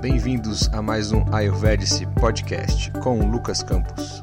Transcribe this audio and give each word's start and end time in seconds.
bem-vindos 0.00 0.68
a 0.68 0.80
mais 0.80 1.10
um 1.10 1.24
Ayurvedic 1.34 2.06
Podcast 2.20 2.92
com 3.02 3.28
Lucas 3.28 3.64
Campos. 3.64 4.22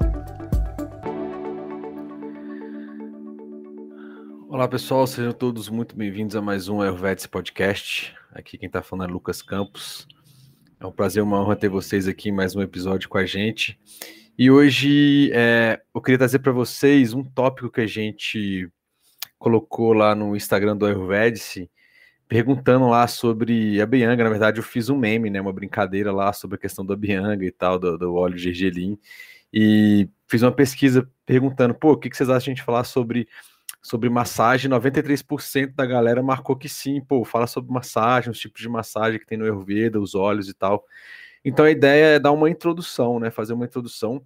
Olá 4.48 4.70
pessoal, 4.70 5.06
sejam 5.06 5.34
todos 5.34 5.68
muito 5.68 5.94
bem-vindos 5.94 6.34
a 6.38 6.42
mais 6.42 6.70
um 6.70 6.80
Ayurvedic 6.82 7.28
Podcast. 7.28 8.16
Aqui 8.32 8.58
quem 8.58 8.68
está 8.68 8.82
falando 8.82 9.10
é 9.10 9.14
Lucas 9.14 9.42
Campos. 9.42 10.08
É 10.80 10.86
um 10.86 10.94
prazer, 10.94 11.22
uma 11.22 11.42
honra 11.42 11.58
ter 11.58 11.68
vocês 11.68 12.08
aqui 12.08 12.30
em 12.30 12.32
mais 12.32 12.56
um 12.56 12.62
episódio 12.62 13.10
com 13.10 13.18
a 13.18 13.26
gente. 13.26 13.78
E 14.40 14.50
hoje 14.50 15.30
é, 15.34 15.82
eu 15.94 16.02
queria 16.02 16.18
trazer 16.18 16.40
para 16.40 16.54
vocês 16.54 17.14
um 17.14 17.22
tópico 17.22 17.70
que 17.70 17.82
a 17.82 17.88
gente 17.88 18.70
colocou 19.38 19.92
lá 19.92 20.16
no 20.16 20.38
Instagram 20.38 20.78
do 20.78 20.86
Ayurvedic, 20.86 21.70
perguntando 22.28 22.88
lá 22.88 23.08
sobre 23.08 23.80
a 23.82 23.86
Bianga. 23.86 24.24
Na 24.24 24.30
verdade, 24.30 24.60
eu 24.60 24.64
fiz 24.64 24.90
um 24.90 24.98
meme, 24.98 25.30
né, 25.30 25.40
uma 25.40 25.54
brincadeira 25.54 26.12
lá 26.12 26.34
sobre 26.34 26.56
a 26.56 26.60
questão 26.60 26.86
da 26.86 26.96
Bianga 26.96 27.46
e 27.46 27.52
tal, 27.52 27.78
do, 27.80 27.98
do 27.98 28.16
óleo 28.16 28.38
gergelim. 28.38 28.98
E 29.54 30.10
fiz 30.28 30.42
uma 30.42 30.52
pesquisa 30.52 31.10
perguntando, 31.26 31.74
pô, 31.74 31.94
o 31.94 31.98
que, 31.98 32.10
que 32.10 32.18
vocês 32.18 32.30
acham 32.30 32.46
de 32.46 32.52
a 32.52 32.54
gente 32.56 32.64
falar 32.64 32.84
sobre, 32.84 33.28
sobre 33.82 34.10
massagem? 34.10 34.70
93% 34.70 35.74
da 35.74 35.86
galera 35.86 36.22
marcou 36.22 36.56
que 36.56 36.68
sim, 36.68 37.00
pô, 37.02 37.24
fala 37.24 37.48
sobre 37.48 37.72
massagem, 37.72 38.32
os 38.32 38.40
tipos 38.40 38.62
de 38.62 38.70
massagem 38.70 39.20
que 39.20 39.26
tem 39.26 39.38
no 39.38 39.46
Ayurveda, 39.46 40.00
os 40.00 40.16
óleos 40.16 40.50
e 40.50 40.54
tal. 40.54 40.86
Então 41.44 41.64
a 41.64 41.72
ideia 41.72 42.16
é 42.16 42.20
dar 42.20 42.32
uma 42.32 42.50
introdução, 42.50 43.20
né, 43.20 43.30
fazer 43.30 43.54
uma 43.54 43.66
introdução 43.66 44.26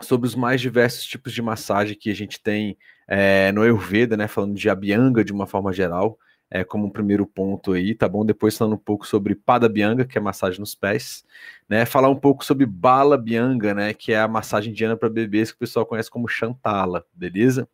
sobre 0.00 0.26
os 0.26 0.34
mais 0.34 0.60
diversos 0.60 1.04
tipos 1.06 1.32
de 1.32 1.40
massagem 1.40 1.96
que 1.96 2.10
a 2.10 2.14
gente 2.14 2.42
tem 2.42 2.76
é, 3.06 3.52
no 3.52 3.62
Ayurveda, 3.62 4.16
né, 4.16 4.26
falando 4.26 4.54
de 4.54 4.68
Abhyanga 4.68 5.24
de 5.24 5.32
uma 5.32 5.46
forma 5.46 5.72
geral, 5.72 6.18
é, 6.54 6.62
como 6.62 6.86
um 6.86 6.90
primeiro 6.90 7.26
ponto 7.26 7.72
aí, 7.72 7.96
tá 7.96 8.08
bom? 8.08 8.24
Depois 8.24 8.56
falando 8.56 8.74
um 8.74 8.78
pouco 8.78 9.04
sobre 9.04 9.34
Pada 9.34 9.68
Bianga, 9.68 10.04
que 10.04 10.16
é 10.16 10.20
massagem 10.20 10.60
nos 10.60 10.72
pés, 10.72 11.24
né? 11.68 11.84
Falar 11.84 12.08
um 12.08 12.14
pouco 12.14 12.44
sobre 12.44 12.64
Bala 12.64 13.18
Bianga, 13.18 13.74
né? 13.74 13.92
Que 13.92 14.12
é 14.12 14.20
a 14.20 14.28
massagem 14.28 14.70
indiana 14.70 14.96
para 14.96 15.10
bebês 15.10 15.50
que 15.50 15.56
o 15.56 15.58
pessoal 15.58 15.84
conhece 15.84 16.08
como 16.08 16.28
Chantala, 16.28 17.04
beleza? 17.12 17.68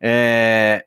É, 0.00 0.86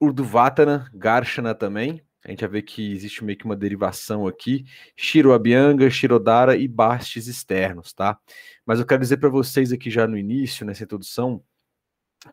Urdhvatana, 0.00 0.90
Garshana 0.92 1.54
também, 1.54 2.02
a 2.24 2.30
gente 2.30 2.40
vai 2.40 2.50
ver 2.50 2.62
que 2.62 2.92
existe 2.92 3.24
meio 3.24 3.38
que 3.38 3.44
uma 3.44 3.54
derivação 3.54 4.26
aqui, 4.26 4.64
Shiroabianga, 4.96 5.88
Shirodara 5.88 6.56
e 6.56 6.66
bastes 6.66 7.28
externos, 7.28 7.92
tá? 7.92 8.18
Mas 8.66 8.80
eu 8.80 8.86
quero 8.86 9.02
dizer 9.02 9.18
para 9.18 9.28
vocês 9.28 9.70
aqui 9.70 9.88
já 9.88 10.08
no 10.08 10.18
início, 10.18 10.66
nessa 10.66 10.82
introdução, 10.82 11.40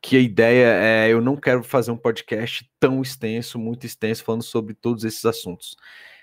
que 0.02 0.18
a 0.18 0.20
ideia 0.20 0.68
é 0.68 1.10
eu 1.12 1.22
não 1.22 1.36
quero 1.36 1.64
fazer 1.64 1.92
um 1.92 1.98
podcast 1.98 2.70
tão 2.80 3.02
extenso, 3.02 3.60
muito 3.60 3.86
extenso, 3.86 4.24
falando 4.24 4.44
sobre 4.44 4.74
todos 4.74 5.04
esses 5.04 5.24
assuntos. 5.26 5.76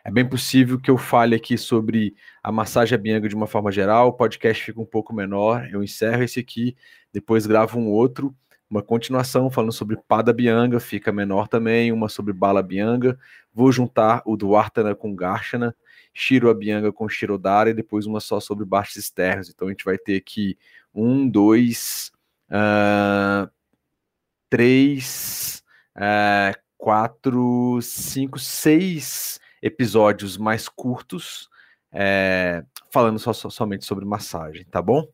É 0.05 0.11
bem 0.11 0.27
possível 0.27 0.78
que 0.78 0.91
eu 0.91 0.97
fale 0.97 1.34
aqui 1.34 1.58
sobre 1.58 2.14
a 2.42 2.50
massagem 2.50 2.94
abianga 2.94 3.28
de 3.28 3.34
uma 3.34 3.47
forma 3.47 3.70
geral, 3.70 4.08
o 4.08 4.12
podcast 4.12 4.64
fica 4.64 4.81
um 4.81 4.86
pouco 4.86 5.14
menor, 5.14 5.69
eu 5.70 5.83
encerro 5.83 6.22
esse 6.22 6.41
aqui, 6.41 6.75
depois 7.12 7.47
gravo 7.47 7.78
um 7.78 7.88
outro, 7.88 8.34
uma 8.69 8.83
continuação 8.83 9.50
falando 9.50 9.72
sobre 9.72 9.98
Pada 10.08 10.33
Bianga, 10.33 10.81
fica 10.81 11.12
menor 11.12 11.48
também, 11.48 11.92
uma 11.92 12.08
sobre 12.08 12.33
Bala 12.33 12.62
Bianga, 12.62 13.19
vou 13.53 13.70
juntar 13.70 14.22
o 14.25 14.36
Duartana 14.36 14.94
com 14.94 15.14
Garshana, 15.14 15.77
Shiro 16.14 16.48
Abianga 16.48 16.92
com 16.92 17.08
Shirodara 17.08 17.70
e 17.70 17.75
depois 17.75 18.06
uma 18.06 18.20
só 18.20 18.41
sobre 18.41 18.64
baixos 18.64 18.97
externos. 18.97 19.50
Então 19.50 19.69
a 19.69 19.70
gente 19.70 19.84
vai 19.84 19.98
ter 19.98 20.16
aqui 20.16 20.56
um, 20.94 21.28
dois, 21.28 22.11
uh, 22.51 23.51
três, 24.48 25.62
é, 25.97 26.55
quatro, 26.77 27.81
cinco, 27.83 28.39
seis 28.39 29.39
episódios 29.62 30.37
mais 30.37 30.69
curtos, 30.69 31.48
é, 31.93 32.65
falando 32.91 33.19
só, 33.19 33.33
somente 33.33 33.84
sobre 33.84 34.05
massagem, 34.05 34.65
tá 34.65 34.83
bom? 34.83 35.06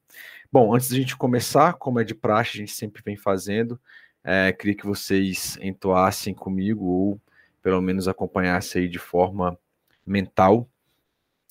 Bom, 0.51 0.75
antes 0.75 0.89
da 0.89 0.97
gente 0.97 1.17
começar, 1.17 1.75
como 1.75 2.01
é 2.01 2.05
de 2.05 2.15
praxe, 2.15 2.57
a 2.57 2.61
gente 2.61 2.73
sempre 2.73 3.03
vem 3.05 3.17
fazendo, 3.17 3.81
é, 4.25 4.53
queria 4.53 4.77
que 4.77 4.87
vocês 4.87 5.59
entoassem 5.61 6.35
comigo 6.35 6.85
ou 6.85 7.21
pelo 7.63 7.83
menos 7.83 8.09
acompanhassem 8.09 8.83
aí 8.83 8.89
de 8.89 8.99
forma 8.99 9.59
mental 10.07 10.69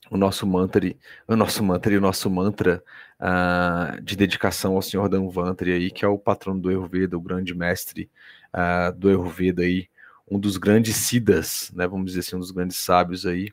o 0.10 0.18
nosso 0.18 0.46
mantra, 0.46 0.96
o 1.28 1.36
nosso 1.36 1.64
mantra 1.64 1.94
e 1.94 1.98
o 1.98 2.02
nosso 2.02 2.30
mantra 2.30 2.84
uh, 3.20 4.02
de 4.02 4.16
dedicação 4.16 4.76
ao 4.76 4.82
Senhor 4.82 5.10
Danvantri 5.10 5.72
aí, 5.72 5.92
que 5.92 6.06
é 6.06 6.08
o 6.08 6.18
patrono 6.18 6.60
do 6.62 6.70
Ayurveda, 6.70 7.18
o 7.18 7.22
grande 7.22 7.54
mestre 7.54 8.10
uh, 8.54 8.92
do 8.98 9.10
Ayurveda 9.10 9.64
aí, 9.64 9.90
um 10.30 10.40
dos 10.40 10.58
grandes 10.58 10.96
siddhas, 10.96 11.72
né, 11.74 11.88
vamos 11.88 12.08
dizer 12.08 12.22
assim, 12.22 12.36
um 12.36 12.40
dos 12.40 12.52
grandes 12.52 12.78
sábios 12.78 13.26
aí, 13.26 13.52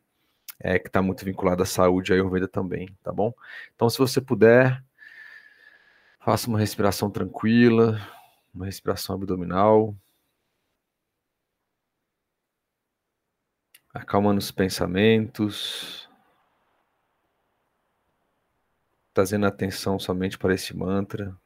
é, 0.58 0.78
que 0.78 0.88
está 0.88 1.02
muito 1.02 1.24
vinculado 1.24 1.62
à 1.62 1.66
saúde 1.66 2.12
e 2.12 2.14
Ayurveda 2.14 2.48
também, 2.48 2.88
tá 3.02 3.12
bom? 3.12 3.34
Então, 3.74 3.90
se 3.90 3.98
você 3.98 4.20
puder, 4.20 4.82
faça 6.20 6.48
uma 6.48 6.58
respiração 6.58 7.10
tranquila, 7.10 8.00
uma 8.54 8.66
respiração 8.66 9.16
abdominal, 9.16 9.94
acalmando 13.92 14.38
os 14.38 14.50
pensamentos, 14.50 16.01
trazendo 19.12 19.46
atenção 19.46 19.98
somente 19.98 20.38
para 20.38 20.54
esse 20.54 20.76
mantra. 20.76 21.36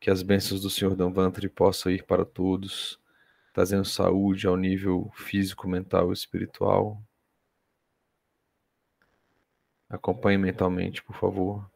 Que 0.00 0.10
as 0.10 0.22
bênçãos 0.22 0.60
do 0.60 0.70
Senhor 0.70 0.94
Danvantri 0.94 1.48
possam 1.48 1.90
ir 1.90 2.04
para 2.04 2.24
todos, 2.24 3.00
trazendo 3.52 3.84
saúde 3.84 4.46
ao 4.46 4.56
nível 4.56 5.10
físico, 5.14 5.68
mental 5.68 6.10
e 6.10 6.12
espiritual. 6.12 7.02
Acompanhe 9.88 10.38
mentalmente, 10.38 11.02
por 11.02 11.16
favor. 11.16 11.68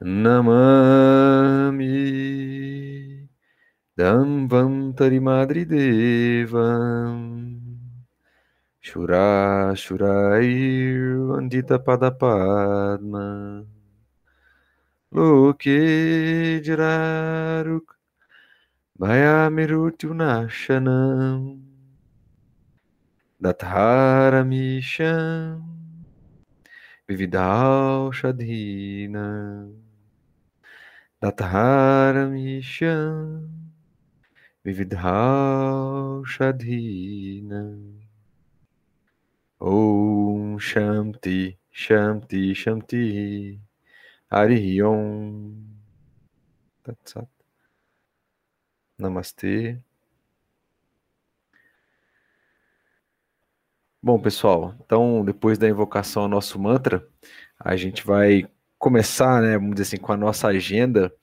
Namami 0.00 1.90
Danvantari 3.94 5.20
Madri 5.20 5.66
Shura 8.82 9.76
Shurair 9.76 11.28
Vandita 11.28 11.78
Padapadma 11.78 13.66
Loke 15.12 16.62
Jiraruk 16.64 17.86
Dathara 23.42 24.44
Misham 24.48 25.62
Vividal 27.06 28.12
Shadhina. 28.12 29.70
Dathara 31.22 32.30
Misham 32.30 33.48
Vividal 34.64 36.24
Shadhina 36.24 37.99
Om 39.60 40.58
Shanti, 40.58 41.58
Shanti, 41.70 42.54
Shanti, 42.54 43.60
Hari 44.30 44.82
Om. 44.82 45.54
Tatsat. 46.82 47.28
Namastê. 48.98 49.78
Bom, 54.02 54.18
pessoal, 54.18 54.74
então 54.80 55.22
depois 55.22 55.58
da 55.58 55.68
invocação 55.68 56.22
ao 56.22 56.28
nosso 56.28 56.58
mantra, 56.58 57.06
a 57.58 57.76
gente 57.76 58.04
vai 58.06 58.48
começar, 58.78 59.42
né, 59.42 59.58
vamos 59.58 59.74
dizer 59.74 59.94
assim, 59.94 60.02
com 60.02 60.10
a 60.10 60.16
nossa 60.16 60.48
agenda, 60.48 61.14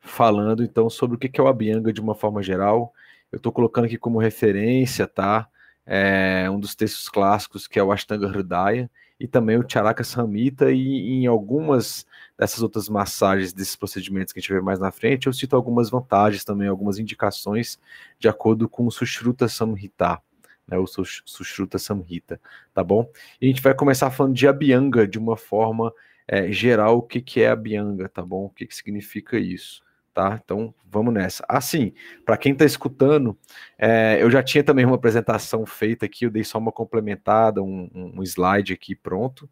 falando 0.00 0.64
então 0.64 0.90
sobre 0.90 1.16
o 1.16 1.18
que 1.20 1.40
é 1.40 1.44
o 1.44 1.46
Abhyanga 1.46 1.92
de 1.92 2.00
uma 2.00 2.16
forma 2.16 2.42
geral. 2.42 2.92
Eu 3.30 3.36
estou 3.36 3.52
colocando 3.52 3.84
aqui 3.84 3.96
como 3.96 4.18
referência, 4.18 5.06
tá? 5.06 5.48
É, 5.86 6.48
um 6.50 6.58
dos 6.58 6.74
textos 6.74 7.08
clássicos 7.08 7.66
que 7.66 7.78
é 7.78 7.82
o 7.82 7.92
Ashtanga 7.92 8.26
Hridaya, 8.26 8.90
e 9.18 9.26
também 9.26 9.56
o 9.56 9.64
Charaka 9.66 10.04
Samhita, 10.04 10.70
e, 10.70 10.76
e 10.76 11.12
em 11.22 11.26
algumas 11.26 12.06
dessas 12.38 12.62
outras 12.62 12.88
massagens, 12.88 13.52
desses 13.52 13.76
procedimentos 13.76 14.32
que 14.32 14.38
a 14.38 14.42
gente 14.42 14.52
vê 14.52 14.60
mais 14.60 14.78
na 14.78 14.90
frente, 14.90 15.26
eu 15.26 15.32
cito 15.32 15.56
algumas 15.56 15.88
vantagens 15.88 16.44
também, 16.44 16.68
algumas 16.68 16.98
indicações 16.98 17.78
de 18.18 18.28
acordo 18.28 18.68
com 18.68 18.86
o 18.86 18.90
Sushruta 18.90 19.48
Samhita, 19.48 20.20
né, 20.68 20.76
o 20.76 20.86
Sushruta 20.86 21.78
Samhita, 21.78 22.40
tá 22.74 22.84
bom? 22.84 23.10
E 23.40 23.46
a 23.46 23.48
gente 23.48 23.62
vai 23.62 23.74
começar 23.74 24.10
falando 24.10 24.34
de 24.34 24.46
Abhyanga 24.46 25.06
de 25.06 25.18
uma 25.18 25.36
forma 25.36 25.92
é, 26.28 26.50
geral, 26.50 26.98
o 26.98 27.02
que, 27.02 27.20
que 27.20 27.40
é 27.40 27.48
Abhyanga, 27.48 28.08
tá 28.08 28.22
bom? 28.22 28.46
O 28.46 28.50
que, 28.50 28.66
que 28.66 28.74
significa 28.74 29.38
isso? 29.38 29.82
Tá? 30.16 30.40
Então 30.42 30.74
vamos 30.90 31.12
nessa. 31.12 31.44
Assim, 31.46 31.92
para 32.24 32.38
quem 32.38 32.52
está 32.52 32.64
escutando, 32.64 33.38
é, 33.78 34.16
eu 34.18 34.30
já 34.30 34.42
tinha 34.42 34.64
também 34.64 34.86
uma 34.86 34.96
apresentação 34.96 35.66
feita 35.66 36.06
aqui, 36.06 36.24
eu 36.24 36.30
dei 36.30 36.42
só 36.42 36.56
uma 36.56 36.72
complementada, 36.72 37.62
um, 37.62 37.90
um 37.94 38.22
slide 38.22 38.72
aqui 38.72 38.94
pronto. 38.94 39.48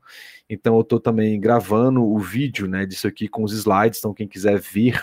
Então 0.49 0.77
eu 0.77 0.81
estou 0.81 0.99
também 0.99 1.39
gravando 1.39 2.03
o 2.03 2.19
vídeo, 2.19 2.67
né, 2.67 2.87
disso 2.87 3.07
aqui 3.07 3.29
com 3.29 3.45
os 3.45 3.53
slides. 3.53 3.99
Então 3.99 4.15
quem 4.15 4.27
quiser 4.27 4.59
vir, 4.59 4.99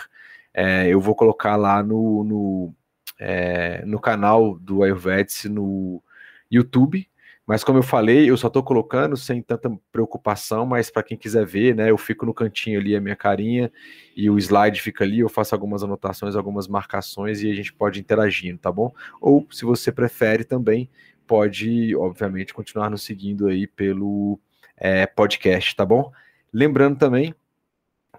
é, 0.52 0.88
eu 0.88 1.00
vou 1.00 1.14
colocar 1.14 1.54
lá 1.54 1.80
no 1.80 2.24
no, 2.24 2.74
é, 3.20 3.84
no 3.86 4.00
canal 4.00 4.58
do 4.58 4.82
Ayurvedic 4.82 5.48
no 5.48 6.02
YouTube. 6.50 7.08
Mas 7.46 7.64
como 7.64 7.78
eu 7.78 7.82
falei, 7.82 8.30
eu 8.30 8.36
só 8.36 8.46
estou 8.46 8.62
colocando 8.62 9.16
sem 9.16 9.42
tanta 9.42 9.70
preocupação, 9.90 10.64
mas 10.64 10.90
para 10.90 11.02
quem 11.02 11.16
quiser 11.16 11.44
ver, 11.44 11.74
né, 11.74 11.90
eu 11.90 11.98
fico 11.98 12.24
no 12.24 12.32
cantinho 12.32 12.78
ali 12.78 12.94
a 12.94 13.00
minha 13.00 13.16
carinha 13.16 13.70
e 14.16 14.30
o 14.30 14.38
slide 14.38 14.80
fica 14.80 15.02
ali, 15.02 15.18
eu 15.20 15.28
faço 15.28 15.54
algumas 15.54 15.82
anotações, 15.82 16.36
algumas 16.36 16.68
marcações 16.68 17.42
e 17.42 17.50
a 17.50 17.54
gente 17.54 17.72
pode 17.72 17.98
interagindo, 17.98 18.58
tá 18.58 18.70
bom? 18.70 18.92
Ou 19.20 19.46
se 19.50 19.64
você 19.64 19.90
prefere 19.90 20.44
também, 20.44 20.88
pode, 21.26 21.96
obviamente, 21.96 22.54
continuar 22.54 22.88
nos 22.90 23.02
seguindo 23.02 23.48
aí 23.48 23.66
pelo 23.66 24.38
é, 24.76 25.06
podcast, 25.06 25.74
tá 25.74 25.84
bom? 25.84 26.12
Lembrando 26.52 26.98
também 26.98 27.34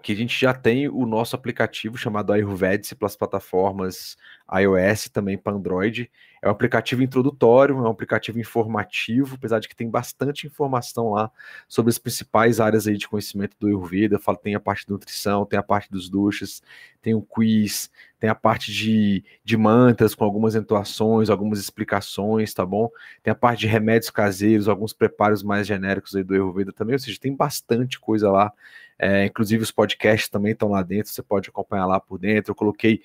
que 0.02 0.12
a 0.12 0.16
gente 0.16 0.38
já 0.38 0.52
tem 0.52 0.86
o 0.86 1.06
nosso 1.06 1.34
aplicativo 1.34 1.96
chamado 1.96 2.30
Ayurvedic 2.30 2.94
para 2.94 3.06
as 3.06 3.16
plataformas 3.16 4.18
iOS, 4.52 5.08
também 5.08 5.38
para 5.38 5.54
Android. 5.54 6.10
É 6.44 6.48
um 6.48 6.50
aplicativo 6.50 7.02
introdutório, 7.02 7.74
é 7.74 7.80
um 7.80 7.86
aplicativo 7.86 8.38
informativo, 8.38 9.36
apesar 9.36 9.60
de 9.60 9.66
que 9.66 9.74
tem 9.74 9.88
bastante 9.88 10.46
informação 10.46 11.08
lá 11.12 11.30
sobre 11.66 11.88
as 11.88 11.96
principais 11.96 12.60
áreas 12.60 12.86
aí 12.86 12.98
de 12.98 13.08
conhecimento 13.08 13.56
do 13.58 13.66
Ayurveda. 13.66 14.18
Fala, 14.18 14.36
tem 14.36 14.54
a 14.54 14.60
parte 14.60 14.84
de 14.84 14.92
nutrição, 14.92 15.46
tem 15.46 15.58
a 15.58 15.62
parte 15.62 15.90
dos 15.90 16.06
duchas, 16.10 16.62
tem 17.00 17.14
um 17.14 17.22
quiz, 17.22 17.90
tem 18.20 18.28
a 18.28 18.34
parte 18.34 18.70
de, 18.70 19.24
de 19.42 19.56
mantras 19.56 20.14
com 20.14 20.22
algumas 20.22 20.54
entoações, 20.54 21.30
algumas 21.30 21.58
explicações, 21.58 22.52
tá 22.52 22.66
bom? 22.66 22.90
Tem 23.22 23.32
a 23.32 23.34
parte 23.34 23.60
de 23.60 23.66
remédios 23.66 24.10
caseiros, 24.10 24.68
alguns 24.68 24.92
preparos 24.92 25.42
mais 25.42 25.66
genéricos 25.66 26.14
aí 26.14 26.22
do 26.22 26.34
Ayurveda 26.34 26.74
também, 26.74 26.94
ou 26.94 26.98
seja, 26.98 27.18
tem 27.18 27.34
bastante 27.34 27.98
coisa 27.98 28.30
lá 28.30 28.52
é, 28.98 29.26
inclusive 29.26 29.62
os 29.62 29.72
podcasts 29.72 30.28
também 30.28 30.52
estão 30.52 30.68
lá 30.68 30.82
dentro, 30.82 31.12
você 31.12 31.22
pode 31.22 31.48
acompanhar 31.48 31.86
lá 31.86 31.98
por 31.98 32.18
dentro. 32.18 32.52
Eu 32.52 32.54
coloquei 32.54 33.02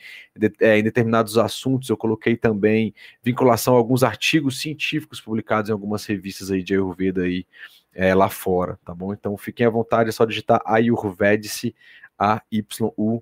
é, 0.61 0.77
em 0.77 0.83
determinados 0.83 1.37
assuntos, 1.37 1.89
eu 1.89 1.97
coloquei 1.97 2.37
também 2.37 2.93
vinculação 3.29 3.75
a 3.75 3.77
alguns 3.77 4.03
artigos 4.03 4.59
científicos 4.59 5.21
publicados 5.21 5.69
em 5.69 5.73
algumas 5.73 6.03
revistas 6.05 6.49
aí 6.51 6.63
de 6.63 6.73
Ayurveda 6.73 7.21
aí, 7.23 7.45
é, 7.93 8.15
lá 8.15 8.29
fora, 8.29 8.79
tá 8.83 8.93
bom? 8.93 9.13
Então 9.13 9.37
fiquem 9.37 9.65
à 9.65 9.69
vontade, 9.69 10.09
é 10.09 10.11
só 10.11 10.25
digitar 10.25 10.61
Ayurvedice, 10.65 11.75
A-Y-U-R-V-E-D-E-S-E, 12.17 13.21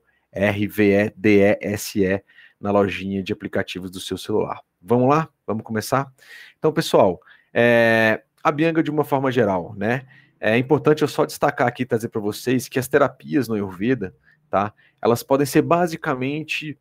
na 2.60 2.72
lojinha 2.72 3.22
de 3.22 3.34
aplicativos 3.34 3.92
do 3.92 4.00
seu 4.00 4.18
celular. 4.18 4.62
Vamos 4.82 5.10
lá? 5.10 5.30
Vamos 5.46 5.64
começar? 5.64 6.12
Então, 6.58 6.72
pessoal, 6.72 7.22
é, 7.54 8.24
a 8.44 8.52
Bianca 8.52 8.82
de 8.82 8.90
uma 8.90 9.04
forma 9.04 9.32
geral, 9.32 9.76
né? 9.76 10.08
É 10.40 10.58
importante 10.58 11.02
eu 11.02 11.08
só 11.08 11.26
destacar 11.26 11.68
aqui, 11.68 11.86
trazer 11.86 12.10
para 12.10 12.22
vocês 12.22 12.68
que 12.68 12.80
as 12.80 12.88
terapias 12.88 13.48
no 13.48 13.56
Ayurveda, 13.56 14.16
tá? 14.50 14.74
Elas 15.02 15.24
podem 15.24 15.46
ser 15.46 15.62
basicamente 15.64 16.78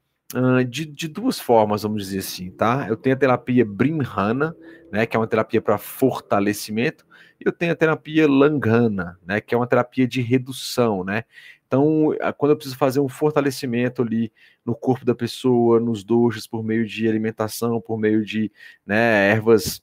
de, 0.69 0.85
de, 0.85 1.09
duas 1.09 1.39
formas, 1.39 1.83
vamos 1.83 2.05
dizer 2.05 2.19
assim, 2.19 2.51
tá? 2.51 2.87
Eu 2.89 2.97
tenho 2.97 3.15
a 3.15 3.19
terapia 3.19 3.65
Brimhana, 3.65 4.57
né, 4.91 5.07
que 5.07 5.17
é 5.17 5.21
uma 5.21 5.27
terapia 5.27 5.63
para 5.63 5.79
fortalecimento, 5.79 7.07
e 7.41 7.47
eu 7.47 7.53
tenho 7.53 7.73
a 7.73 7.77
terapia 7.77 8.29
Langana, 8.29 9.19
né, 9.25 9.41
que 9.41 9.55
é 9.55 9.59
uma 9.59 9.67
terapia 9.67 10.07
de 10.07 10.21
redução, 10.21 11.05
né? 11.05 11.25
Então, 11.67 12.15
quando 12.39 12.53
eu 12.53 12.57
preciso 12.57 12.77
fazer 12.77 13.01
um 13.01 13.09
fortalecimento 13.09 14.03
ali 14.03 14.33
no 14.65 14.75
corpo 14.75 15.05
da 15.05 15.15
pessoa, 15.15 15.81
nos 15.81 16.05
doshas, 16.05 16.47
por 16.47 16.63
meio 16.63 16.87
de 16.87 17.09
alimentação, 17.09 17.81
por 17.81 17.99
meio 17.99 18.25
de 18.25 18.53
né, 18.87 19.31
ervas 19.31 19.83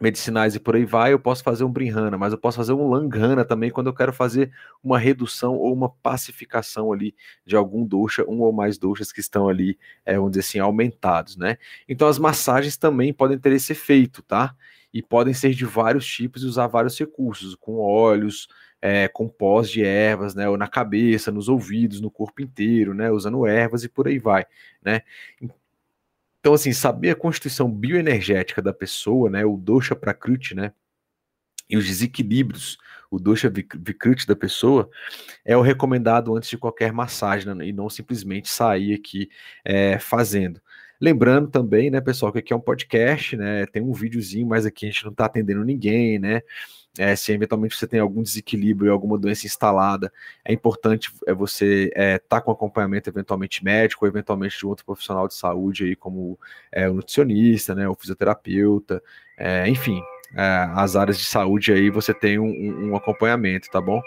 medicinais 0.00 0.54
e 0.54 0.60
por 0.60 0.74
aí 0.74 0.84
vai, 0.84 1.12
eu 1.12 1.18
posso 1.18 1.42
fazer 1.42 1.64
um 1.64 1.70
Brinhana, 1.70 2.16
mas 2.16 2.32
eu 2.32 2.38
posso 2.38 2.56
fazer 2.56 2.72
um 2.72 2.88
Langhana 2.88 3.44
também 3.44 3.70
quando 3.70 3.88
eu 3.88 3.94
quero 3.94 4.12
fazer 4.12 4.52
uma 4.82 4.98
redução 4.98 5.54
ou 5.56 5.72
uma 5.72 5.88
pacificação 5.88 6.92
ali 6.92 7.14
de 7.44 7.54
algum 7.56 7.84
dosha, 7.84 8.24
um 8.28 8.40
ou 8.40 8.52
mais 8.52 8.78
doshas 8.78 9.12
que 9.12 9.20
estão 9.20 9.48
ali, 9.48 9.78
é, 10.04 10.16
vamos 10.16 10.30
dizer 10.32 10.40
assim, 10.40 10.58
aumentados, 10.58 11.36
né? 11.36 11.58
Então 11.88 12.08
as 12.08 12.18
massagens 12.18 12.76
também 12.76 13.12
podem 13.12 13.38
ter 13.38 13.52
esse 13.52 13.72
efeito, 13.72 14.22
tá? 14.22 14.54
E 14.92 15.02
podem 15.02 15.34
ser 15.34 15.50
de 15.54 15.64
vários 15.64 16.06
tipos 16.06 16.42
e 16.42 16.46
usar 16.46 16.66
vários 16.66 16.98
recursos, 16.98 17.54
com 17.54 17.78
óleos, 17.78 18.48
é, 18.82 19.08
com 19.08 19.28
pós 19.28 19.70
de 19.70 19.82
ervas, 19.84 20.34
né? 20.34 20.48
Ou 20.48 20.56
na 20.56 20.66
cabeça, 20.66 21.30
nos 21.30 21.48
ouvidos, 21.48 22.00
no 22.00 22.10
corpo 22.10 22.42
inteiro, 22.42 22.94
né? 22.94 23.10
Usando 23.10 23.46
ervas 23.46 23.84
e 23.84 23.88
por 23.88 24.08
aí 24.08 24.18
vai, 24.18 24.46
né? 24.82 25.02
Então, 26.40 26.54
assim, 26.54 26.72
saber 26.72 27.10
a 27.10 27.16
constituição 27.16 27.70
bioenergética 27.70 28.62
da 28.62 28.72
pessoa, 28.72 29.28
né, 29.28 29.44
o 29.44 29.56
dosha 29.56 29.94
prakriti, 29.94 30.54
né, 30.54 30.72
e 31.68 31.76
os 31.76 31.86
desequilíbrios, 31.86 32.78
o 33.10 33.18
dosha 33.18 33.50
vikriti 33.50 34.26
da 34.26 34.34
pessoa, 34.34 34.90
é 35.44 35.56
o 35.56 35.60
recomendado 35.62 36.34
antes 36.34 36.48
de 36.48 36.56
qualquer 36.58 36.92
massagem, 36.92 37.54
né, 37.54 37.66
e 37.66 37.72
não 37.72 37.90
simplesmente 37.90 38.48
sair 38.48 38.94
aqui 38.94 39.28
é, 39.64 39.98
fazendo. 39.98 40.60
Lembrando 41.00 41.48
também, 41.48 41.90
né, 41.90 42.00
pessoal, 42.00 42.30
que 42.30 42.38
aqui 42.38 42.52
é 42.52 42.56
um 42.56 42.60
podcast, 42.60 43.34
né, 43.36 43.64
tem 43.66 43.80
um 43.80 43.92
videozinho, 43.92 44.46
mas 44.46 44.66
aqui 44.66 44.86
a 44.86 44.90
gente 44.90 45.04
não 45.04 45.12
está 45.12 45.24
atendendo 45.24 45.64
ninguém, 45.64 46.18
né, 46.18 46.42
é, 46.98 47.16
se 47.16 47.32
eventualmente 47.32 47.74
você 47.74 47.86
tem 47.86 48.00
algum 48.00 48.22
desequilíbrio, 48.22 48.92
alguma 48.92 49.16
doença 49.16 49.46
instalada, 49.46 50.12
é 50.44 50.52
importante 50.52 51.10
é, 51.26 51.32
você 51.32 51.84
estar 51.84 52.00
é, 52.02 52.18
tá 52.18 52.40
com 52.40 52.50
acompanhamento 52.50 53.08
eventualmente 53.08 53.64
médico, 53.64 54.04
ou 54.04 54.08
eventualmente 54.10 54.58
de 54.58 54.66
outro 54.66 54.84
profissional 54.84 55.26
de 55.26 55.34
saúde 55.34 55.84
aí, 55.84 55.96
como 55.96 56.38
é, 56.70 56.88
o 56.88 56.94
nutricionista, 56.94 57.74
né, 57.74 57.88
o 57.88 57.94
fisioterapeuta, 57.94 59.02
é, 59.38 59.66
enfim, 59.68 60.02
é, 60.34 60.42
as 60.74 60.96
áreas 60.96 61.18
de 61.18 61.24
saúde 61.24 61.72
aí 61.72 61.88
você 61.88 62.12
tem 62.12 62.38
um, 62.38 62.90
um 62.90 62.96
acompanhamento, 62.96 63.70
tá 63.70 63.80
bom? 63.80 64.02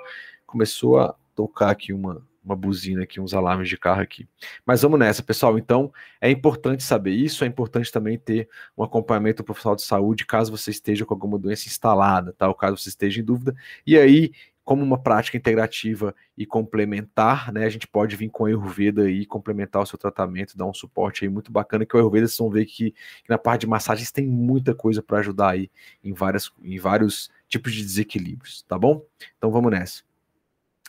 Começou 0.45 0.99
a 0.99 1.15
tocar 1.35 1.71
aqui 1.71 1.91
uma, 1.91 2.21
uma 2.43 2.55
buzina 2.55 3.03
aqui, 3.03 3.19
uns 3.19 3.33
alarmes 3.33 3.69
de 3.69 3.77
carro 3.77 4.01
aqui. 4.01 4.27
Mas 4.65 4.81
vamos 4.81 4.99
nessa, 4.99 5.23
pessoal. 5.23 5.57
Então, 5.57 5.91
é 6.19 6.29
importante 6.29 6.83
saber 6.83 7.11
isso, 7.11 7.43
é 7.43 7.47
importante 7.47 7.91
também 7.91 8.17
ter 8.17 8.49
um 8.77 8.83
acompanhamento 8.83 9.43
profissional 9.43 9.75
de 9.75 9.83
saúde, 9.83 10.25
caso 10.25 10.51
você 10.51 10.71
esteja 10.71 11.05
com 11.05 11.13
alguma 11.13 11.39
doença 11.39 11.67
instalada, 11.67 12.33
tá? 12.33 12.47
Ou 12.47 12.55
caso 12.55 12.77
você 12.77 12.89
esteja 12.89 13.21
em 13.21 13.23
dúvida. 13.23 13.55
E 13.85 13.97
aí, 13.97 14.31
como 14.63 14.81
uma 14.83 14.97
prática 14.97 15.37
integrativa 15.37 16.15
e 16.37 16.45
complementar, 16.45 17.51
né? 17.51 17.65
A 17.65 17.69
gente 17.69 17.87
pode 17.87 18.15
vir 18.15 18.29
com 18.29 18.45
a 18.45 18.47
Ayurveda 18.47 19.09
e 19.09 19.25
complementar 19.25 19.81
o 19.81 19.85
seu 19.85 19.97
tratamento, 19.97 20.57
dar 20.57 20.65
um 20.65 20.73
suporte 20.73 21.25
aí 21.25 21.29
muito 21.29 21.51
bacana, 21.51 21.85
que 21.85 21.95
o 21.95 21.99
Ayurveda 21.99 22.27
vocês 22.27 22.37
vão 22.37 22.49
ver 22.49 22.65
que, 22.65 22.91
que 22.91 23.29
na 23.29 23.37
parte 23.37 23.61
de 23.61 23.67
massagens 23.67 24.11
tem 24.11 24.25
muita 24.25 24.73
coisa 24.73 25.01
para 25.01 25.19
ajudar 25.19 25.51
aí 25.51 25.69
em, 26.03 26.13
várias, 26.13 26.51
em 26.61 26.79
vários 26.79 27.29
tipos 27.47 27.73
de 27.73 27.83
desequilíbrios, 27.83 28.63
tá 28.63 28.77
bom? 28.77 29.05
Então 29.37 29.51
vamos 29.51 29.71
nessa. 29.71 30.12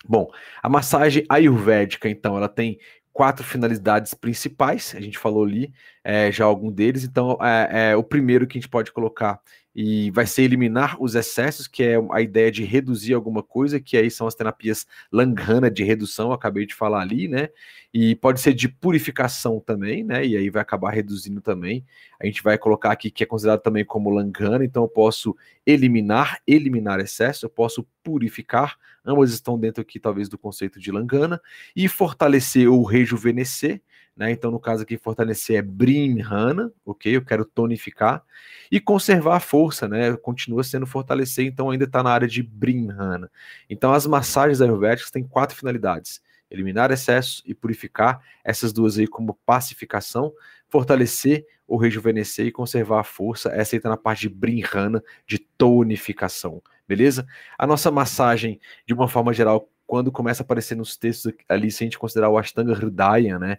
Bom, 0.07 0.31
a 0.63 0.69
massagem 0.69 1.25
ayurvédica, 1.29 2.09
então, 2.09 2.37
ela 2.37 2.49
tem 2.49 2.79
quatro 3.13 3.45
finalidades 3.45 4.13
principais, 4.13 4.95
a 4.97 5.01
gente 5.01 5.19
falou 5.19 5.45
ali 5.45 5.73
é, 6.05 6.31
já 6.31 6.45
algum 6.45 6.71
deles, 6.71 7.03
então 7.03 7.39
é, 7.41 7.91
é, 7.93 7.97
o 7.97 8.05
primeiro 8.05 8.47
que 8.47 8.59
a 8.59 8.61
gente 8.61 8.69
pode 8.69 8.93
colocar 8.93 9.41
e 9.75 10.11
vai 10.13 10.25
ser 10.25 10.43
eliminar 10.43 10.97
os 11.03 11.17
excessos, 11.17 11.67
que 11.67 11.83
é 11.83 11.97
a 12.13 12.21
ideia 12.21 12.51
de 12.53 12.63
reduzir 12.63 13.13
alguma 13.13 13.43
coisa, 13.43 13.81
que 13.81 13.97
aí 13.97 14.09
são 14.09 14.27
as 14.27 14.35
terapias 14.35 14.87
Langhana 15.11 15.69
de 15.69 15.83
redução, 15.83 16.33
acabei 16.33 16.65
de 16.65 16.75
falar 16.75 17.01
ali, 17.01 17.27
né? 17.27 17.49
E 17.93 18.15
pode 18.15 18.41
ser 18.41 18.53
de 18.53 18.69
purificação 18.69 19.59
também, 19.59 20.05
né? 20.05 20.25
E 20.25 20.37
aí 20.37 20.49
vai 20.49 20.63
acabar 20.63 20.91
reduzindo 20.91 21.41
também. 21.41 21.85
A 22.21 22.27
gente 22.27 22.41
vai 22.41 22.57
colocar 22.57 22.93
aqui 22.93 23.11
que 23.11 23.25
é 23.25 23.27
considerado 23.27 23.63
também 23.63 23.85
como 23.85 24.11
Langhana, 24.11 24.65
então 24.65 24.85
eu 24.85 24.89
posso 24.89 25.37
eliminar, 25.67 26.39
eliminar 26.47 27.01
excesso, 27.01 27.47
eu 27.47 27.51
posso 27.51 27.85
purificar, 28.03 28.77
ambas 29.05 29.33
estão 29.33 29.59
dentro 29.59 29.83
aqui 29.83 29.99
talvez 29.99 30.29
do 30.29 30.39
conceito 30.39 30.79
de 30.79 30.93
Langhana, 30.93 31.41
e 31.75 31.89
fortalecer 31.89 32.71
ou 32.71 32.85
rejuvenescer, 32.85 33.83
né? 34.17 34.31
Então, 34.31 34.51
no 34.51 34.61
caso 34.61 34.83
aqui, 34.83 34.97
fortalecer 34.97 35.57
é 35.57 35.63
Brimhana, 35.63 36.73
ok? 36.85 37.17
Eu 37.17 37.25
quero 37.25 37.45
tonificar 37.45 38.23
e 38.71 38.81
conservar 38.81 39.37
a 39.37 39.41
força, 39.41 39.89
né? 39.89 40.17
Continua 40.17 40.63
sendo 40.63 40.87
fortalecer, 40.87 41.45
então 41.47 41.71
ainda 41.71 41.85
está 41.85 42.03
na 42.03 42.11
área 42.11 42.29
de 42.29 42.43
Brimhana. 42.43 43.31
Então, 43.69 43.93
as 43.93 44.07
massagens 44.07 44.61
ayurvédicas 44.61 45.11
têm 45.11 45.25
quatro 45.25 45.57
finalidades: 45.57 46.23
eliminar 46.51 46.91
excesso 46.91 47.43
e 47.45 47.55
purificar, 47.55 48.23
essas 48.45 48.73
duas 48.73 48.99
aí 48.99 49.07
como 49.07 49.39
pacificação, 49.45 50.33
fortalecer 50.69 51.45
ou 51.67 51.79
rejuvenescer 51.79 52.47
e 52.47 52.53
conservar 52.53 53.01
a 53.01 53.05
força, 53.05 53.49
essa 53.51 53.75
aí 53.75 53.79
está 53.79 53.89
na 53.89 53.97
parte 53.97 54.23
de 54.23 54.29
Brimhana, 54.29 55.03
de 55.27 55.39
tonificação, 55.39 56.63
beleza? 56.87 57.27
A 57.59 57.67
nossa 57.67 57.91
massagem, 57.91 58.61
de 58.87 58.93
uma 58.93 59.09
forma 59.09 59.33
geral, 59.33 59.69
quando 59.87 60.11
começa 60.11 60.43
a 60.43 60.45
aparecer 60.45 60.75
nos 60.77 60.97
textos 60.97 61.33
ali, 61.49 61.71
se 61.71 61.83
a 61.83 61.87
gente 61.87 61.99
considerar 61.99 62.31
o 62.31 62.39
Ashtanga 62.39 62.73
Hridaya, 62.73 63.39
né, 63.39 63.59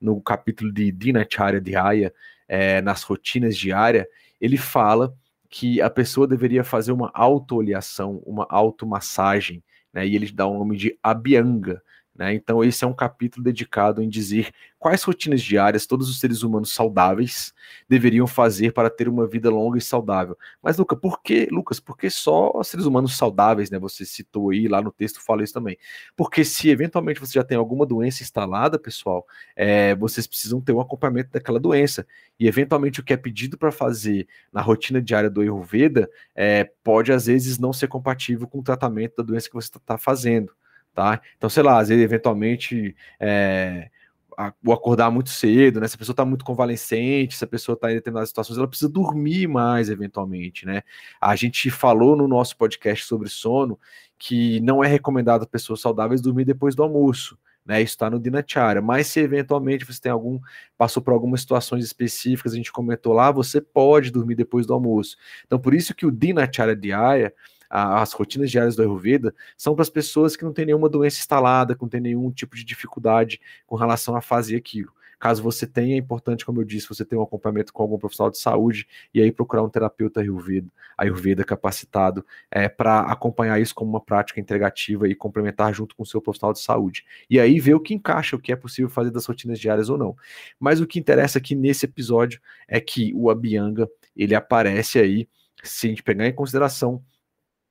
no 0.00 0.20
capítulo 0.20 0.72
de 0.72 0.90
Dinacharya 0.90 1.60
Dhyaya, 1.60 2.14
é, 2.48 2.80
nas 2.80 3.02
rotinas 3.02 3.56
diárias, 3.56 4.06
ele 4.40 4.56
fala 4.56 5.14
que 5.48 5.80
a 5.80 5.90
pessoa 5.90 6.26
deveria 6.26 6.64
fazer 6.64 6.92
uma 6.92 7.10
autooliação, 7.14 8.22
uma 8.26 8.46
automassagem, 8.48 9.62
né, 9.92 10.06
e 10.06 10.14
ele 10.14 10.30
dá 10.30 10.46
o 10.46 10.58
nome 10.58 10.76
de 10.76 10.98
Abhyanga, 11.02 11.82
Né? 12.16 12.34
Então, 12.34 12.64
esse 12.64 12.82
é 12.82 12.86
um 12.86 12.94
capítulo 12.94 13.44
dedicado 13.44 14.02
em 14.02 14.08
dizer 14.08 14.50
quais 14.78 15.02
rotinas 15.02 15.42
diárias 15.42 15.86
todos 15.86 16.08
os 16.08 16.18
seres 16.18 16.42
humanos 16.42 16.72
saudáveis 16.72 17.52
deveriam 17.88 18.26
fazer 18.26 18.72
para 18.72 18.88
ter 18.88 19.08
uma 19.08 19.26
vida 19.26 19.50
longa 19.50 19.76
e 19.76 19.82
saudável. 19.82 20.36
Mas, 20.62 20.78
Lucas, 20.78 20.98
por 20.98 21.20
que, 21.20 21.46
Lucas, 21.50 21.78
por 21.78 21.96
que 21.96 22.08
só 22.08 22.62
seres 22.62 22.86
humanos 22.86 23.16
saudáveis, 23.16 23.70
né? 23.70 23.78
Você 23.78 24.04
citou 24.04 24.50
aí, 24.50 24.66
lá 24.66 24.80
no 24.80 24.90
texto 24.90 25.20
fala 25.20 25.44
isso 25.44 25.52
também. 25.52 25.76
Porque 26.16 26.44
se 26.44 26.70
eventualmente 26.70 27.20
você 27.20 27.34
já 27.34 27.44
tem 27.44 27.58
alguma 27.58 27.84
doença 27.84 28.22
instalada, 28.22 28.78
pessoal, 28.78 29.26
é, 29.54 29.94
vocês 29.94 30.26
precisam 30.26 30.60
ter 30.60 30.72
um 30.72 30.80
acompanhamento 30.80 31.30
daquela 31.32 31.60
doença. 31.60 32.06
E 32.40 32.46
eventualmente 32.46 33.00
o 33.00 33.04
que 33.04 33.12
é 33.12 33.16
pedido 33.16 33.58
para 33.58 33.70
fazer 33.70 34.26
na 34.52 34.62
rotina 34.62 35.02
diária 35.02 35.28
do 35.28 35.42
Ayurveda 35.42 36.08
é, 36.34 36.64
pode, 36.82 37.12
às 37.12 37.26
vezes, 37.26 37.58
não 37.58 37.72
ser 37.72 37.88
compatível 37.88 38.46
com 38.48 38.60
o 38.60 38.62
tratamento 38.62 39.16
da 39.18 39.22
doença 39.22 39.48
que 39.48 39.54
você 39.54 39.68
está 39.68 39.80
tá 39.80 39.98
fazendo 39.98 40.52
tá? 40.96 41.20
Então, 41.36 41.50
sei 41.50 41.62
lá, 41.62 41.78
às 41.78 41.88
vezes, 41.88 42.02
eventualmente, 42.02 42.96
é, 43.20 43.90
a, 44.34 44.50
o 44.64 44.72
acordar 44.72 45.10
muito 45.10 45.28
cedo, 45.28 45.78
né? 45.78 45.86
Se 45.86 45.94
a 45.94 45.98
pessoa 45.98 46.14
está 46.14 46.24
muito 46.24 46.42
convalescente, 46.42 47.36
se 47.36 47.44
a 47.44 47.46
pessoa 47.46 47.74
está 47.74 47.92
em 47.92 47.96
determinadas 47.96 48.30
situações, 48.30 48.56
ela 48.56 48.66
precisa 48.66 48.90
dormir 48.90 49.46
mais, 49.46 49.90
eventualmente, 49.90 50.64
né? 50.64 50.82
A 51.20 51.36
gente 51.36 51.70
falou 51.70 52.16
no 52.16 52.26
nosso 52.26 52.56
podcast 52.56 53.04
sobre 53.04 53.28
sono 53.28 53.78
que 54.18 54.58
não 54.60 54.82
é 54.82 54.86
recomendado 54.86 55.46
pessoas 55.46 55.82
saudáveis 55.82 56.22
dormir 56.22 56.46
depois 56.46 56.74
do 56.74 56.82
almoço. 56.82 57.38
Né, 57.66 57.82
isso 57.82 57.94
está 57.94 58.08
no 58.08 58.20
Dinacharya, 58.20 58.80
mas 58.80 59.08
se 59.08 59.18
eventualmente 59.18 59.84
você 59.84 60.00
tem 60.00 60.12
algum, 60.12 60.38
passou 60.78 61.02
por 61.02 61.12
algumas 61.12 61.40
situações 61.40 61.84
específicas, 61.84 62.52
a 62.52 62.56
gente 62.56 62.70
comentou 62.70 63.12
lá, 63.12 63.32
você 63.32 63.60
pode 63.60 64.12
dormir 64.12 64.36
depois 64.36 64.66
do 64.66 64.72
almoço. 64.72 65.16
Então, 65.44 65.58
por 65.58 65.74
isso 65.74 65.92
que 65.92 66.06
o 66.06 66.12
Dinacharya 66.12 66.76
Diária, 66.76 67.34
as 67.68 68.12
rotinas 68.12 68.50
diárias 68.50 68.76
do 68.76 68.82
Ayurveda 68.82 69.34
são 69.56 69.74
para 69.74 69.82
as 69.82 69.90
pessoas 69.90 70.36
que 70.36 70.44
não 70.44 70.52
têm 70.52 70.66
nenhuma 70.66 70.88
doença 70.88 71.18
instalada, 71.18 71.74
que 71.74 71.82
não 71.82 71.88
tem 71.88 72.00
nenhum 72.00 72.30
tipo 72.30 72.56
de 72.56 72.64
dificuldade 72.64 73.40
com 73.66 73.76
relação 73.76 74.16
a 74.16 74.20
fazer 74.20 74.56
aquilo. 74.56 74.96
Caso 75.18 75.42
você 75.42 75.66
tenha, 75.66 75.94
é 75.94 75.98
importante, 75.98 76.44
como 76.44 76.60
eu 76.60 76.64
disse, 76.64 76.88
você 76.88 77.04
ter 77.04 77.16
um 77.16 77.22
acompanhamento 77.22 77.72
com 77.72 77.82
algum 77.82 77.98
profissional 77.98 78.30
de 78.30 78.38
saúde 78.38 78.86
e 79.14 79.22
aí 79.22 79.32
procurar 79.32 79.62
um 79.62 79.68
terapeuta 79.68 80.20
Ayurveda, 80.20 80.68
Ayurveda 80.96 81.42
capacitado 81.42 82.24
é, 82.50 82.68
para 82.68 83.00
acompanhar 83.00 83.58
isso 83.58 83.74
como 83.74 83.90
uma 83.90 84.00
prática 84.00 84.40
integrativa 84.40 85.08
e 85.08 85.14
complementar 85.14 85.72
junto 85.72 85.96
com 85.96 86.02
o 86.02 86.06
seu 86.06 86.20
profissional 86.20 86.52
de 86.52 86.60
saúde. 86.60 87.04
E 87.30 87.40
aí 87.40 87.58
ver 87.58 87.74
o 87.74 87.80
que 87.80 87.94
encaixa, 87.94 88.36
o 88.36 88.38
que 88.38 88.52
é 88.52 88.56
possível 88.56 88.90
fazer 88.90 89.10
das 89.10 89.24
rotinas 89.24 89.58
diárias 89.58 89.88
ou 89.88 89.96
não. 89.96 90.14
Mas 90.60 90.80
o 90.80 90.86
que 90.86 90.98
interessa 90.98 91.38
aqui 91.38 91.54
nesse 91.54 91.86
episódio 91.86 92.40
é 92.68 92.78
que 92.78 93.12
o 93.14 93.30
Abhyanga, 93.30 93.88
ele 94.14 94.34
aparece 94.34 94.98
aí, 94.98 95.26
se 95.62 95.86
a 95.86 95.90
gente 95.90 96.02
pegar 96.02 96.26
em 96.26 96.32
consideração 96.32 97.02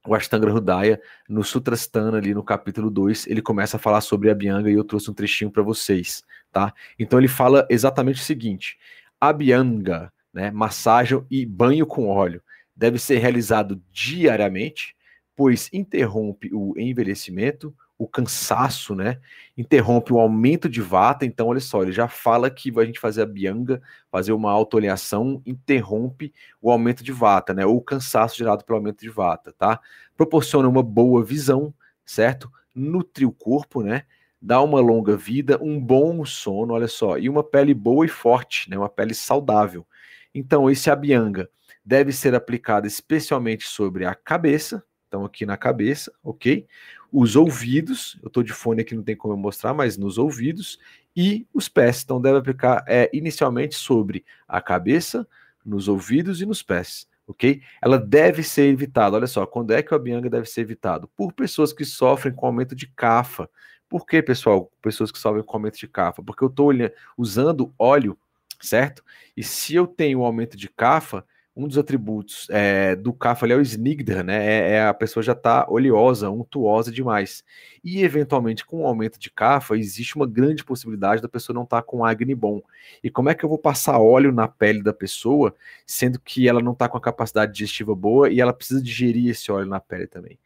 o 0.05 0.13
Ashtanga 0.13 0.47
Hridaya, 0.49 1.01
no 1.27 1.43
Sutrasthana, 1.43 2.17
ali 2.17 2.33
no 2.33 2.43
capítulo 2.43 2.89
2, 2.89 3.27
ele 3.27 3.41
começa 3.41 3.77
a 3.77 3.79
falar 3.79 4.01
sobre 4.01 4.29
a 4.29 4.35
Bianga 4.35 4.69
e 4.69 4.73
eu 4.73 4.83
trouxe 4.83 5.09
um 5.09 5.13
trechinho 5.13 5.51
para 5.51 5.63
vocês, 5.63 6.23
tá? 6.51 6.73
Então 6.97 7.19
ele 7.19 7.27
fala 7.27 7.65
exatamente 7.69 8.21
o 8.21 8.23
seguinte: 8.23 8.77
a 9.19 9.33
Bianga, 9.33 10.11
né, 10.33 10.51
massagem 10.51 11.25
e 11.29 11.45
banho 11.45 11.85
com 11.85 12.07
óleo, 12.07 12.41
deve 12.75 12.99
ser 12.99 13.17
realizado 13.17 13.81
diariamente, 13.91 14.95
pois 15.35 15.69
interrompe 15.73 16.49
o 16.53 16.73
envelhecimento, 16.77 17.75
o 17.97 18.07
cansaço, 18.07 18.93
né? 18.93 19.19
Interrompe 19.57 20.11
o 20.11 20.19
aumento 20.19 20.67
de 20.67 20.81
vata. 20.81 21.25
Então, 21.25 21.47
olha 21.47 21.59
só, 21.59 21.81
ele 21.81 21.91
já 21.91 22.07
fala 22.07 22.49
que 22.49 22.71
a 22.77 22.85
gente 22.85 22.99
fazer 22.99 23.21
a 23.21 23.25
bianga, 23.25 23.81
fazer 24.11 24.33
uma 24.33 24.51
autooleação, 24.51 25.41
interrompe 25.45 26.33
o 26.61 26.69
aumento 26.71 27.03
de 27.03 27.11
vata, 27.11 27.53
né? 27.53 27.65
Ou 27.65 27.77
o 27.77 27.81
cansaço 27.81 28.37
gerado 28.37 28.65
pelo 28.65 28.77
aumento 28.77 28.99
de 28.99 29.09
vata, 29.09 29.53
tá? 29.57 29.79
Proporciona 30.15 30.67
uma 30.67 30.83
boa 30.83 31.23
visão, 31.23 31.73
certo? 32.05 32.51
Nutre 32.73 33.25
o 33.25 33.31
corpo, 33.31 33.81
né? 33.81 34.03
Dá 34.41 34.61
uma 34.61 34.79
longa 34.81 35.15
vida, 35.15 35.57
um 35.61 35.79
bom 35.79 36.25
sono, 36.25 36.73
olha 36.73 36.87
só, 36.87 37.17
e 37.17 37.29
uma 37.29 37.43
pele 37.43 37.73
boa 37.73 38.05
e 38.05 38.09
forte, 38.09 38.69
né? 38.69 38.77
Uma 38.77 38.89
pele 38.89 39.13
saudável. 39.13 39.87
Então, 40.33 40.69
esse 40.69 40.89
abianga 40.89 41.49
deve 41.83 42.11
ser 42.11 42.35
aplicado 42.35 42.85
especialmente 42.85 43.65
sobre 43.67 44.05
a 44.05 44.13
cabeça, 44.13 44.83
então 45.07 45.23
aqui 45.23 45.45
na 45.45 45.55
cabeça, 45.55 46.11
ok? 46.21 46.67
Os 47.17 47.37
ouvidos, 47.37 48.17
eu 48.21 48.27
estou 48.27 48.43
de 48.43 48.51
fone 48.51 48.81
aqui, 48.81 48.93
não 48.93 49.01
tem 49.01 49.15
como 49.15 49.33
eu 49.33 49.37
mostrar, 49.37 49.73
mas 49.73 49.97
nos 49.97 50.17
ouvidos, 50.17 50.77
e 51.15 51.47
os 51.53 51.69
pés. 51.69 52.03
Então 52.03 52.19
deve 52.19 52.39
aplicar 52.39 52.83
é, 52.85 53.09
inicialmente 53.13 53.73
sobre 53.75 54.25
a 54.45 54.59
cabeça, 54.59 55.25
nos 55.65 55.87
ouvidos 55.87 56.41
e 56.41 56.45
nos 56.45 56.61
pés. 56.61 57.07
Ok? 57.25 57.61
Ela 57.81 57.97
deve 57.97 58.43
ser 58.43 58.67
evitada. 58.67 59.15
Olha 59.15 59.27
só, 59.27 59.45
quando 59.45 59.71
é 59.71 59.81
que 59.81 59.93
o 59.93 59.95
abianga 59.95 60.29
deve 60.29 60.45
ser 60.45 60.61
evitado? 60.61 61.07
Por 61.15 61.31
pessoas 61.31 61.71
que 61.71 61.85
sofrem 61.85 62.35
com 62.35 62.47
aumento 62.47 62.75
de 62.75 62.85
cafa. 62.85 63.49
Por 63.87 64.05
que, 64.05 64.21
pessoal? 64.21 64.69
Pessoas 64.81 65.09
que 65.09 65.17
sofrem 65.17 65.41
com 65.41 65.55
aumento 65.55 65.77
de 65.77 65.87
cafa? 65.87 66.21
Porque 66.21 66.43
eu 66.43 66.49
estou 66.49 66.71
usando 67.17 67.73
óleo, 67.79 68.17
certo? 68.61 69.01
E 69.37 69.41
se 69.41 69.73
eu 69.73 69.87
tenho 69.87 70.19
um 70.19 70.25
aumento 70.25 70.57
de 70.57 70.67
cafa, 70.67 71.25
um 71.55 71.67
dos 71.67 71.77
atributos 71.77 72.47
é, 72.49 72.95
do 72.95 73.13
Kafa 73.13 73.47
é 73.47 73.55
o 73.55 73.61
Snigdha, 73.61 74.23
né? 74.23 74.45
É, 74.45 74.71
é, 74.73 74.87
a 74.87 74.93
pessoa 74.93 75.23
já 75.23 75.31
está 75.31 75.65
oleosa, 75.69 76.29
untuosa 76.29 76.91
demais. 76.91 77.43
E, 77.81 78.03
eventualmente, 78.03 78.65
com 78.65 78.81
o 78.81 78.87
aumento 78.87 79.17
de 79.17 79.31
Kafa, 79.31 79.77
existe 79.77 80.17
uma 80.17 80.27
grande 80.27 80.65
possibilidade 80.65 81.21
da 81.21 81.29
pessoa 81.29 81.53
não 81.53 81.63
estar 81.63 81.77
tá 81.77 81.83
com 81.83 82.03
Agni 82.03 82.35
bom. 82.35 82.61
E 83.01 83.09
como 83.09 83.29
é 83.29 83.33
que 83.33 83.45
eu 83.45 83.49
vou 83.49 83.57
passar 83.57 83.99
óleo 83.99 84.33
na 84.33 84.47
pele 84.49 84.83
da 84.83 84.93
pessoa, 84.93 85.55
sendo 85.85 86.19
que 86.19 86.47
ela 86.47 86.61
não 86.61 86.73
está 86.73 86.89
com 86.89 86.97
a 86.97 87.01
capacidade 87.01 87.53
digestiva 87.53 87.95
boa 87.95 88.29
e 88.29 88.41
ela 88.41 88.51
precisa 88.51 88.81
digerir 88.81 89.29
esse 89.29 89.49
óleo 89.49 89.67
na 89.67 89.79
pele 89.79 90.07
também? 90.07 90.37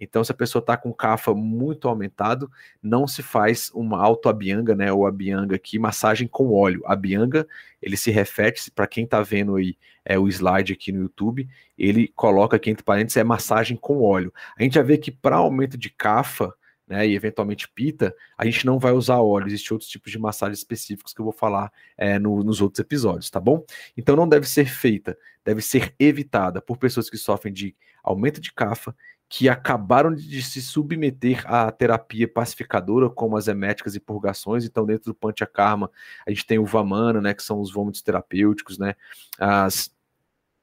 Então, 0.00 0.22
se 0.22 0.30
a 0.30 0.34
pessoa 0.34 0.60
está 0.60 0.76
com 0.76 0.92
CAFA 0.92 1.34
muito 1.34 1.88
aumentado, 1.88 2.50
não 2.82 3.06
se 3.06 3.22
faz 3.22 3.70
uma 3.74 3.98
autoabianga, 4.00 4.74
né? 4.74 4.92
Ou 4.92 5.06
abianga 5.06 5.56
aqui, 5.56 5.78
massagem 5.78 6.28
com 6.28 6.52
óleo. 6.52 6.82
A 6.86 6.94
bianga, 6.94 7.46
ele 7.82 7.96
se 7.96 8.10
reflete, 8.10 8.70
para 8.70 8.86
quem 8.86 9.04
está 9.04 9.20
vendo 9.22 9.56
aí 9.56 9.76
é, 10.04 10.18
o 10.18 10.28
slide 10.28 10.72
aqui 10.72 10.92
no 10.92 11.02
YouTube, 11.02 11.48
ele 11.76 12.08
coloca 12.08 12.56
aqui 12.56 12.70
entre 12.70 12.84
parênteses, 12.84 13.16
é 13.16 13.24
massagem 13.24 13.76
com 13.76 14.02
óleo. 14.02 14.32
A 14.56 14.62
gente 14.62 14.74
já 14.74 14.82
vê 14.82 14.96
que 14.96 15.10
para 15.10 15.36
aumento 15.36 15.76
de 15.76 15.90
CAFA, 15.90 16.54
né, 16.86 17.06
e 17.06 17.14
eventualmente 17.14 17.68
pita, 17.68 18.14
a 18.36 18.46
gente 18.46 18.64
não 18.64 18.78
vai 18.78 18.92
usar 18.92 19.18
óleo. 19.18 19.46
Existem 19.46 19.74
outros 19.74 19.90
tipos 19.90 20.10
de 20.10 20.18
massagens 20.18 20.58
específicos 20.58 21.12
que 21.12 21.20
eu 21.20 21.24
vou 21.24 21.32
falar 21.32 21.70
é, 21.98 22.18
no, 22.18 22.42
nos 22.42 22.62
outros 22.62 22.80
episódios, 22.80 23.28
tá 23.28 23.38
bom? 23.38 23.62
Então 23.96 24.16
não 24.16 24.26
deve 24.26 24.48
ser 24.48 24.64
feita, 24.64 25.18
deve 25.44 25.60
ser 25.60 25.94
evitada 25.98 26.62
por 26.62 26.78
pessoas 26.78 27.10
que 27.10 27.18
sofrem 27.18 27.52
de 27.52 27.76
aumento 28.02 28.40
de 28.40 28.52
CAFA 28.52 28.96
que 29.28 29.48
acabaram 29.48 30.14
de 30.14 30.42
se 30.42 30.62
submeter 30.62 31.42
à 31.46 31.70
terapia 31.70 32.26
pacificadora, 32.26 33.10
como 33.10 33.36
as 33.36 33.46
eméticas 33.46 33.94
e 33.94 34.00
purgações. 34.00 34.64
Então, 34.64 34.86
dentro 34.86 35.12
do 35.12 35.14
Panchakarma, 35.14 35.90
a 36.26 36.30
gente 36.30 36.46
tem 36.46 36.58
o 36.58 36.64
Vamana, 36.64 37.20
né, 37.20 37.34
que 37.34 37.42
são 37.42 37.60
os 37.60 37.70
vômitos 37.70 38.00
terapêuticos, 38.00 38.78
né, 38.78 38.94
as 39.38 39.90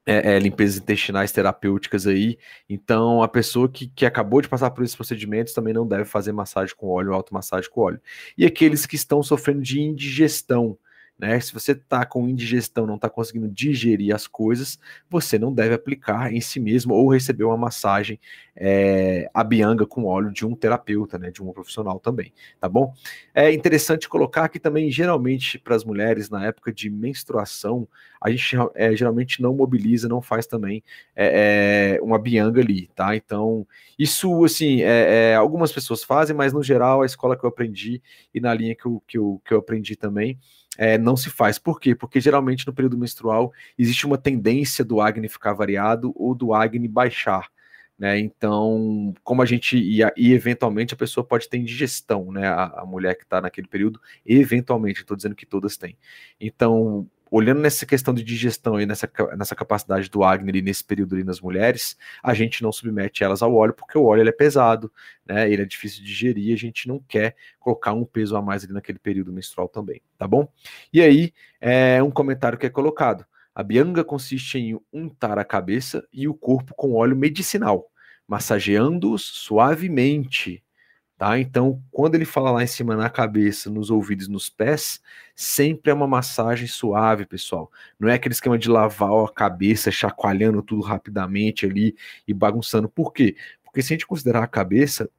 é, 0.04 0.34
é, 0.34 0.38
limpezas 0.38 0.78
intestinais 0.78 1.32
terapêuticas 1.32 2.06
aí. 2.06 2.38
Então, 2.68 3.22
a 3.22 3.28
pessoa 3.28 3.68
que, 3.68 3.88
que 3.88 4.06
acabou 4.06 4.40
de 4.40 4.48
passar 4.48 4.70
por 4.70 4.84
esses 4.84 4.96
procedimentos 4.96 5.52
também 5.52 5.74
não 5.74 5.86
deve 5.86 6.04
fazer 6.04 6.32
massagem 6.32 6.74
com 6.76 6.88
óleo, 6.88 7.12
automassagem 7.12 7.70
com 7.70 7.80
óleo. 7.80 8.00
E 8.36 8.44
aqueles 8.46 8.86
que 8.86 8.96
estão 8.96 9.22
sofrendo 9.22 9.62
de 9.62 9.80
indigestão, 9.80 10.78
né? 11.18 11.40
Se 11.40 11.52
você 11.52 11.72
está 11.72 12.04
com 12.04 12.28
indigestão, 12.28 12.86
não 12.86 12.96
está 12.96 13.08
conseguindo 13.08 13.48
digerir 13.48 14.14
as 14.14 14.26
coisas, 14.26 14.78
você 15.08 15.38
não 15.38 15.52
deve 15.52 15.74
aplicar 15.74 16.32
em 16.32 16.40
si 16.40 16.60
mesmo 16.60 16.94
ou 16.94 17.10
receber 17.10 17.44
uma 17.44 17.56
massagem 17.56 18.20
é, 18.56 19.28
abianga 19.34 19.86
com 19.86 20.04
óleo 20.04 20.32
de 20.32 20.46
um 20.46 20.54
terapeuta, 20.54 21.18
né? 21.18 21.30
De 21.30 21.42
um 21.42 21.52
profissional 21.52 22.00
também, 22.00 22.32
tá 22.60 22.68
bom? 22.68 22.92
É 23.34 23.52
interessante 23.52 24.08
colocar 24.08 24.44
aqui 24.44 24.58
também, 24.58 24.90
geralmente, 24.90 25.58
para 25.58 25.76
as 25.76 25.84
mulheres, 25.84 26.30
na 26.30 26.46
época 26.46 26.72
de 26.72 26.88
menstruação, 26.88 27.86
a 28.20 28.30
gente 28.30 28.56
é, 28.74 28.96
geralmente 28.96 29.42
não 29.42 29.54
mobiliza, 29.54 30.08
não 30.08 30.22
faz 30.22 30.46
também 30.46 30.82
é, 31.14 31.98
é 31.98 32.02
uma 32.02 32.18
bianga 32.18 32.60
ali, 32.60 32.88
tá? 32.94 33.14
Então, 33.14 33.66
isso, 33.98 34.44
assim, 34.44 34.82
é, 34.82 35.32
é, 35.32 35.34
algumas 35.34 35.70
pessoas 35.70 36.02
fazem, 36.02 36.34
mas 36.34 36.52
no 36.52 36.62
geral, 36.62 37.02
a 37.02 37.06
escola 37.06 37.36
que 37.36 37.44
eu 37.44 37.48
aprendi 37.48 38.02
e 38.34 38.40
na 38.40 38.54
linha 38.54 38.74
que 38.74 38.86
eu, 38.86 39.02
que 39.06 39.18
eu, 39.18 39.40
que 39.44 39.52
eu 39.52 39.58
aprendi 39.58 39.96
também 39.96 40.38
é, 40.76 40.98
não 40.98 41.16
se 41.16 41.30
faz. 41.30 41.58
Por 41.58 41.80
quê? 41.80 41.94
Porque 41.94 42.20
geralmente 42.20 42.66
no 42.66 42.72
período 42.72 42.98
menstrual 42.98 43.52
existe 43.78 44.06
uma 44.06 44.18
tendência 44.18 44.84
do 44.84 45.00
Agni 45.00 45.28
ficar 45.28 45.52
variado 45.52 46.12
ou 46.14 46.34
do 46.34 46.52
Agni 46.54 46.88
baixar. 46.88 47.48
Né? 47.98 48.18
Então, 48.18 49.14
como 49.24 49.40
a 49.40 49.46
gente 49.46 49.78
e, 49.78 50.00
e 50.16 50.32
eventualmente 50.34 50.92
a 50.92 50.96
pessoa 50.96 51.24
pode 51.24 51.48
ter 51.48 51.56
indigestão, 51.56 52.30
né? 52.30 52.46
A, 52.46 52.82
a 52.82 52.86
mulher 52.86 53.16
que 53.16 53.22
está 53.22 53.40
naquele 53.40 53.66
período, 53.66 54.00
eventualmente, 54.24 55.00
estou 55.00 55.16
dizendo 55.16 55.34
que 55.34 55.46
todas 55.46 55.78
têm. 55.78 55.96
Então, 56.38 57.08
olhando 57.30 57.60
nessa 57.60 57.84
questão 57.86 58.14
de 58.14 58.22
digestão 58.22 58.80
e 58.80 58.86
nessa, 58.86 59.10
nessa 59.36 59.54
capacidade 59.54 60.08
do 60.10 60.22
Agni 60.22 60.62
nesse 60.62 60.84
período 60.84 61.14
ali 61.14 61.24
nas 61.24 61.40
mulheres, 61.40 61.96
a 62.22 62.34
gente 62.34 62.62
não 62.62 62.70
submete 62.70 63.24
elas 63.24 63.42
ao 63.42 63.54
óleo, 63.54 63.74
porque 63.74 63.98
o 63.98 64.04
óleo 64.04 64.22
ele 64.22 64.28
é 64.28 64.32
pesado, 64.32 64.92
né? 65.24 65.50
Ele 65.50 65.62
é 65.62 65.64
difícil 65.64 66.00
de 66.00 66.06
digerir, 66.06 66.54
a 66.54 66.58
gente 66.58 66.86
não 66.86 66.98
quer 67.00 67.34
colocar 67.58 67.92
um 67.92 68.04
peso 68.04 68.36
a 68.36 68.42
mais 68.42 68.64
ali 68.64 68.72
naquele 68.72 68.98
período 68.98 69.32
menstrual 69.32 69.68
também, 69.68 70.00
tá 70.18 70.26
bom? 70.28 70.48
E 70.92 71.00
aí, 71.00 71.32
é 71.60 72.02
um 72.02 72.10
comentário 72.10 72.58
que 72.58 72.66
é 72.66 72.70
colocado. 72.70 73.24
A 73.56 73.62
bianga 73.64 74.04
consiste 74.04 74.58
em 74.58 74.78
untar 74.92 75.38
a 75.38 75.44
cabeça 75.44 76.06
e 76.12 76.28
o 76.28 76.34
corpo 76.34 76.74
com 76.76 76.94
óleo 76.94 77.16
medicinal, 77.16 77.90
massageando-os 78.28 79.22
suavemente 79.22 80.62
tá? 81.16 81.38
Então, 81.38 81.82
quando 81.90 82.14
ele 82.14 82.24
fala 82.24 82.50
lá 82.50 82.62
em 82.62 82.66
cima 82.66 82.96
na 82.96 83.08
cabeça, 83.08 83.70
nos 83.70 83.90
ouvidos, 83.90 84.28
nos 84.28 84.50
pés, 84.50 85.00
sempre 85.34 85.90
é 85.90 85.94
uma 85.94 86.06
massagem 86.06 86.66
suave, 86.66 87.26
pessoal. 87.26 87.70
Não 87.98 88.08
é 88.08 88.14
aquele 88.14 88.34
esquema 88.34 88.58
de 88.58 88.68
lavar 88.68 89.12
a 89.24 89.32
cabeça, 89.32 89.90
chacoalhando 89.90 90.62
tudo 90.62 90.82
rapidamente 90.82 91.66
ali 91.66 91.96
e 92.26 92.34
bagunçando. 92.34 92.88
Por 92.88 93.12
quê? 93.12 93.36
Porque 93.64 93.82
se 93.82 93.92
a 93.92 93.94
gente 93.94 94.06
considerar 94.06 94.42
a 94.42 94.46
cabeça, 94.46 95.10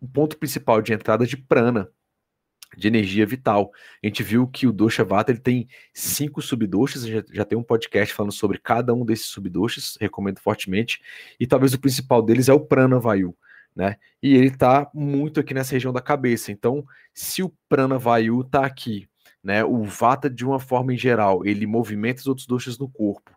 o 0.00 0.06
ponto 0.08 0.36
principal 0.38 0.80
de 0.82 0.92
entrada 0.92 1.26
de 1.26 1.36
prana, 1.36 1.88
de 2.76 2.88
energia 2.88 3.26
vital. 3.26 3.70
A 4.02 4.06
gente 4.06 4.22
viu 4.22 4.46
que 4.46 4.66
o 4.66 4.72
dosha 4.72 5.04
vata 5.04 5.32
ele 5.32 5.40
tem 5.40 5.68
cinco 5.92 6.40
subdoshas, 6.40 7.06
já, 7.06 7.22
já 7.32 7.44
tem 7.44 7.58
um 7.58 7.62
podcast 7.62 8.14
falando 8.14 8.32
sobre 8.32 8.58
cada 8.58 8.94
um 8.94 9.04
desses 9.04 9.26
subdoshas, 9.26 9.96
recomendo 10.00 10.40
fortemente, 10.40 11.00
e 11.38 11.46
talvez 11.46 11.74
o 11.74 11.80
principal 11.80 12.22
deles 12.22 12.48
é 12.48 12.52
o 12.52 12.60
prana 12.60 12.98
vayu, 12.98 13.36
né? 13.74 13.96
E 14.22 14.34
ele 14.34 14.48
está 14.48 14.90
muito 14.94 15.40
aqui 15.40 15.54
nessa 15.54 15.72
região 15.72 15.92
da 15.92 16.00
cabeça. 16.00 16.52
Então, 16.52 16.84
se 17.12 17.42
o 17.42 17.52
prana 17.68 17.98
vayu 17.98 18.40
está 18.40 18.64
aqui, 18.64 19.08
né, 19.42 19.64
o 19.64 19.82
vata 19.82 20.30
de 20.30 20.44
uma 20.44 20.60
forma 20.60 20.94
em 20.94 20.96
geral, 20.96 21.44
ele 21.44 21.66
movimenta 21.66 22.20
os 22.20 22.26
outros 22.28 22.46
doshas 22.46 22.78
no 22.78 22.88
corpo 22.88 23.32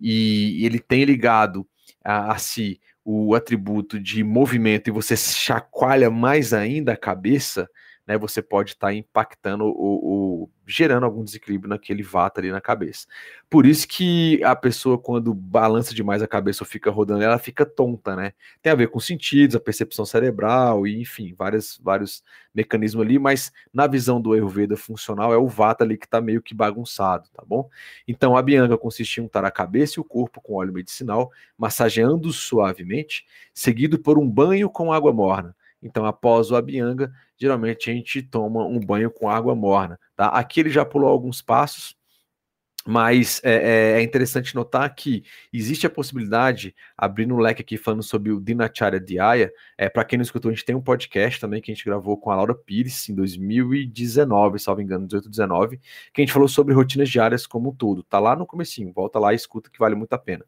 e 0.00 0.64
ele 0.64 0.78
tem 0.78 1.04
ligado 1.04 1.66
a, 2.02 2.32
a 2.32 2.38
si 2.38 2.80
o 3.04 3.34
atributo 3.34 3.98
de 3.98 4.22
movimento 4.22 4.88
e 4.88 4.92
você 4.92 5.16
chacoalha 5.16 6.10
mais 6.10 6.52
ainda 6.52 6.92
a 6.92 6.96
cabeça, 6.96 7.68
né, 8.10 8.18
você 8.18 8.42
pode 8.42 8.72
estar 8.72 8.88
tá 8.88 8.92
impactando 8.92 9.64
o, 9.66 10.42
o, 10.42 10.50
gerando 10.66 11.04
algum 11.04 11.22
desequilíbrio 11.22 11.68
naquele 11.68 12.02
vata 12.02 12.40
ali 12.40 12.50
na 12.50 12.60
cabeça. 12.60 13.06
Por 13.48 13.64
isso 13.64 13.86
que 13.86 14.42
a 14.42 14.56
pessoa, 14.56 14.98
quando 14.98 15.32
balança 15.32 15.94
demais 15.94 16.20
a 16.20 16.26
cabeça 16.26 16.64
ou 16.64 16.66
fica 16.68 16.90
rodando, 16.90 17.22
ela 17.22 17.38
fica 17.38 17.64
tonta, 17.64 18.16
né? 18.16 18.32
Tem 18.60 18.72
a 18.72 18.74
ver 18.74 18.88
com 18.88 18.98
sentidos, 18.98 19.54
a 19.54 19.60
percepção 19.60 20.04
cerebral, 20.04 20.88
e 20.88 21.00
enfim, 21.00 21.32
vários, 21.38 21.80
vários 21.80 22.24
mecanismos 22.52 23.04
ali, 23.04 23.16
mas 23.16 23.52
na 23.72 23.86
visão 23.86 24.20
do 24.20 24.32
Ayurveda 24.32 24.76
funcional 24.76 25.32
é 25.32 25.38
o 25.38 25.46
vata 25.46 25.84
ali 25.84 25.96
que 25.96 26.06
está 26.06 26.20
meio 26.20 26.42
que 26.42 26.52
bagunçado, 26.52 27.28
tá 27.32 27.44
bom? 27.46 27.70
Então 28.08 28.36
a 28.36 28.42
Bianga 28.42 28.76
consiste 28.76 29.20
em 29.20 29.24
untar 29.24 29.44
a 29.44 29.52
cabeça 29.52 29.94
e 29.98 30.00
o 30.00 30.04
corpo 30.04 30.40
com 30.40 30.54
óleo 30.54 30.72
medicinal, 30.72 31.30
massageando 31.56 32.32
suavemente, 32.32 33.24
seguido 33.54 34.00
por 34.00 34.18
um 34.18 34.28
banho 34.28 34.68
com 34.68 34.92
água 34.92 35.12
morna. 35.12 35.54
Então, 35.82 36.04
após 36.04 36.50
o 36.50 36.56
Abianga, 36.56 37.10
geralmente 37.38 37.90
a 37.90 37.94
gente 37.94 38.22
toma 38.22 38.64
um 38.64 38.80
banho 38.80 39.10
com 39.10 39.28
água 39.28 39.54
morna. 39.54 39.98
Tá? 40.14 40.26
Aqui 40.28 40.60
ele 40.60 40.70
já 40.70 40.84
pulou 40.84 41.08
alguns 41.08 41.40
passos, 41.40 41.96
mas 42.86 43.42
é, 43.44 43.52
é, 43.52 44.00
é 44.00 44.02
interessante 44.02 44.54
notar 44.54 44.94
que 44.94 45.22
existe 45.52 45.86
a 45.86 45.90
possibilidade, 45.90 46.74
abrindo 46.96 47.34
um 47.34 47.38
leque 47.38 47.60
aqui 47.60 47.76
falando 47.76 48.02
sobre 48.02 48.32
o 48.32 48.40
Dinacharya 48.40 48.98
Dhyaya, 48.98 49.52
é, 49.76 49.88
para 49.88 50.04
quem 50.04 50.16
não 50.18 50.22
escutou, 50.22 50.50
a 50.50 50.54
gente 50.54 50.64
tem 50.64 50.74
um 50.74 50.80
podcast 50.80 51.38
também 51.38 51.60
que 51.60 51.70
a 51.70 51.74
gente 51.74 51.84
gravou 51.84 52.16
com 52.16 52.30
a 52.30 52.36
Laura 52.36 52.54
Pires 52.54 53.08
em 53.08 53.14
2019, 53.14 54.58
salvo 54.58 54.80
engano, 54.80 55.06
18, 55.06 55.28
19, 55.28 55.78
que 56.12 56.20
a 56.20 56.24
gente 56.24 56.32
falou 56.32 56.48
sobre 56.48 56.72
rotinas 56.72 57.10
diárias 57.10 57.46
como 57.46 57.70
um 57.70 57.74
todo. 57.74 58.02
Tá 58.02 58.18
lá 58.18 58.34
no 58.34 58.46
comecinho, 58.46 58.92
volta 58.94 59.18
lá 59.18 59.32
e 59.32 59.36
escuta 59.36 59.68
que 59.68 59.78
vale 59.78 59.94
muito 59.94 60.14
a 60.14 60.18
pena. 60.18 60.44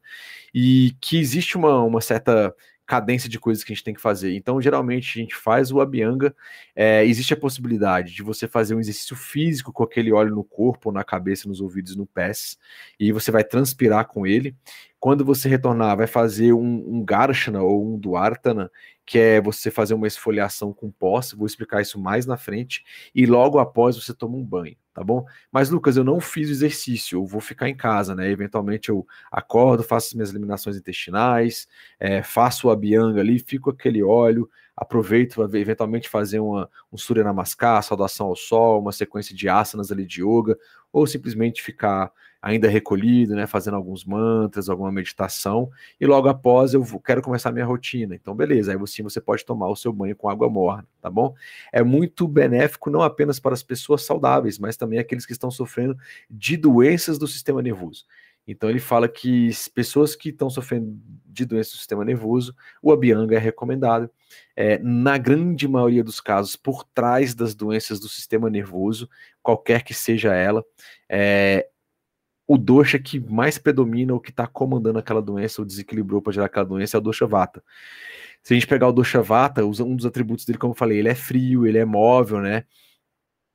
E 0.55 0.97
que 1.01 1.19
existe 1.19 1.57
uma, 1.57 1.83
uma 1.83 2.01
certa 2.01 2.55
cadência 2.87 3.29
de 3.29 3.39
coisas 3.39 3.65
que 3.65 3.73
a 3.73 3.75
gente 3.75 3.85
tem 3.85 3.95
que 3.95 4.01
fazer. 4.01 4.35
Então, 4.35 4.61
geralmente, 4.61 5.19
a 5.19 5.23
gente 5.23 5.35
faz 5.35 5.71
o 5.71 5.81
Abianga. 5.81 6.35
É, 6.75 7.05
existe 7.05 7.33
a 7.35 7.37
possibilidade 7.37 8.15
de 8.15 8.23
você 8.23 8.49
fazer 8.49 8.75
um 8.75 8.81
exercício 8.81 9.17
físico 9.17 9.73
com 9.73 9.83
aquele 9.83 10.12
óleo 10.12 10.35
no 10.35 10.45
corpo, 10.45 10.93
na 10.93 11.05
cabeça, 11.05 11.49
nos 11.49 11.61
ouvidos, 11.61 11.97
no 11.97 12.07
pés, 12.07 12.59
e 12.99 13.12
você 13.12 13.31
vai 13.31 13.45
transpirar 13.45 14.07
com 14.07 14.27
ele. 14.27 14.55
Quando 15.01 15.25
você 15.25 15.49
retornar, 15.49 15.97
vai 15.97 16.07
fazer 16.07 16.53
um, 16.53 16.99
um 16.99 17.05
Garshana 17.05 17.62
ou 17.62 17.95
um 17.95 17.99
Duartana, 17.99 18.71
que 19.05 19.19
é 19.19 19.41
você 19.41 19.71
fazer 19.71 19.95
uma 19.95 20.07
esfoliação 20.07 20.73
com 20.73 20.91
posse. 20.91 21.37
Vou 21.37 21.47
explicar 21.47 21.83
isso 21.83 21.99
mais 21.99 22.27
na 22.27 22.37
frente. 22.37 22.85
E 23.15 23.27
logo 23.27 23.59
após 23.59 23.97
você 23.97 24.15
toma 24.15 24.37
um 24.37 24.45
banho 24.45 24.77
tá 24.93 25.03
bom? 25.03 25.25
Mas, 25.51 25.71
Lucas, 25.71 25.97
eu 25.97 26.05
não 26.05 26.21
fiz 26.21 26.49
o 26.49 26.53
exercício, 26.53 27.19
eu 27.19 27.27
vou 27.27 27.41
ficar 27.41 27.69
em 27.69 27.77
casa, 27.77 28.15
né? 28.15 28.31
Eventualmente 28.31 28.89
eu 28.91 29.07
acordo, 29.31 29.83
faço 29.83 30.09
as 30.09 30.15
minhas 30.15 30.31
eliminações 30.31 30.77
intestinais, 30.77 31.67
é, 31.99 32.23
faço 32.23 32.71
a 32.71 32.77
bianga 32.77 33.21
ali, 33.21 33.39
fico 33.39 33.71
aquele 33.71 34.03
óleo, 34.03 34.49
aproveito 34.77 35.47
para 35.47 35.59
eventualmente 35.59 36.09
fazer 36.09 36.41
uma, 36.41 36.69
um 36.93 36.99
Surya 36.99 37.25
Namaskar, 37.25 37.83
saudação 37.83 38.27
ao 38.27 38.37
sol, 38.37 38.81
uma 38.81 38.93
sequência 38.93 39.35
de 39.35 39.49
asanas 39.49 39.91
ali 39.91 40.07
de 40.07 40.23
yoga, 40.23 40.59
ou 40.93 41.07
simplesmente 41.07 41.63
ficar 41.63 42.13
ainda 42.43 42.69
recolhido, 42.69 43.37
né, 43.37 43.47
fazendo 43.47 43.76
alguns 43.76 44.05
mantras, 44.05 44.69
alguma 44.69 44.91
meditação, 44.91 45.71
e 46.00 46.05
logo 46.05 46.28
após 46.28 46.75
eu 46.75 46.85
quero 46.99 47.23
começar 47.23 47.52
minha 47.52 47.65
rotina. 47.65 48.17
Então, 48.17 48.35
beleza, 48.35 48.73
aí 48.73 48.76
você, 48.76 49.00
você 49.00 49.21
pode 49.21 49.45
tomar 49.45 49.69
o 49.69 49.76
seu 49.76 49.93
banho 49.93 50.17
com 50.17 50.28
água 50.28 50.50
morna, 50.50 50.85
tá 51.00 51.09
bom? 51.09 51.35
É 51.73 51.85
muito 51.85 52.26
benéfico 52.26 52.91
não 52.91 53.00
apenas 53.00 53.39
para 53.39 53.55
as 53.55 53.63
pessoas 53.63 54.02
saudáveis, 54.02 54.59
mas 54.59 54.76
também 54.76 54.99
aqueles 54.99 55.25
que 55.25 55.33
estão 55.33 55.52
sofrendo 55.52 55.97
de 56.28 56.57
doenças 56.57 57.17
do 57.17 57.28
sistema 57.28 57.63
nervoso. 57.63 58.05
Então 58.47 58.69
ele 58.69 58.81
fala 58.81 59.09
que 59.09 59.50
pessoas 59.73 60.17
que 60.17 60.31
estão 60.31 60.50
sofrendo 60.50 60.99
de 61.25 61.45
doença 61.45 61.71
do 61.71 61.76
sistema 61.76 62.05
nervoso, 62.05 62.55
o 62.83 62.93
Abianga 62.93 63.37
é 63.37 63.39
recomendado. 63.39 64.11
É, 64.57 64.78
na 64.78 65.17
grande 65.17 65.69
maioria 65.69 66.02
dos 66.02 66.21
casos, 66.21 66.57
por 66.57 66.83
trás 66.85 67.35
das 67.35 67.55
doenças 67.55 68.00
do 68.00 68.09
sistema 68.09 68.50
nervoso, 68.50 69.09
qualquer 69.43 69.85
que 69.85 69.95
seja 69.95 70.35
ela, 70.35 70.65
é, 71.09 71.69
o 72.47 72.59
dosha 72.59 72.99
que 72.99 73.21
mais 73.21 73.59
predomina, 73.59 74.15
o 74.15 74.21
que 74.21 74.31
está 74.31 74.47
comandando 74.47 74.99
aquela 74.99 75.23
doença, 75.23 75.61
ou 75.63 75.67
desequilibrou 75.67 76.21
para 76.21 76.33
gerar 76.33 76.47
aquela 76.47 76.67
doença, 76.67 76.97
é 76.97 77.00
o 77.00 77.02
dosha 77.02 77.26
vata. 77.26 77.63
Se 78.43 78.52
a 78.52 78.57
gente 78.57 78.67
pegar 78.67 78.89
o 78.89 78.93
dosha 78.93 79.23
vata, 79.23 79.65
um 79.65 79.97
dos 79.97 80.07
atributos 80.07 80.45
dele, 80.45 80.59
como 80.59 80.73
eu 80.73 80.76
falei, 80.76 80.99
ele 80.99 81.09
é 81.09 81.15
frio, 81.15 81.67
ele 81.67 81.78
é 81.78 81.85
móvel, 81.85 82.41
né? 82.41 82.65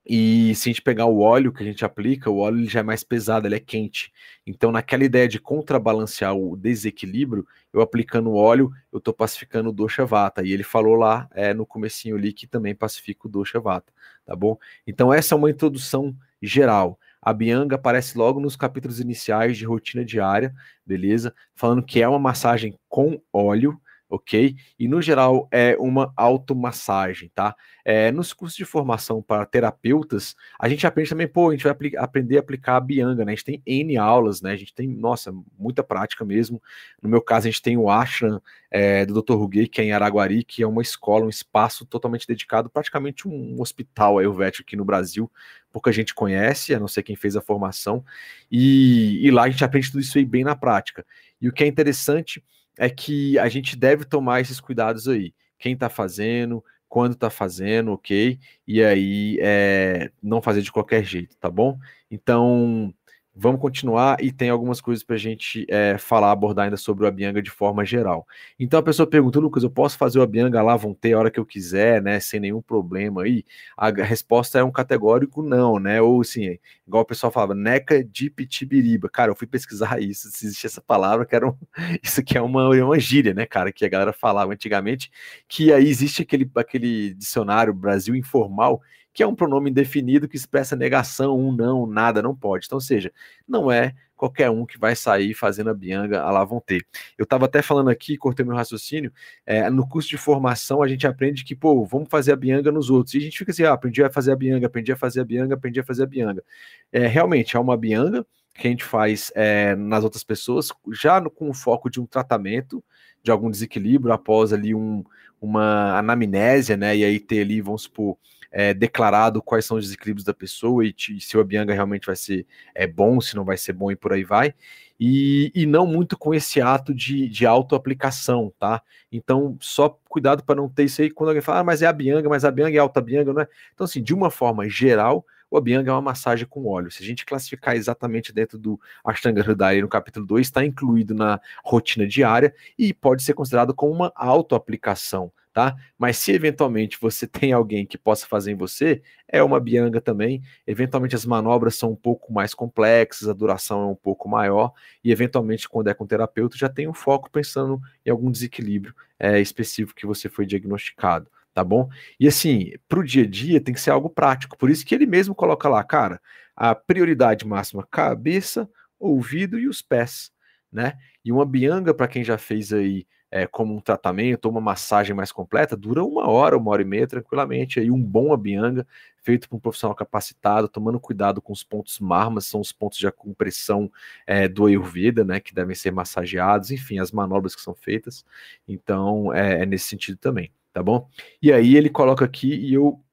E 0.10 0.56
se 0.56 0.70
a 0.70 0.72
gente 0.72 0.82
pegar 0.82 1.06
o 1.06 1.20
óleo 1.20 1.52
que 1.52 1.62
a 1.62 1.66
gente 1.66 1.84
aplica, 1.84 2.30
o 2.30 2.38
óleo 2.38 2.60
ele 2.60 2.68
já 2.68 2.80
é 2.80 2.84
mais 2.84 3.04
pesado, 3.04 3.46
ele 3.46 3.56
é 3.56 3.60
quente. 3.60 4.14
Então, 4.46 4.72
naquela 4.72 5.04
ideia 5.04 5.28
de 5.28 5.38
contrabalancear 5.38 6.34
o 6.34 6.56
desequilíbrio, 6.56 7.46
eu 7.74 7.82
aplicando 7.82 8.34
óleo, 8.34 8.72
eu 8.90 9.00
estou 9.00 9.14
pacificando 9.14 9.68
o 9.70 9.74
dosha 9.74 10.06
vata. 10.06 10.42
E 10.44 10.54
ele 10.54 10.64
falou 10.64 10.96
lá 10.96 11.28
é, 11.34 11.54
no 11.54 11.66
comecinho 11.66 12.16
ali 12.16 12.32
que 12.32 12.48
também 12.48 12.74
pacifica 12.74 13.28
o 13.28 13.30
dosha 13.30 13.60
vata, 13.60 13.92
tá 14.26 14.34
bom? 14.34 14.58
Então, 14.86 15.14
essa 15.14 15.36
é 15.36 15.38
uma 15.38 15.50
introdução 15.50 16.16
geral. 16.42 16.98
A 17.22 17.34
Bianga 17.34 17.76
aparece 17.76 18.18
logo 18.18 18.40
nos 18.40 18.56
capítulos 18.56 19.00
iniciais 19.00 19.58
de 19.58 19.66
rotina 19.66 20.06
diária, 20.06 20.54
beleza? 20.86 21.34
Falando 21.56 21.84
que 21.84 22.02
é 22.02 22.08
uma 22.08 22.20
massagem 22.20 22.78
com 22.88 23.22
óleo, 23.34 23.80
ok? 24.10 24.56
E 24.80 24.88
no 24.88 25.02
geral 25.02 25.48
é 25.52 25.76
uma 25.78 26.14
automassagem, 26.16 27.30
tá? 27.34 27.56
É, 27.84 28.12
nos 28.12 28.34
cursos 28.34 28.58
de 28.58 28.66
formação 28.66 29.22
para 29.22 29.46
terapeutas, 29.46 30.36
a 30.60 30.70
gente 30.70 30.86
aprende 30.88 31.10
também, 31.10 31.28
pô, 31.28 31.50
a 31.50 31.52
gente 31.52 31.64
vai 31.64 31.76
aprender 31.98 32.38
a 32.38 32.40
aplicar 32.40 32.78
a 32.78 32.80
Bianga, 32.80 33.26
né? 33.26 33.32
A 33.32 33.36
gente 33.36 33.46
tem 33.46 33.62
N 33.66 33.98
aulas, 33.98 34.42
né? 34.42 34.52
A 34.52 34.56
gente 34.56 34.74
tem, 34.74 34.88
nossa, 34.88 35.34
muita 35.58 35.84
prática 35.84 36.24
mesmo. 36.24 36.62
No 37.02 37.10
meu 37.10 37.22
caso, 37.22 37.48
a 37.48 37.52
gente 37.52 37.62
tem 37.62 37.78
o 37.78 37.90
ashram 37.90 38.42
é, 38.72 39.06
do 39.06 39.22
Dr. 39.22 39.34
Ruguei, 39.34 39.68
que 39.68 39.82
é 39.82 39.84
em 39.86 39.92
Araguari, 39.92 40.44
que 40.44 40.64
é 40.64 40.68
uma 40.68 40.82
escola, 40.82 41.26
um 41.26 41.30
espaço 41.30 41.86
totalmente 41.86 42.28
dedicado, 42.28 42.70
praticamente 42.70 43.28
um 43.28 43.60
hospital 43.60 44.20
ayurvédico 44.20 44.64
aqui 44.64 44.76
no 44.76 44.86
Brasil. 44.86 45.30
Pouca 45.72 45.92
gente 45.92 46.14
conhece, 46.14 46.74
a 46.74 46.80
não 46.80 46.88
ser 46.88 47.04
quem 47.04 47.16
fez 47.16 47.36
a 47.36 47.42
formação. 47.42 48.04
E, 48.52 49.26
e 49.26 49.32
lá 49.32 49.44
a 49.44 49.50
gente 49.50 49.64
aprende 49.64 49.92
tudo 49.92 50.02
isso 50.02 50.18
aí 50.18 50.26
bem 50.26 50.44
na 50.44 50.56
prática. 50.56 51.06
E 51.42 51.48
o 51.48 51.54
que 51.54 51.64
é 51.64 51.68
interessante 51.68 52.44
é 52.78 52.90
que 52.90 53.38
a 53.40 53.50
gente 53.50 53.76
deve 53.76 54.06
tomar 54.06 54.42
esses 54.42 54.60
cuidados 54.60 55.08
aí. 55.08 55.34
Quem 55.58 55.74
está 55.74 55.90
fazendo, 55.90 56.64
quando 56.88 57.14
está 57.14 57.30
fazendo, 57.30 57.92
ok? 57.92 58.40
E 58.68 58.84
aí 58.84 59.38
é, 59.42 60.12
não 60.22 60.42
fazer 60.42 60.62
de 60.62 60.72
qualquer 60.72 61.04
jeito, 61.04 61.36
tá 61.38 61.50
bom? 61.50 61.78
Então, 62.10 62.94
Vamos 63.40 63.62
continuar 63.62 64.18
e 64.20 64.32
tem 64.32 64.50
algumas 64.50 64.82
coisas 64.82 65.04
para 65.04 65.16
a 65.16 65.20
gente 65.20 65.64
é, 65.70 65.96
falar, 66.00 66.32
abordar 66.32 66.66
ainda 66.66 66.76
sobre 66.76 67.06
o 67.06 67.08
Abianga 67.08 67.40
de 67.40 67.52
forma 67.52 67.86
geral. 67.86 68.26
Então 68.60 68.80
a 68.80 68.84
pessoa 68.84 69.06
pergunta, 69.06 69.40
Lucas, 69.40 69.62
eu 69.62 69.70
posso 69.70 69.96
fazer 69.96 70.18
o 70.18 70.24
Abianga 70.24 70.60
lá, 70.64 70.76
vão 70.76 70.92
ter 70.92 71.14
a 71.14 71.20
hora 71.20 71.30
que 71.30 71.40
eu 71.40 71.46
quiser, 71.46 72.02
né? 72.02 72.20
Sem 72.20 72.40
nenhum 72.40 72.64
problema 72.64 73.22
aí? 73.22 73.46
A 73.78 73.92
resposta 73.92 74.58
é 74.58 74.64
um 74.64 74.72
categórico 74.72 75.44
não, 75.44 75.78
né? 75.78 76.02
Ou 76.02 76.22
assim, 76.22 76.58
igual 76.88 77.04
o 77.04 77.06
pessoal 77.06 77.32
falava, 77.32 77.54
neca 77.54 78.04
de 78.04 78.28
pitibiriba. 78.32 79.08
Cara, 79.08 79.30
eu 79.30 79.36
fui 79.36 79.46
pesquisar 79.46 80.02
isso, 80.02 80.32
se 80.32 80.48
existe 80.48 80.66
essa 80.66 80.82
palavra, 80.82 81.24
que 81.24 81.36
era 81.36 81.48
um, 81.48 81.54
isso 82.02 82.20
aqui 82.22 82.40
é 82.40 82.42
uma, 82.42 82.70
uma 82.70 83.00
gíria, 83.00 83.36
né, 83.36 83.46
cara? 83.46 83.72
Que 83.72 83.86
a 83.86 83.90
galera 83.90 84.14
falava 84.14 84.52
antigamente, 84.52 85.12
que 85.48 85.72
aí 85.72 85.88
existe 85.88 86.24
aquele, 86.24 86.50
aquele 86.56 87.14
dicionário 87.14 87.72
Brasil 87.72 88.16
informal 88.16 88.82
que 89.18 89.24
é 89.24 89.28
um 89.28 89.34
pronome 89.34 89.72
indefinido 89.72 90.28
que 90.28 90.38
expressa 90.38 90.76
negação, 90.76 91.40
um 91.40 91.52
não, 91.52 91.88
nada, 91.88 92.22
não 92.22 92.36
pode. 92.36 92.68
Então, 92.68 92.76
ou 92.76 92.82
seja, 92.82 93.12
não 93.48 93.72
é 93.72 93.96
qualquer 94.16 94.52
um 94.52 94.64
que 94.64 94.78
vai 94.78 94.96
sair 94.96 95.34
fazendo 95.34 95.72
a 95.72 95.74
bianga, 95.74 96.22
a 96.22 96.30
lá 96.30 96.46
vão 96.46 96.62
ter. 96.64 96.86
Eu 97.18 97.24
estava 97.24 97.46
até 97.46 97.64
falando 97.64 97.90
aqui, 97.90 98.16
cortei 98.16 98.46
meu 98.46 98.56
raciocínio, 98.56 99.12
é, 99.44 99.72
no 99.72 99.90
curso 99.90 100.08
de 100.08 100.18
formação 100.18 100.84
a 100.84 100.88
gente 100.88 101.08
aprende 101.08 101.44
que, 101.44 101.56
pô, 101.56 101.84
vamos 101.84 102.10
fazer 102.12 102.32
a 102.32 102.36
bianga 102.36 102.72
nos 102.72 102.92
outros. 102.92 103.16
E 103.16 103.18
a 103.18 103.22
gente 103.22 103.40
fica 103.40 103.50
assim, 103.50 103.64
ah, 103.64 103.74
aprendi 103.74 104.04
a 104.04 104.10
fazer 104.12 104.32
a 104.34 104.36
bianga, 104.36 104.68
aprendi 104.68 104.92
a 104.92 104.96
fazer 104.96 105.22
a 105.22 105.26
bianga, 105.26 105.56
aprendi 105.56 105.80
a 105.80 105.84
fazer 105.84 106.04
a 106.04 106.06
bianga. 106.06 106.44
É, 106.92 107.08
realmente, 107.08 107.58
é 107.58 107.60
uma 107.60 107.76
bianga 107.76 108.24
que 108.54 108.68
a 108.68 108.70
gente 108.70 108.84
faz 108.84 109.32
é, 109.34 109.76
nas 109.76 110.04
outras 110.04 110.24
pessoas, 110.24 110.70
já 110.92 111.20
no, 111.20 111.32
com 111.32 111.50
o 111.50 111.56
foco 111.56 111.90
de 111.90 112.00
um 112.00 112.06
tratamento, 112.06 112.84
de 113.24 113.32
algum 113.32 113.50
desequilíbrio 113.50 114.14
após 114.14 114.54
ali 114.54 114.76
um, 114.76 115.04
uma 115.42 115.98
anamnésia, 115.98 116.78
né? 116.78 116.96
E 116.96 117.04
aí 117.04 117.20
ter 117.20 117.42
ali, 117.42 117.62
vamos 117.62 117.84
supor, 117.84 118.16
é, 118.52 118.74
declarado 118.74 119.42
quais 119.42 119.66
são 119.66 119.78
os 119.78 119.86
desequilíbrios 119.86 120.24
da 120.24 120.34
pessoa 120.34 120.86
e, 120.86 120.94
e 121.10 121.20
se 121.20 121.38
o 121.38 121.42
Abianga 121.42 121.74
realmente 121.74 122.06
vai 122.06 122.16
ser 122.16 122.46
é, 122.74 122.88
bom, 122.88 123.20
se 123.22 123.36
não 123.36 123.46
vai 123.46 123.58
ser 123.58 123.74
bom 123.74 123.92
e 123.92 123.96
por 123.96 124.14
aí 124.14 124.24
vai. 124.24 124.54
E, 125.00 125.52
e 125.54 125.66
não 125.66 125.86
muito 125.86 126.18
com 126.18 126.34
esse 126.34 126.60
ato 126.60 126.94
de, 126.94 127.30
de 127.30 127.46
auto-aplicação, 127.46 128.52
tá? 128.58 128.82
Então, 129.12 129.56
só 129.62 129.90
cuidado 130.10 130.44
para 130.44 130.56
não 130.56 130.68
ter 130.68 130.86
isso 130.86 131.02
aí 131.02 131.12
quando 131.12 131.30
alguém 131.30 131.42
fala, 131.42 131.60
ah, 131.60 131.64
mas 131.64 131.84
é 131.84 131.86
a 131.86 131.94
Bianga, 131.94 132.28
mas 132.28 132.44
a 132.44 132.50
Bianga 132.50 132.76
é 132.76 132.80
alta 132.80 133.00
Bianga, 133.00 133.32
não 133.32 133.42
é? 133.42 133.48
Então, 133.74 133.86
assim, 133.86 134.02
de 134.02 134.14
uma 134.14 134.32
forma 134.32 134.68
geral, 134.68 135.24
o 135.50 135.58
Abianga 135.58 135.90
é 135.90 135.94
uma 135.94 136.02
massagem 136.02 136.46
com 136.48 136.68
óleo. 136.68 136.92
Se 136.92 137.02
a 137.02 137.06
gente 137.06 137.26
classificar 137.26 137.76
exatamente 137.76 138.34
dentro 138.34 138.58
do 138.58 138.80
Ashtanga 139.04 139.42
Hridaya 139.42 139.82
no 139.82 139.88
capítulo 139.88 140.26
2, 140.26 140.48
está 140.48 140.66
incluído 140.66 141.14
na 141.14 141.40
rotina 141.64 142.08
diária 142.08 142.54
e 142.78 142.94
pode 142.94 143.24
ser 143.24 143.34
considerado 143.34 143.74
como 143.74 143.94
uma 143.94 144.12
auto-aplicação 144.16 145.32
tá? 145.58 145.76
Mas 145.98 146.18
se 146.18 146.32
eventualmente 146.32 147.00
você 147.02 147.26
tem 147.26 147.52
alguém 147.52 147.84
que 147.84 147.98
possa 147.98 148.28
fazer 148.28 148.52
em 148.52 148.56
você, 148.56 149.02
é 149.28 149.42
uma 149.42 149.60
bianga 149.60 150.00
também. 150.00 150.40
Eventualmente 150.68 151.16
as 151.16 151.26
manobras 151.26 151.74
são 151.74 151.94
um 151.94 151.96
pouco 151.96 152.32
mais 152.32 152.54
complexas, 152.54 153.28
a 153.28 153.34
duração 153.34 153.82
é 153.82 153.86
um 153.88 153.96
pouco 153.96 154.30
maior, 154.30 154.72
e 155.04 155.12
eventualmente, 155.12 155.68
quando 155.68 155.88
é 155.88 155.96
com 155.96 156.06
terapeuta, 156.06 156.56
já 156.56 156.70
tem 156.70 156.88
um 156.88 156.94
foco 156.94 157.32
pensando 157.32 157.82
em 158.06 158.12
algum 158.12 158.30
desequilíbrio 158.30 158.94
é, 159.18 159.42
específico 159.42 160.00
que 160.00 160.06
você 160.06 160.30
foi 160.30 160.46
diagnosticado, 160.46 161.28
tá 161.58 161.64
bom? 161.64 161.90
E 162.20 162.28
assim, 162.28 162.74
para 162.88 163.00
o 163.00 163.04
dia 163.04 163.24
a 163.24 163.28
dia 163.28 163.60
tem 163.60 163.74
que 163.74 163.82
ser 163.82 163.90
algo 163.90 164.12
prático, 164.12 164.56
por 164.56 164.70
isso 164.70 164.86
que 164.86 164.94
ele 164.94 165.08
mesmo 165.08 165.34
coloca 165.34 165.68
lá, 165.68 165.84
cara, 165.84 166.22
a 166.56 166.76
prioridade 166.76 167.48
máxima, 167.48 167.84
cabeça, 167.90 168.70
ouvido 169.00 169.58
e 169.58 169.68
os 169.68 169.82
pés, 169.82 170.32
né? 170.72 170.94
E 171.26 171.32
uma 171.32 171.44
bianga, 171.44 171.96
para 171.96 172.08
quem 172.08 172.24
já 172.24 172.38
fez 172.38 172.72
aí 172.72 173.08
é, 173.32 173.48
como 173.48 173.76
um 173.76 173.82
tratamento 173.82 174.46
ou 174.46 174.52
uma 174.52 174.62
massagem 174.62 175.16
mais 175.16 175.32
completa, 175.32 175.76
dura 175.76 176.04
uma 176.04 176.30
hora, 176.30 176.56
uma 176.56 176.70
hora 176.70 176.84
e 176.84 176.86
meia 176.86 177.08
tranquilamente. 177.08 177.80
Aí 177.80 177.90
um 177.90 178.02
bom 178.02 178.32
abianga 178.32 178.86
feito 179.24 179.50
por 179.50 179.58
um 179.58 179.60
profissional 179.60 179.96
capacitado, 179.96 180.70
tomando 180.70 181.00
cuidado 181.00 181.42
com 181.42 181.52
os 181.52 181.64
pontos 181.64 182.00
marmas, 182.00 182.46
são 182.46 182.62
os 182.62 182.72
pontos 182.72 183.00
de 183.00 183.12
compressão 183.12 183.92
é, 184.28 184.48
do 184.48 184.68
Ayurveda, 184.68 185.24
né, 185.26 185.40
que 185.40 185.56
devem 185.56 185.76
ser 185.76 185.92
massageados, 185.92 186.70
enfim, 186.70 187.00
as 187.00 187.12
manobras 187.12 187.56
que 187.56 187.62
são 187.62 187.74
feitas. 187.74 188.24
Então, 188.68 189.34
é, 189.34 189.64
é 189.64 189.66
nesse 189.66 189.86
sentido 189.86 190.18
também, 190.18 190.52
tá 190.78 190.84
bom? 190.84 191.10
E 191.42 191.52
aí 191.52 191.76
ele 191.76 191.90
coloca 191.90 192.24
aqui 192.24 192.54
e 192.54 192.76
eu, 192.76 193.04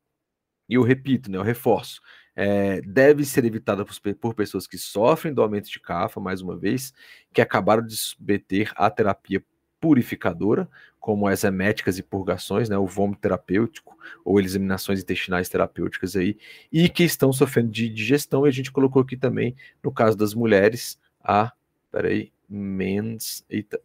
eu 0.68 0.82
repito, 0.82 1.30
né, 1.30 1.38
eu 1.38 1.42
reforço. 1.42 1.98
É, 2.36 2.82
deve 2.82 3.24
ser 3.24 3.42
evitada 3.46 3.86
por, 3.86 4.14
por, 4.16 4.34
pessoas 4.34 4.66
que 4.66 4.76
sofrem 4.76 5.32
do 5.32 5.40
aumento 5.40 5.70
de 5.70 5.80
cafa, 5.80 6.20
mais 6.20 6.42
uma 6.42 6.58
vez, 6.58 6.92
que 7.32 7.40
acabaram 7.40 7.82
de 7.82 7.96
submeter 7.96 8.70
à 8.76 8.90
terapia 8.90 9.42
purificadora, 9.80 10.68
como 11.00 11.26
as 11.26 11.42
eméticas 11.42 11.98
e 11.98 12.02
purgações, 12.02 12.68
né, 12.68 12.76
o 12.76 12.86
vômito 12.86 13.22
terapêutico 13.22 13.96
ou 14.22 14.38
eliminações 14.38 15.00
intestinais 15.00 15.48
terapêuticas 15.48 16.16
aí, 16.16 16.36
e 16.70 16.86
que 16.90 17.04
estão 17.04 17.32
sofrendo 17.32 17.70
de 17.70 17.88
digestão, 17.88 18.44
e 18.44 18.50
a 18.50 18.52
gente 18.52 18.70
colocou 18.70 19.00
aqui 19.00 19.16
também, 19.16 19.56
no 19.82 19.90
caso 19.90 20.18
das 20.18 20.34
mulheres, 20.34 20.98
a, 21.22 21.50
peraí, 21.90 22.30
mens, 22.46 23.42
eita, 23.48 23.80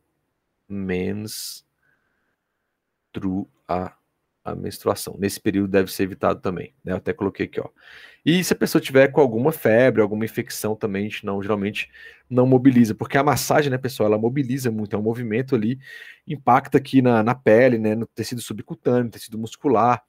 mens, 0.68 1.66
tru, 3.12 3.50
a 3.70 3.94
a 4.44 4.56
menstruação. 4.56 5.16
Nesse 5.20 5.40
período 5.40 5.70
deve 5.70 5.92
ser 5.92 6.04
evitado 6.04 6.40
também, 6.42 6.74
né? 6.84 6.94
Eu 6.94 6.98
até 6.98 7.14
coloquei 7.14 7.46
aqui, 7.46 7.60
ó. 7.60 7.70
E 8.26 8.44
se 8.44 8.54
a 8.54 8.56
pessoa 8.56 8.82
tiver 8.82 9.10
com 9.10 9.22
alguma 9.22 9.52
febre, 9.52 10.02
alguma 10.02 10.26
infecção 10.26 10.76
também, 10.76 11.06
a 11.06 11.10
gente 11.10 11.26
não, 11.26 11.42
geralmente 11.42 11.90
não 12.30 12.46
mobiliza, 12.46 12.94
porque 12.94 13.18
a 13.18 13.24
massagem, 13.24 13.72
né, 13.72 13.78
pessoal, 13.78 14.08
ela 14.08 14.18
mobiliza 14.18 14.70
muito, 14.70 14.96
é 14.96 15.00
um 15.00 15.02
movimento 15.02 15.56
ali, 15.56 15.80
impacta 16.28 16.78
aqui 16.78 17.02
na, 17.02 17.24
na 17.24 17.34
pele, 17.34 17.78
né, 17.78 17.96
no 17.96 18.06
tecido 18.06 18.42
subcutâneo, 18.42 19.06
no 19.06 19.10
tecido 19.10 19.38
muscular, 19.38 20.04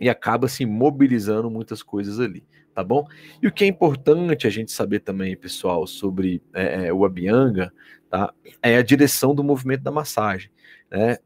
e 0.00 0.08
acaba 0.08 0.46
assim 0.46 0.64
mobilizando 0.64 1.50
muitas 1.50 1.82
coisas 1.82 2.18
ali, 2.18 2.46
tá 2.74 2.82
bom? 2.82 3.04
E 3.42 3.46
o 3.46 3.52
que 3.52 3.64
é 3.64 3.66
importante 3.66 4.46
a 4.46 4.50
gente 4.50 4.72
saber 4.72 5.00
também, 5.00 5.36
pessoal, 5.36 5.86
sobre 5.86 6.42
é, 6.54 6.86
é 6.86 6.92
o 6.92 7.04
Abianga, 7.04 7.72
tá? 8.08 8.32
É 8.62 8.76
a 8.76 8.82
direção 8.82 9.34
do 9.34 9.44
movimento 9.44 9.82
da 9.82 9.90
massagem, 9.90 10.50
né? 10.90 11.18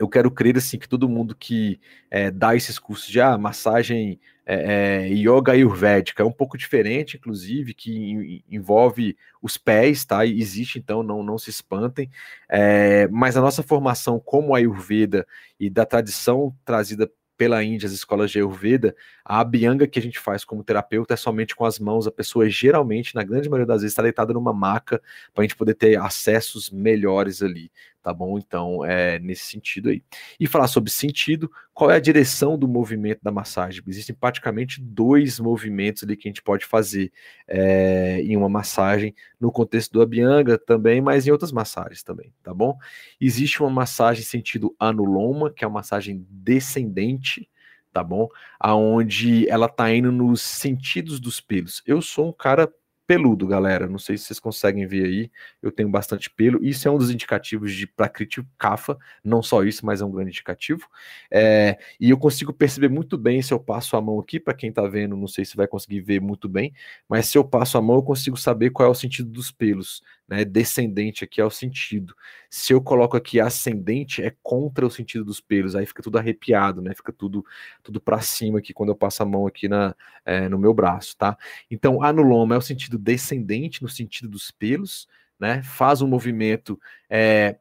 Eu 0.00 0.08
quero 0.08 0.30
crer 0.30 0.56
assim 0.56 0.78
que 0.78 0.88
todo 0.88 1.08
mundo 1.08 1.36
que 1.36 1.78
é, 2.10 2.30
dá 2.30 2.56
esses 2.56 2.78
cursos 2.78 3.06
de 3.06 3.20
ah, 3.20 3.36
massagem 3.36 4.18
é, 4.46 5.04
é, 5.04 5.08
yoga 5.08 5.52
ayurvédica 5.52 6.22
é 6.22 6.26
um 6.26 6.32
pouco 6.32 6.56
diferente, 6.56 7.18
inclusive, 7.18 7.74
que 7.74 8.42
envolve 8.50 9.14
os 9.42 9.58
pés, 9.58 10.06
tá? 10.06 10.24
Existe, 10.24 10.78
então, 10.78 11.02
não, 11.02 11.22
não 11.22 11.36
se 11.36 11.50
espantem. 11.50 12.10
É, 12.48 13.06
mas 13.08 13.36
a 13.36 13.42
nossa 13.42 13.62
formação 13.62 14.18
como 14.18 14.54
Ayurveda 14.54 15.26
e 15.58 15.68
da 15.68 15.84
tradição 15.84 16.56
trazida 16.64 17.08
pela 17.36 17.62
Índia, 17.62 17.86
as 17.86 17.92
escolas 17.92 18.30
de 18.30 18.38
Ayurveda, 18.38 18.94
a 19.24 19.40
abhyanga 19.40 19.86
que 19.86 19.98
a 19.98 20.02
gente 20.02 20.18
faz 20.18 20.44
como 20.44 20.62
terapeuta 20.64 21.14
é 21.14 21.16
somente 21.16 21.56
com 21.56 21.64
as 21.64 21.78
mãos. 21.78 22.06
A 22.06 22.12
pessoa 22.12 22.48
geralmente, 22.50 23.14
na 23.14 23.22
grande 23.22 23.48
maioria 23.48 23.66
das 23.66 23.82
vezes, 23.82 23.92
está 23.92 24.02
deitada 24.02 24.34
numa 24.34 24.52
maca 24.52 25.00
para 25.32 25.42
a 25.42 25.44
gente 25.46 25.56
poder 25.56 25.74
ter 25.74 25.98
acessos 25.98 26.70
melhores 26.70 27.42
ali, 27.42 27.70
tá 28.02 28.12
bom? 28.12 28.38
Então, 28.38 28.84
é 28.84 29.18
nesse 29.18 29.46
sentido 29.46 29.90
aí. 29.90 30.02
E 30.38 30.46
falar 30.46 30.68
sobre 30.68 30.90
sentido, 30.90 31.50
qual 31.72 31.90
é 31.90 31.96
a 31.96 32.00
direção 32.00 32.58
do 32.58 32.66
movimento 32.66 33.20
da 33.22 33.30
massagem? 33.30 33.82
Existem 33.86 34.14
praticamente 34.14 34.80
dois 34.80 35.38
movimentos 35.38 36.02
ali 36.02 36.16
que 36.16 36.28
a 36.28 36.30
gente 36.30 36.42
pode 36.42 36.64
fazer 36.64 37.12
é, 37.46 38.20
em 38.22 38.36
uma 38.36 38.48
massagem, 38.48 39.14
no 39.38 39.52
contexto 39.52 39.92
do 39.92 40.02
abhyanga 40.02 40.58
também, 40.58 41.00
mas 41.00 41.26
em 41.26 41.30
outras 41.30 41.52
massagens 41.52 42.02
também, 42.02 42.32
tá 42.42 42.52
bom? 42.54 42.76
Existe 43.20 43.60
uma 43.60 43.70
massagem 43.70 44.24
sentido 44.24 44.74
anuloma, 44.78 45.50
que 45.50 45.64
é 45.64 45.66
uma 45.66 45.80
massagem 45.80 46.26
descendente, 46.30 47.48
tá 47.92 48.02
bom? 48.02 48.28
Aonde 48.58 49.48
ela 49.48 49.68
tá 49.68 49.92
indo 49.92 50.12
nos 50.12 50.40
sentidos 50.40 51.20
dos 51.20 51.40
pelos. 51.40 51.82
Eu 51.86 52.00
sou 52.00 52.28
um 52.28 52.32
cara 52.32 52.72
peludo, 53.10 53.44
galera. 53.44 53.88
Não 53.88 53.98
sei 53.98 54.16
se 54.16 54.26
vocês 54.26 54.38
conseguem 54.38 54.86
ver 54.86 55.04
aí. 55.04 55.30
Eu 55.60 55.72
tenho 55.72 55.88
bastante 55.88 56.30
pelo. 56.30 56.64
Isso 56.64 56.86
é 56.86 56.90
um 56.92 56.96
dos 56.96 57.10
indicativos 57.10 57.74
de 57.74 57.84
Prakriti 57.84 58.40
Kapha. 58.56 58.96
Não 59.24 59.42
só 59.42 59.64
isso, 59.64 59.84
mas 59.84 60.00
é 60.00 60.04
um 60.04 60.12
grande 60.12 60.30
indicativo. 60.30 60.86
É, 61.28 61.76
e 61.98 62.10
eu 62.10 62.16
consigo 62.16 62.52
perceber 62.52 62.88
muito 62.88 63.18
bem 63.18 63.42
se 63.42 63.52
eu 63.52 63.58
passo 63.58 63.96
a 63.96 64.00
mão 64.00 64.20
aqui. 64.20 64.38
Para 64.38 64.54
quem 64.54 64.70
está 64.70 64.86
vendo, 64.86 65.16
não 65.16 65.26
sei 65.26 65.44
se 65.44 65.56
vai 65.56 65.66
conseguir 65.66 66.00
ver 66.02 66.20
muito 66.20 66.48
bem. 66.48 66.72
Mas 67.08 67.26
se 67.26 67.36
eu 67.36 67.42
passo 67.42 67.76
a 67.76 67.82
mão, 67.82 67.96
eu 67.96 68.02
consigo 68.04 68.36
saber 68.36 68.70
qual 68.70 68.86
é 68.88 68.92
o 68.92 68.94
sentido 68.94 69.28
dos 69.28 69.50
pelos. 69.50 70.00
Né? 70.28 70.44
Descendente 70.44 71.24
aqui 71.24 71.40
é 71.40 71.44
o 71.44 71.50
sentido. 71.50 72.14
Se 72.48 72.72
eu 72.72 72.80
coloco 72.80 73.16
aqui 73.16 73.40
ascendente, 73.40 74.22
é 74.22 74.32
contra 74.40 74.86
o 74.86 74.90
sentido 74.90 75.24
dos 75.24 75.40
pelos. 75.40 75.74
Aí 75.74 75.84
fica 75.84 76.00
tudo 76.00 76.16
arrepiado, 76.18 76.80
né? 76.80 76.94
Fica 76.94 77.12
tudo 77.12 77.44
tudo 77.82 78.00
para 78.00 78.20
cima 78.20 78.60
aqui 78.60 78.72
quando 78.72 78.90
eu 78.90 78.96
passo 78.96 79.24
a 79.24 79.26
mão 79.26 79.48
aqui 79.48 79.68
na, 79.68 79.96
é, 80.24 80.48
no 80.48 80.56
meu 80.56 80.72
braço, 80.72 81.16
tá? 81.16 81.36
Então, 81.68 82.00
anuloma 82.04 82.54
é 82.54 82.58
o 82.58 82.62
sentido 82.62 82.99
descendente 83.00 83.82
no 83.82 83.88
sentido 83.88 84.28
dos 84.28 84.50
pelos, 84.50 85.08
né? 85.38 85.62
Faz 85.62 86.02
um 86.02 86.06
movimento 86.06 86.78
é, 87.08 87.58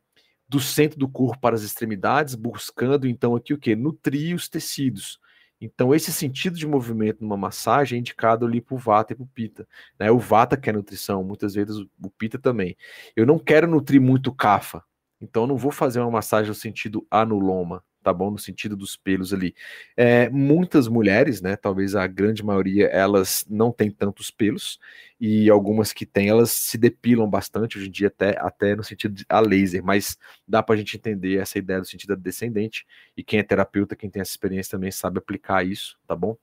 do 0.47 0.59
centro 0.59 0.99
do 0.99 1.07
corpo 1.07 1.39
para 1.39 1.55
as 1.55 1.61
extremidades, 1.61 2.35
buscando 2.35 3.07
então 3.07 3.35
aqui 3.35 3.53
o 3.53 3.57
que? 3.57 3.75
Nutrir 3.75 4.35
os 4.35 4.49
tecidos. 4.49 5.19
Então, 5.61 5.93
esse 5.93 6.11
sentido 6.13 6.57
de 6.57 6.65
movimento 6.65 7.21
numa 7.21 7.35
massagem 7.35 7.97
é 7.97 7.99
indicado 7.99 8.45
ali 8.45 8.61
para 8.61 8.75
o 8.75 8.77
Vata 8.77 9.13
e 9.13 9.15
para 9.15 9.23
o 9.23 9.27
Pita. 9.27 9.67
Né? 9.99 10.09
O 10.09 10.17
Vata 10.17 10.55
quer 10.55 10.73
nutrição, 10.73 11.23
muitas 11.23 11.53
vezes 11.53 11.77
o 12.01 12.09
Pita 12.09 12.39
também. 12.39 12.77
Eu 13.15 13.25
não 13.25 13.37
quero 13.37 13.67
nutrir 13.67 13.99
muito 14.01 14.27
o 14.27 14.35
Kapha, 14.35 14.81
então 15.19 15.43
eu 15.43 15.47
não 15.47 15.57
vou 15.57 15.71
fazer 15.71 15.99
uma 15.99 16.11
massagem 16.11 16.47
no 16.47 16.55
sentido 16.55 17.05
anuloma 17.11 17.83
tá 18.09 18.13
bom? 18.13 18.31
No 18.31 18.39
sentido 18.39 18.75
dos 18.75 18.97
pelos 18.97 19.31
ali. 19.31 19.53
É, 19.95 20.29
muitas 20.29 20.87
mulheres, 20.87 21.41
né? 21.41 21.55
Talvez 21.55 21.95
a 21.95 22.07
grande 22.07 22.43
maioria, 22.43 22.87
elas 22.87 23.45
não 23.47 23.71
têm 23.71 23.91
tantos 23.91 24.31
pelos, 24.31 24.79
e 25.19 25.47
algumas 25.47 25.93
que 25.93 26.07
têm, 26.07 26.27
elas 26.27 26.49
se 26.49 26.75
depilam 26.75 27.29
bastante 27.29 27.77
hoje 27.77 27.87
em 27.87 27.91
dia, 27.91 28.07
até, 28.07 28.35
até 28.39 28.75
no 28.75 28.83
sentido 28.83 29.13
de, 29.13 29.25
a 29.29 29.39
laser, 29.39 29.83
mas 29.83 30.17
dá 30.47 30.63
pra 30.63 30.75
gente 30.75 30.97
entender 30.97 31.37
essa 31.37 31.59
ideia 31.59 31.79
do 31.81 31.85
sentido 31.85 32.15
descendente, 32.15 32.83
e 33.15 33.23
quem 33.23 33.39
é 33.39 33.43
terapeuta, 33.43 33.95
quem 33.95 34.09
tem 34.09 34.21
essa 34.21 34.31
experiência 34.31 34.71
também 34.71 34.89
sabe 34.89 35.19
aplicar 35.19 35.63
isso, 35.63 35.95
tá 36.07 36.15
bom? 36.15 36.35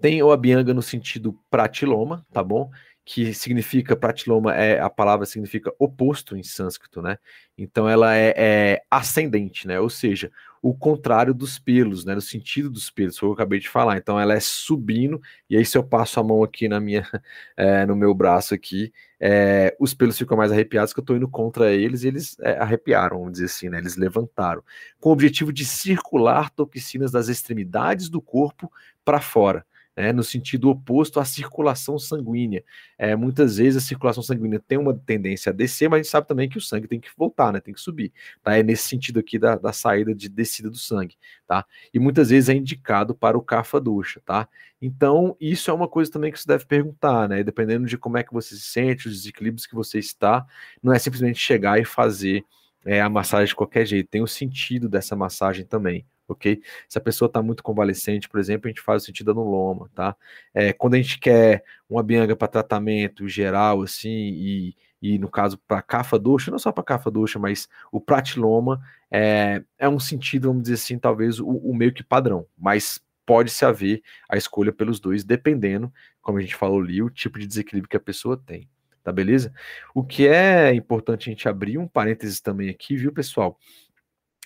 Tem 0.00 0.22
o 0.22 0.32
Abhyanga 0.32 0.74
no 0.74 0.82
sentido 0.82 1.38
pratiloma, 1.50 2.26
tá 2.32 2.42
bom? 2.42 2.70
Que 3.04 3.34
significa 3.34 3.96
pratiloma 3.96 4.54
é 4.54 4.80
a 4.80 4.88
palavra 4.88 5.26
significa 5.26 5.72
oposto 5.78 6.36
em 6.36 6.42
sânscrito, 6.42 7.02
né? 7.02 7.18
Então 7.58 7.88
ela 7.88 8.14
é, 8.14 8.32
é, 8.36 8.82
ascendente, 8.88 9.66
né? 9.66 9.80
Ou 9.80 9.90
seja, 9.90 10.30
o 10.62 10.72
contrário 10.72 11.34
dos 11.34 11.58
pelos, 11.58 12.04
né? 12.04 12.14
No 12.14 12.20
sentido 12.20 12.70
dos 12.70 12.90
pelos, 12.90 13.18
foi 13.18 13.28
o 13.28 13.34
que 13.34 13.40
eu 13.40 13.42
acabei 13.42 13.58
de 13.58 13.68
falar. 13.68 13.96
Então 13.96 14.20
ela 14.20 14.34
é 14.34 14.40
subindo 14.40 15.20
e 15.50 15.56
aí 15.56 15.64
se 15.64 15.76
eu 15.76 15.82
passo 15.82 16.20
a 16.20 16.24
mão 16.24 16.44
aqui 16.44 16.68
na 16.68 16.78
minha, 16.78 17.04
é, 17.56 17.84
no 17.86 17.96
meu 17.96 18.14
braço 18.14 18.54
aqui, 18.54 18.92
é, 19.18 19.76
os 19.80 19.92
pelos 19.94 20.16
ficam 20.16 20.36
mais 20.36 20.52
arrepiados 20.52 20.92
que 20.92 21.00
eu 21.00 21.02
estou 21.02 21.16
indo 21.16 21.28
contra 21.28 21.72
eles 21.72 22.04
e 22.04 22.08
eles 22.08 22.36
é, 22.40 22.58
arrepiaram, 22.58 23.18
vamos 23.18 23.32
dizer 23.32 23.46
assim, 23.46 23.68
né? 23.68 23.78
Eles 23.78 23.96
levantaram, 23.96 24.62
com 25.00 25.08
o 25.10 25.12
objetivo 25.12 25.52
de 25.52 25.64
circular 25.64 26.50
toxinas 26.50 27.10
das 27.10 27.28
extremidades 27.28 28.08
do 28.08 28.22
corpo 28.22 28.70
para 29.04 29.20
fora 29.20 29.66
né, 29.96 30.12
no 30.12 30.22
sentido 30.22 30.70
oposto 30.70 31.20
à 31.20 31.24
circulação 31.24 31.98
sanguínea. 31.98 32.64
É, 32.98 33.14
muitas 33.14 33.56
vezes 33.56 33.82
a 33.82 33.86
circulação 33.86 34.22
sanguínea 34.22 34.60
tem 34.60 34.78
uma 34.78 34.94
tendência 34.94 35.50
a 35.50 35.52
descer, 35.52 35.88
mas 35.88 36.00
a 36.00 36.02
gente 36.02 36.10
sabe 36.10 36.26
também 36.26 36.48
que 36.48 36.58
o 36.58 36.60
sangue 36.60 36.88
tem 36.88 37.00
que 37.00 37.10
voltar, 37.16 37.52
né, 37.52 37.60
tem 37.60 37.74
que 37.74 37.80
subir. 37.80 38.12
Tá? 38.42 38.56
É 38.56 38.62
nesse 38.62 38.88
sentido 38.88 39.20
aqui 39.20 39.38
da, 39.38 39.56
da 39.56 39.72
saída 39.72 40.14
de 40.14 40.28
descida 40.28 40.70
do 40.70 40.78
sangue. 40.78 41.16
Tá? 41.46 41.64
E 41.92 41.98
muitas 41.98 42.30
vezes 42.30 42.48
é 42.48 42.54
indicado 42.54 43.14
para 43.14 43.36
o 43.36 43.42
cafa 43.42 43.80
ducha. 43.80 44.20
Tá? 44.24 44.48
Então, 44.80 45.36
isso 45.40 45.70
é 45.70 45.74
uma 45.74 45.86
coisa 45.86 46.10
também 46.10 46.32
que 46.32 46.40
você 46.40 46.48
deve 46.48 46.66
perguntar, 46.66 47.28
né? 47.28 47.44
Dependendo 47.44 47.86
de 47.86 47.96
como 47.96 48.18
é 48.18 48.24
que 48.24 48.32
você 48.32 48.56
se 48.56 48.62
sente, 48.62 49.06
os 49.06 49.14
desequilíbrios 49.14 49.64
que 49.64 49.76
você 49.76 50.00
está, 50.00 50.44
não 50.82 50.92
é 50.92 50.98
simplesmente 50.98 51.38
chegar 51.38 51.80
e 51.80 51.84
fazer 51.84 52.44
é, 52.84 53.00
a 53.00 53.08
massagem 53.08 53.46
de 53.46 53.54
qualquer 53.54 53.86
jeito, 53.86 54.08
tem 54.08 54.22
o 54.22 54.26
sentido 54.26 54.88
dessa 54.88 55.16
massagem 55.16 55.64
também 55.64 56.06
ok? 56.32 56.60
Se 56.88 56.98
a 56.98 57.00
pessoa 57.00 57.26
está 57.26 57.42
muito 57.42 57.62
convalescente, 57.62 58.28
por 58.28 58.40
exemplo, 58.40 58.66
a 58.66 58.70
gente 58.70 58.80
faz 58.80 59.02
o 59.02 59.06
sentido 59.06 59.32
loma, 59.32 59.88
tá? 59.94 60.16
É, 60.52 60.72
quando 60.72 60.94
a 60.94 60.96
gente 60.96 61.18
quer 61.18 61.64
uma 61.88 62.02
bianga 62.02 62.34
para 62.34 62.48
tratamento 62.48 63.28
geral, 63.28 63.82
assim, 63.82 64.08
e, 64.10 64.76
e 65.00 65.18
no 65.18 65.28
caso 65.28 65.58
para 65.66 65.80
cafa 65.82 66.18
ducha, 66.18 66.50
não 66.50 66.58
só 66.58 66.72
para 66.72 66.84
cafa 66.84 67.10
ducha, 67.10 67.38
mas 67.38 67.68
o 67.90 68.00
pratiloma 68.00 68.80
é, 69.10 69.62
é 69.78 69.88
um 69.88 70.00
sentido, 70.00 70.48
vamos 70.48 70.62
dizer 70.62 70.74
assim, 70.74 70.98
talvez 70.98 71.38
o, 71.38 71.46
o 71.48 71.74
meio 71.74 71.92
que 71.92 72.02
padrão, 72.02 72.46
mas 72.58 73.00
pode-se 73.24 73.64
haver 73.64 74.02
a 74.28 74.36
escolha 74.36 74.72
pelos 74.72 74.98
dois, 74.98 75.24
dependendo, 75.24 75.92
como 76.20 76.38
a 76.38 76.40
gente 76.40 76.56
falou 76.56 76.80
ali, 76.80 77.02
o 77.02 77.10
tipo 77.10 77.38
de 77.38 77.46
desequilíbrio 77.46 77.88
que 77.88 77.96
a 77.96 78.00
pessoa 78.00 78.36
tem. 78.36 78.68
Tá 79.02 79.10
beleza? 79.12 79.52
O 79.94 80.04
que 80.04 80.28
é 80.28 80.72
importante 80.74 81.28
a 81.28 81.32
gente 81.32 81.48
abrir 81.48 81.78
um 81.78 81.88
parênteses 81.88 82.40
também 82.40 82.68
aqui, 82.68 82.96
viu, 82.96 83.12
pessoal? 83.12 83.58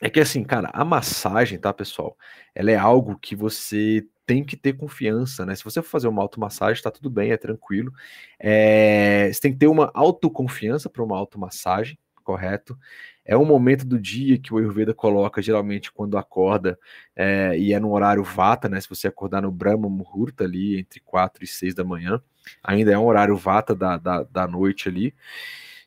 É 0.01 0.11
que 0.11 0.21
assim, 0.21 0.45
cara, 0.45 0.71
a 0.75 0.85
massagem, 0.85 1.59
tá, 1.59 1.73
pessoal? 1.73 2.17
Ela 2.55 2.71
é 2.71 2.77
algo 2.77 3.19
que 3.19 3.35
você 3.35 4.07
tem 4.27 4.45
que 4.45 4.57
ter 4.57 4.75
confiança, 4.75 5.47
né? 5.47 5.55
Se 5.55 5.65
você 5.65 5.81
for 5.81 5.89
fazer 5.89 6.09
uma 6.09 6.21
automassagem, 6.21 6.83
tá 6.83 6.91
tudo 6.91 7.09
bem, 7.09 7.31
é 7.31 7.37
tranquilo. 7.37 7.93
É... 8.39 9.31
Você 9.33 9.41
tem 9.41 9.53
que 9.53 9.59
ter 9.59 9.69
uma 9.69 9.91
autoconfiança 9.95 10.91
para 10.91 11.03
uma 11.03 11.17
automassagem, 11.17 11.99
correto? 12.25 12.79
É 13.25 13.37
um 13.37 13.45
momento 13.47 13.87
do 13.87 13.99
dia 13.99 14.39
que 14.39 14.53
o 14.53 14.59
Ayurveda 14.59 14.93
coloca, 14.93 15.41
geralmente, 15.41 15.91
quando 15.93 16.19
acorda, 16.19 16.79
é... 17.15 17.59
e 17.59 17.73
é 17.73 17.81
no 17.81 17.93
horário 17.93 18.23
Vata, 18.25 18.69
né? 18.69 18.81
Se 18.81 18.89
você 18.89 19.09
acordar 19.09 19.43
no 19.43 19.53
Brahma 19.53 19.89
Muhurta 19.89 20.45
ali, 20.45 20.79
entre 20.79 21.01
4 21.01 21.45
e 21.45 21.47
6 21.47 21.75
da 21.75 21.85
manhã, 21.85 22.21
ainda 22.63 22.93
é 22.93 22.99
um 22.99 23.07
horário 23.07 23.37
Vata 23.37 23.75
da, 23.75 23.97
da, 23.97 24.23
da 24.25 24.47
noite 24.47 24.89
ali. 24.89 25.15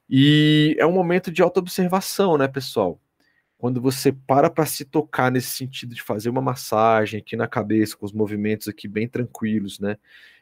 E 0.10 0.76
é 0.80 0.86
um 0.86 0.92
momento 0.92 1.32
de 1.32 1.42
autoobservação, 1.42 2.38
né, 2.38 2.48
pessoal? 2.48 3.00
quando 3.60 3.82
você 3.82 4.14
para 4.14 4.50
para 4.50 4.66
se 4.66 4.86
tocar 4.86 5.30
nesse 5.30 5.50
sentido 5.52 5.94
de 5.94 6.02
fazer 6.02 6.30
uma 6.30 6.42
massagem 6.42 7.20
aqui 7.20 7.36
na 7.36 7.46
cabeça, 7.46 7.96
com 7.96 8.06
os 8.06 8.14
movimentos 8.14 8.70
aqui 8.70 8.88
bem 8.88 9.06
tranquilos, 9.08 9.80
né? 9.80 9.98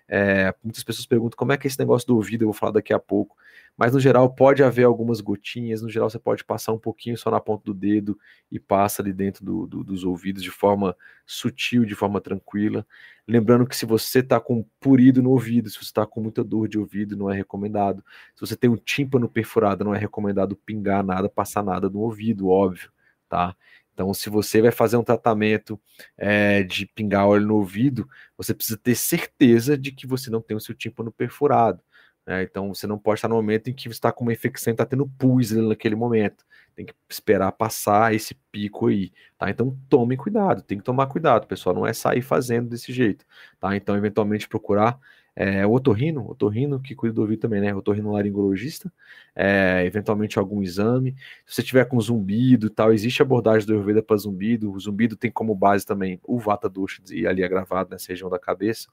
É, 0.10 0.54
muitas 0.64 0.84
pessoas 0.84 1.06
perguntam 1.06 1.38
como 1.38 1.52
é 1.52 1.58
que 1.58 1.68
é 1.68 1.70
esse 1.70 1.80
negócio 1.80 2.08
do 2.08 2.16
ouvido, 2.16 2.44
eu 2.44 2.48
vou 2.48 2.54
falar 2.54 2.72
daqui 2.72 2.94
a 2.94 3.00
pouco. 3.00 3.36
Mas 3.78 3.94
no 3.94 4.00
geral 4.00 4.34
pode 4.34 4.64
haver 4.64 4.86
algumas 4.86 5.22
gotinhas, 5.22 5.82
no 5.82 5.90
geral 5.90 6.10
você 6.10 6.18
pode 6.18 6.44
passar 6.44 6.72
um 6.74 6.80
pouquinho 6.80 7.18
só 7.18 7.30
na 7.30 7.40
ponta 7.40 7.64
do 7.66 7.74
dedo 7.74 8.18
e 8.52 8.60
passa 8.60 9.02
ali 9.02 9.14
dentro 9.14 9.46
do, 9.46 9.68
do, 9.68 9.84
dos 9.84 10.04
ouvidos 10.04 10.42
de 10.42 10.50
forma 10.50 10.96
sutil, 11.26 11.86
de 11.86 11.94
forma 11.94 12.20
tranquila. 12.22 12.86
Lembrando 13.28 13.68
que 13.68 13.76
se 13.76 13.86
você 13.86 14.20
está 14.20 14.40
com 14.40 14.66
purido 14.80 15.22
no 15.22 15.30
ouvido, 15.32 15.70
se 15.70 15.78
você 15.78 15.84
está 15.84 16.06
com 16.08 16.22
muita 16.22 16.44
dor 16.44 16.68
de 16.68 16.80
ouvido, 16.80 17.16
não 17.16 17.30
é 17.30 17.36
recomendado. 17.36 18.04
Se 18.34 18.42
você 18.42 18.56
tem 18.56 18.70
um 18.70 18.78
tímpano 18.78 19.30
perfurado, 19.30 19.84
não 19.84 19.94
é 19.94 20.00
recomendado 20.00 20.56
pingar 20.56 21.04
nada, 21.04 21.30
passar 21.30 21.64
nada 21.64 21.90
no 21.90 22.00
ouvido, 22.00 22.48
óbvio 22.50 22.92
tá? 23.28 23.56
Então, 23.98 24.14
se 24.14 24.30
você 24.30 24.62
vai 24.62 24.70
fazer 24.70 24.96
um 24.96 25.04
tratamento 25.04 25.82
é, 26.16 26.62
de 26.62 26.86
pingar 26.86 27.26
óleo 27.28 27.48
no 27.48 27.56
ouvido, 27.56 28.08
você 28.38 28.54
precisa 28.54 28.78
ter 28.78 28.94
certeza 28.94 29.76
de 29.76 29.92
que 29.92 30.06
você 30.06 30.30
não 30.30 30.40
tem 30.40 30.56
o 30.56 30.60
seu 30.60 30.76
tímpano 30.76 31.12
perfurado. 31.12 31.82
Né? 32.24 32.44
Então, 32.44 32.72
você 32.72 32.86
não 32.86 33.00
pode 33.00 33.18
estar 33.18 33.28
no 33.28 33.34
momento 33.34 33.72
em 33.72 33.74
que 33.74 33.90
você 33.90 33.94
está 33.94 34.12
com 34.12 34.24
uma 34.24 34.34
infecção 34.34 34.70
e 34.70 34.76
está 34.76 34.86
tendo 34.86 35.08
pus 35.18 35.50
naquele 35.50 35.96
momento. 35.96 36.46
Tem 36.76 36.86
que 36.86 36.94
esperar 37.10 37.52
passar 37.54 38.14
esse 38.14 38.36
pico 38.52 38.86
aí, 38.86 39.12
tá? 39.36 39.50
Então, 39.50 39.76
tome 39.90 40.16
cuidado, 40.16 40.62
tem 40.62 40.78
que 40.78 40.84
tomar 40.84 41.08
cuidado, 41.08 41.48
pessoal. 41.48 41.74
Não 41.74 41.88
é 41.88 41.92
sair 41.92 42.22
fazendo 42.22 42.70
desse 42.70 42.94
jeito, 42.94 43.26
tá? 43.60 43.76
Então, 43.76 43.98
eventualmente, 43.98 44.48
procurar 44.48 45.00
é, 45.40 45.64
o 45.68 45.72
otorrino, 45.72 46.28
otorrino 46.28 46.80
que 46.80 46.96
cuida 46.96 47.14
do 47.14 47.22
ouvido 47.22 47.42
também, 47.42 47.62
né? 47.62 47.76
Otorrino 47.76 48.12
laringologista, 48.12 48.92
é, 49.36 49.84
eventualmente 49.86 50.40
algum 50.40 50.64
exame. 50.64 51.16
Se 51.46 51.54
você 51.54 51.62
tiver 51.62 51.86
com 51.86 52.02
zumbido 52.02 52.66
e 52.66 52.70
tal, 52.72 52.92
existe 52.92 53.22
abordagem 53.22 53.68
do 53.68 53.74
Ayurveda 53.74 54.02
para 54.02 54.18
zumbido. 54.18 54.72
O 54.72 54.80
zumbido 54.80 55.16
tem 55.16 55.30
como 55.30 55.54
base 55.54 55.86
também 55.86 56.20
o 56.24 56.40
Vata 56.40 56.68
Dosha 56.68 57.04
ali 57.30 57.44
agravado 57.44 57.92
nessa 57.92 58.08
região 58.08 58.32
da 58.32 58.40
cabeça. 58.40 58.88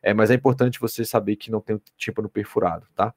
É, 0.00 0.14
mas 0.14 0.30
é 0.30 0.34
importante 0.34 0.78
você 0.78 1.04
saber 1.04 1.34
que 1.34 1.50
não 1.50 1.60
tem 1.60 1.74
o 1.74 1.82
tímpano 1.96 2.28
perfurado, 2.28 2.86
tá? 2.94 3.12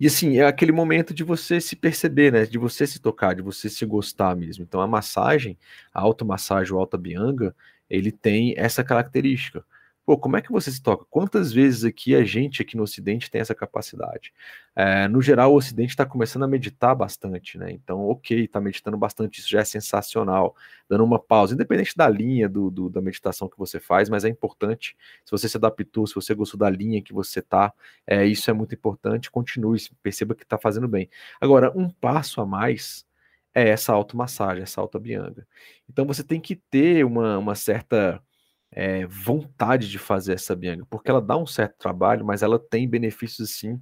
E 0.00 0.08
assim, 0.08 0.38
é 0.38 0.44
aquele 0.44 0.72
momento 0.72 1.14
de 1.14 1.22
você 1.22 1.60
se 1.60 1.76
perceber, 1.76 2.32
né? 2.32 2.44
De 2.44 2.58
você 2.58 2.88
se 2.88 2.98
tocar, 3.00 3.36
de 3.36 3.42
você 3.42 3.68
se 3.68 3.86
gostar 3.86 4.34
mesmo. 4.34 4.64
Então 4.64 4.80
a 4.80 4.86
massagem, 4.88 5.56
a 5.94 6.00
automassagem, 6.00 6.74
o 6.74 6.78
alta 6.78 6.98
bianga, 6.98 7.54
ele 7.88 8.10
tem 8.10 8.52
essa 8.56 8.82
característica. 8.82 9.64
Pô, 10.04 10.18
como 10.18 10.36
é 10.36 10.42
que 10.42 10.50
você 10.50 10.68
se 10.70 10.82
toca? 10.82 11.04
Quantas 11.08 11.52
vezes 11.52 11.84
aqui 11.84 12.16
a 12.16 12.24
gente 12.24 12.60
aqui 12.60 12.76
no 12.76 12.82
Ocidente 12.82 13.30
tem 13.30 13.40
essa 13.40 13.54
capacidade? 13.54 14.32
É, 14.74 15.06
no 15.06 15.22
geral, 15.22 15.52
o 15.52 15.56
Ocidente 15.56 15.90
está 15.90 16.04
começando 16.04 16.42
a 16.42 16.48
meditar 16.48 16.92
bastante, 16.96 17.56
né? 17.56 17.70
Então, 17.70 18.00
ok, 18.08 18.44
está 18.44 18.60
meditando 18.60 18.96
bastante, 18.96 19.38
isso 19.38 19.48
já 19.48 19.60
é 19.60 19.64
sensacional. 19.64 20.56
Dando 20.88 21.04
uma 21.04 21.20
pausa, 21.20 21.54
independente 21.54 21.96
da 21.96 22.08
linha 22.08 22.48
do, 22.48 22.68
do, 22.68 22.90
da 22.90 23.00
meditação 23.00 23.48
que 23.48 23.56
você 23.56 23.78
faz, 23.78 24.08
mas 24.08 24.24
é 24.24 24.28
importante. 24.28 24.96
Se 25.24 25.30
você 25.30 25.48
se 25.48 25.56
adaptou, 25.56 26.04
se 26.04 26.16
você 26.16 26.34
gostou 26.34 26.58
da 26.58 26.68
linha 26.68 27.00
que 27.00 27.12
você 27.12 27.38
está, 27.38 27.72
é, 28.04 28.26
isso 28.26 28.50
é 28.50 28.52
muito 28.52 28.74
importante. 28.74 29.30
Continue, 29.30 29.78
perceba 30.02 30.34
que 30.34 30.42
está 30.42 30.58
fazendo 30.58 30.88
bem. 30.88 31.08
Agora, 31.40 31.72
um 31.78 31.88
passo 31.88 32.40
a 32.40 32.46
mais 32.46 33.06
é 33.54 33.68
essa 33.68 33.92
automassagem, 33.92 34.64
essa 34.64 34.80
autobianga. 34.80 35.46
Então, 35.88 36.04
você 36.06 36.24
tem 36.24 36.40
que 36.40 36.56
ter 36.56 37.04
uma, 37.04 37.38
uma 37.38 37.54
certa 37.54 38.20
é, 38.72 39.06
vontade 39.06 39.88
de 39.90 39.98
fazer 39.98 40.32
essa 40.32 40.56
Bianca, 40.56 40.86
porque 40.88 41.10
ela 41.10 41.20
dá 41.20 41.36
um 41.36 41.46
certo 41.46 41.76
trabalho, 41.78 42.24
mas 42.24 42.42
ela 42.42 42.58
tem 42.58 42.88
benefícios 42.88 43.50
assim 43.50 43.80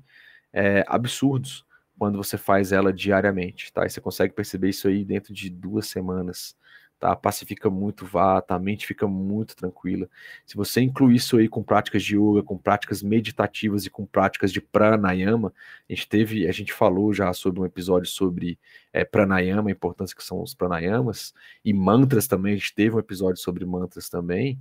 é, 0.53 0.85
absurdos 0.89 1.65
quando 1.97 2.17
você 2.17 2.37
faz 2.37 2.73
ela 2.73 2.93
diariamente, 2.93 3.73
tá? 3.73 3.87
E 3.87 3.91
você 3.91 4.01
consegue 4.01 4.35
perceber 4.35 4.71
isso 4.71 4.89
aí 4.89 5.05
dentro 5.05 5.33
de 5.33 5.49
duas 5.51 5.87
semanas, 5.87 6.57
tá? 7.01 7.17
Pacifica 7.17 7.71
muito 7.71 8.05
vata, 8.05 8.55
a 8.55 8.59
mente 8.59 8.87
fica 8.87 9.09
muito 9.09 9.57
tranquila. 9.57 10.07
Se 10.45 10.55
você 10.55 10.83
incluir 10.83 11.17
isso 11.17 11.39
aí 11.39 11.49
com 11.49 11.63
práticas 11.63 12.05
de 12.05 12.17
yoga, 12.17 12.43
com 12.43 12.59
práticas 12.59 13.03
meditativas 13.03 13.87
e 13.87 13.91
com 13.91 14.05
práticas 14.05 14.53
de 14.53 14.61
pranayama, 14.61 15.53
a 15.89 15.93
gente 15.93 16.07
teve, 16.07 16.47
a 16.47 16.53
gente 16.53 16.73
falou 16.73 17.15
já 17.15 17.33
sobre 17.33 17.61
um 17.61 17.65
episódio 17.65 18.09
sobre 18.09 18.59
é, 18.93 19.05
pranayama, 19.05 19.71
a 19.71 19.73
importância 19.73 20.15
que 20.15 20.23
são 20.23 20.43
os 20.43 20.55
pranayamas, 20.55 21.33
e 21.65 21.73
mantras 21.73 22.29
também, 22.29 22.53
a 22.53 22.57
gente 22.57 22.75
teve 22.75 22.95
um 22.95 22.99
episódio 22.99 23.41
sobre 23.43 23.65
mantras 23.65 24.11
também. 24.11 24.61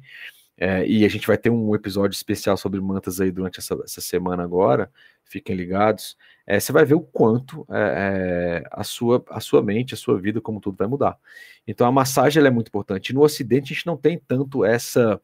É, 0.61 0.85
e 0.85 1.05
a 1.05 1.07
gente 1.07 1.25
vai 1.25 1.37
ter 1.37 1.49
um 1.49 1.73
episódio 1.73 2.13
especial 2.13 2.57
sobre 2.57 2.81
mantras 2.81 3.21
aí 3.21 3.31
durante 3.31 3.59
essa, 3.59 3.79
essa 3.81 4.01
semana 4.01 4.43
agora, 4.43 4.91
fiquem 5.23 5.55
ligados. 5.55 6.17
É, 6.45 6.59
você 6.59 6.73
vai 6.73 6.83
ver 6.83 6.95
o 6.95 7.01
quanto 7.01 7.65
é, 7.71 8.67
a, 8.69 8.83
sua, 8.83 9.23
a 9.29 9.39
sua 9.39 9.63
mente, 9.63 9.93
a 9.93 9.97
sua 9.97 10.19
vida, 10.19 10.41
como 10.41 10.59
tudo 10.59 10.75
vai 10.75 10.87
mudar. 10.87 11.17
Então 11.65 11.87
a 11.87 11.91
massagem 11.91 12.43
é 12.45 12.49
muito 12.49 12.67
importante. 12.67 13.13
No 13.13 13.21
Ocidente 13.21 13.71
a 13.71 13.75
gente 13.75 13.87
não 13.87 13.95
tem 13.95 14.19
tanto 14.27 14.65
essa, 14.65 15.21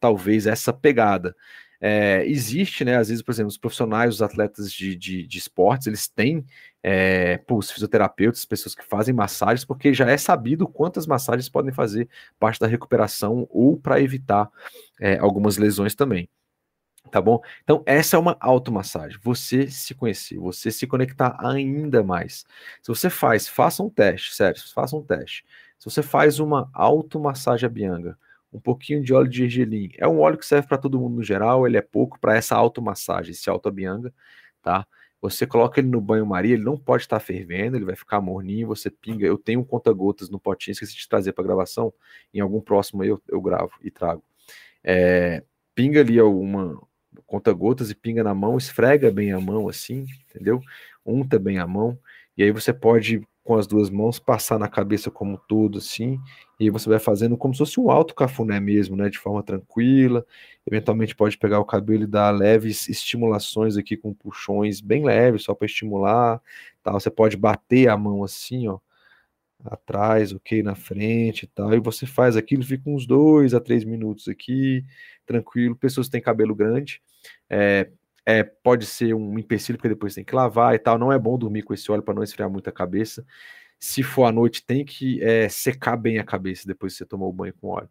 talvez, 0.00 0.46
essa 0.46 0.72
pegada. 0.72 1.36
É, 1.84 2.24
existe, 2.26 2.84
né? 2.84 2.96
Às 2.96 3.08
vezes, 3.08 3.22
por 3.22 3.32
exemplo, 3.32 3.48
os 3.48 3.58
profissionais, 3.58 4.14
os 4.14 4.22
atletas 4.22 4.72
de, 4.72 4.94
de, 4.94 5.26
de 5.26 5.38
esportes, 5.38 5.88
eles 5.88 6.06
têm 6.08 6.44
é, 6.82 7.40
os 7.50 7.70
fisioterapeutas, 7.70 8.44
pessoas 8.44 8.74
que 8.74 8.84
fazem 8.84 9.14
massagens, 9.14 9.64
porque 9.64 9.94
já 9.94 10.10
é 10.10 10.16
sabido 10.16 10.66
quantas 10.66 11.06
massagens 11.06 11.48
podem 11.48 11.72
fazer 11.72 12.08
parte 12.38 12.58
da 12.58 12.66
recuperação 12.66 13.46
ou 13.50 13.76
para 13.76 14.00
evitar 14.00 14.50
é, 15.00 15.18
algumas 15.18 15.56
lesões 15.56 15.94
também. 15.94 16.28
Tá 17.10 17.20
bom? 17.20 17.40
Então, 17.62 17.82
essa 17.84 18.16
é 18.16 18.18
uma 18.18 18.36
automassagem. 18.40 19.18
Você 19.22 19.68
se 19.68 19.94
conhecer, 19.94 20.38
você 20.38 20.70
se 20.70 20.86
conectar 20.86 21.36
ainda 21.38 22.02
mais. 22.02 22.44
Se 22.80 22.88
você 22.88 23.10
faz, 23.10 23.48
faça 23.48 23.82
um 23.82 23.90
teste, 23.90 24.34
sério, 24.34 24.60
faça 24.72 24.96
um 24.96 25.02
teste. 25.02 25.44
Se 25.78 25.84
você 25.84 26.02
faz 26.02 26.38
uma 26.38 26.70
automassagem 26.72 27.68
Bianga, 27.68 28.16
um 28.52 28.60
pouquinho 28.60 29.02
de 29.02 29.12
óleo 29.12 29.28
de 29.28 29.38
gergelim. 29.38 29.90
É 29.98 30.06
um 30.06 30.20
óleo 30.20 30.38
que 30.38 30.46
serve 30.46 30.68
para 30.68 30.78
todo 30.78 30.98
mundo 30.98 31.16
no 31.16 31.22
geral, 31.22 31.66
ele 31.66 31.76
é 31.76 31.82
pouco 31.82 32.18
para 32.20 32.36
essa 32.36 32.54
automassagem, 32.54 33.32
esse 33.32 33.50
autoabianga, 33.50 34.12
tá? 34.62 34.86
Você 35.22 35.46
coloca 35.46 35.78
ele 35.78 35.88
no 35.88 36.00
banho-maria, 36.00 36.54
ele 36.54 36.64
não 36.64 36.76
pode 36.76 37.04
estar 37.04 37.20
tá 37.20 37.24
fervendo, 37.24 37.76
ele 37.76 37.84
vai 37.84 37.94
ficar 37.94 38.20
morninho, 38.20 38.66
você 38.66 38.90
pinga. 38.90 39.24
Eu 39.24 39.38
tenho 39.38 39.60
um 39.60 39.64
conta-gotas 39.64 40.28
no 40.28 40.40
potinho, 40.40 40.72
esqueci 40.72 40.96
de 40.96 41.08
trazer 41.08 41.32
para 41.32 41.44
gravação. 41.44 41.94
Em 42.34 42.40
algum 42.40 42.60
próximo 42.60 43.02
aí 43.02 43.08
eu, 43.08 43.22
eu 43.28 43.40
gravo 43.40 43.70
e 43.80 43.90
trago. 43.90 44.24
É, 44.82 45.44
pinga 45.76 46.00
ali 46.00 46.18
alguma 46.18 46.76
conta-gotas 47.24 47.88
e 47.88 47.94
pinga 47.94 48.24
na 48.24 48.34
mão, 48.34 48.58
esfrega 48.58 49.12
bem 49.12 49.32
a 49.32 49.40
mão 49.40 49.68
assim, 49.68 50.06
entendeu? 50.28 50.60
Unta 51.06 51.38
bem 51.38 51.58
a 51.58 51.66
mão. 51.68 51.96
E 52.36 52.42
aí 52.42 52.50
você 52.50 52.72
pode 52.72 53.22
com 53.44 53.56
as 53.56 53.66
duas 53.66 53.90
mãos, 53.90 54.18
passar 54.18 54.58
na 54.58 54.68
cabeça 54.68 55.10
como 55.10 55.32
um 55.32 55.38
todo, 55.48 55.78
assim, 55.78 56.20
e 56.60 56.70
você 56.70 56.88
vai 56.88 56.98
fazendo 57.00 57.36
como 57.36 57.52
se 57.52 57.58
fosse 57.58 57.80
um 57.80 57.90
alto 57.90 58.14
cafuné 58.14 58.60
mesmo, 58.60 58.96
né, 58.96 59.08
de 59.08 59.18
forma 59.18 59.42
tranquila. 59.42 60.24
Eventualmente 60.66 61.14
pode 61.16 61.36
pegar 61.36 61.58
o 61.58 61.64
cabelo 61.64 62.04
e 62.04 62.06
dar 62.06 62.30
leves 62.30 62.88
estimulações 62.88 63.76
aqui 63.76 63.96
com 63.96 64.14
puxões 64.14 64.80
bem 64.80 65.04
leves, 65.04 65.42
só 65.42 65.54
para 65.54 65.66
estimular, 65.66 66.40
tal. 66.82 67.00
Você 67.00 67.10
pode 67.10 67.36
bater 67.36 67.88
a 67.88 67.96
mão 67.96 68.22
assim, 68.22 68.68
ó, 68.68 68.78
atrás, 69.64 70.32
ok, 70.32 70.62
na 70.62 70.74
frente 70.74 71.44
e 71.44 71.46
tal, 71.48 71.74
e 71.74 71.80
você 71.80 72.06
faz 72.06 72.36
aquilo, 72.36 72.62
fica 72.64 72.88
uns 72.90 73.06
dois 73.06 73.54
a 73.54 73.60
três 73.60 73.84
minutos 73.84 74.28
aqui, 74.28 74.84
tranquilo. 75.26 75.76
Pessoas 75.76 76.06
que 76.06 76.12
têm 76.12 76.20
cabelo 76.20 76.54
grande, 76.54 77.02
é, 77.50 77.88
é, 78.26 78.42
pode 78.42 78.86
ser 78.86 79.14
um 79.14 79.38
empecilho, 79.38 79.78
porque 79.78 79.88
depois 79.88 80.14
tem 80.14 80.24
que 80.24 80.34
lavar 80.34 80.74
e 80.74 80.78
tal. 80.78 80.98
Não 80.98 81.12
é 81.12 81.18
bom 81.18 81.38
dormir 81.38 81.62
com 81.62 81.74
esse 81.74 81.90
óleo 81.90 82.02
para 82.02 82.14
não 82.14 82.22
esfriar 82.22 82.50
muito 82.50 82.68
a 82.68 82.72
cabeça. 82.72 83.24
Se 83.78 84.02
for 84.02 84.24
à 84.26 84.32
noite, 84.32 84.64
tem 84.64 84.84
que 84.84 85.22
é, 85.22 85.48
secar 85.48 85.96
bem 85.96 86.18
a 86.18 86.24
cabeça 86.24 86.66
depois 86.66 86.92
que 86.94 86.98
você 86.98 87.06
tomou 87.06 87.28
o 87.30 87.32
banho 87.32 87.54
com 87.60 87.68
óleo. 87.68 87.88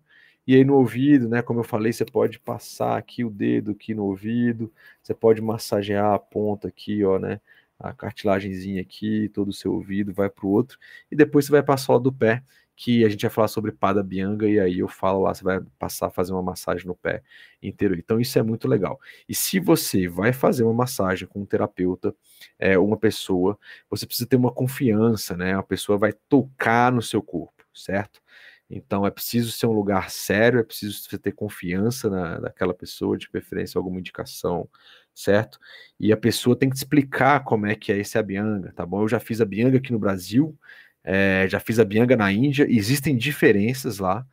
E 0.48 0.56
aí 0.56 0.64
no 0.64 0.76
ouvido, 0.76 1.30
né? 1.30 1.42
Como 1.42 1.60
eu 1.60 1.64
falei, 1.64 1.94
você 1.94 2.06
pode 2.06 2.40
passar 2.40 2.98
aqui 2.98 3.24
o 3.24 3.30
dedo 3.30 3.72
aqui 3.72 3.94
no 3.94 4.06
ouvido, 4.06 4.74
você 5.02 5.14
pode 5.14 5.42
massagear 5.42 6.14
a 6.14 6.20
ponta 6.20 6.68
aqui, 6.68 7.04
ó, 7.04 7.20
né? 7.20 7.40
A 7.80 7.94
cartilagemzinha 7.94 8.82
aqui, 8.82 9.30
todo 9.30 9.50
o 9.50 9.54
seu 9.54 9.74
ouvido 9.74 10.14
vai 10.14 10.30
para 10.30 10.46
o 10.46 10.50
outro, 10.50 10.78
e 11.12 11.16
depois 11.16 11.46
você 11.46 11.52
vai 11.52 11.64
passar 11.64 11.96
o 11.96 12.00
do 12.00 12.12
pé 12.14 12.44
que 12.82 13.06
a 13.06 13.10
gente 13.10 13.22
vai 13.22 13.30
falar 13.30 13.48
sobre 13.48 13.72
Pada 13.72 14.02
Bianga, 14.02 14.50
e 14.50 14.60
aí 14.60 14.80
eu 14.80 14.88
falo 14.88 15.22
lá, 15.22 15.36
você 15.36 15.44
vai 15.44 15.62
passar 15.78 16.08
a 16.08 16.10
fazer 16.10 16.34
uma 16.34 16.42
massagem 16.42 16.88
no 16.88 16.96
pé 16.96 17.22
inteiro. 17.62 17.94
Então 17.96 18.20
isso 18.20 18.40
é 18.40 18.42
muito 18.42 18.68
legal. 18.68 19.00
E 19.30 19.36
se 19.36 19.60
você 19.60 20.08
vai 20.08 20.34
fazer 20.34 20.64
uma 20.64 20.74
massagem 20.74 21.28
com 21.28 21.42
um 21.42 21.46
terapeuta, 21.46 22.12
é, 22.58 22.80
uma 22.80 22.98
pessoa, 22.98 23.56
você 23.88 24.08
precisa 24.08 24.28
ter 24.28 24.36
uma 24.36 24.52
confiança, 24.52 25.38
né? 25.38 25.54
A 25.56 25.62
pessoa 25.62 25.96
vai 25.96 26.12
tocar 26.28 26.92
no 26.92 27.04
seu 27.04 27.22
corpo, 27.22 27.64
certo? 27.72 28.20
Então 28.68 29.06
é 29.06 29.12
preciso 29.12 29.52
ser 29.52 29.68
um 29.68 29.74
lugar 29.74 30.10
sério, 30.10 30.60
é 30.60 30.64
preciso 30.64 31.04
você 31.04 31.20
ter 31.20 31.34
confiança 31.34 32.10
na, 32.10 32.40
naquela 32.40 32.74
pessoa, 32.74 33.16
de 33.16 33.30
preferência 33.30 33.78
alguma 33.78 34.00
indicação, 34.00 34.68
certo? 35.14 35.60
E 36.00 36.12
a 36.12 36.18
pessoa 36.18 36.58
tem 36.58 36.68
que 36.68 36.76
te 36.76 36.80
explicar 36.80 37.44
como 37.44 37.68
é 37.68 37.76
que 37.76 37.92
é 37.92 37.98
esse 38.00 38.18
Abianga, 38.18 38.74
tá 38.74 38.88
bom? 38.88 39.04
Eu 39.04 39.08
já 39.08 39.20
fiz 39.20 39.40
a 39.40 39.46
Bianga 39.46 39.78
aqui 39.78 39.92
no 39.92 40.00
Brasil, 40.00 40.58
é, 41.04 41.48
já 41.50 41.60
fiz 41.60 41.80
a 41.80 41.86
Bianga 41.86 42.16
na 42.16 42.32
Índia, 42.32 42.66
existem 42.70 43.16
diferenças 43.18 44.00
lá, 44.00 44.26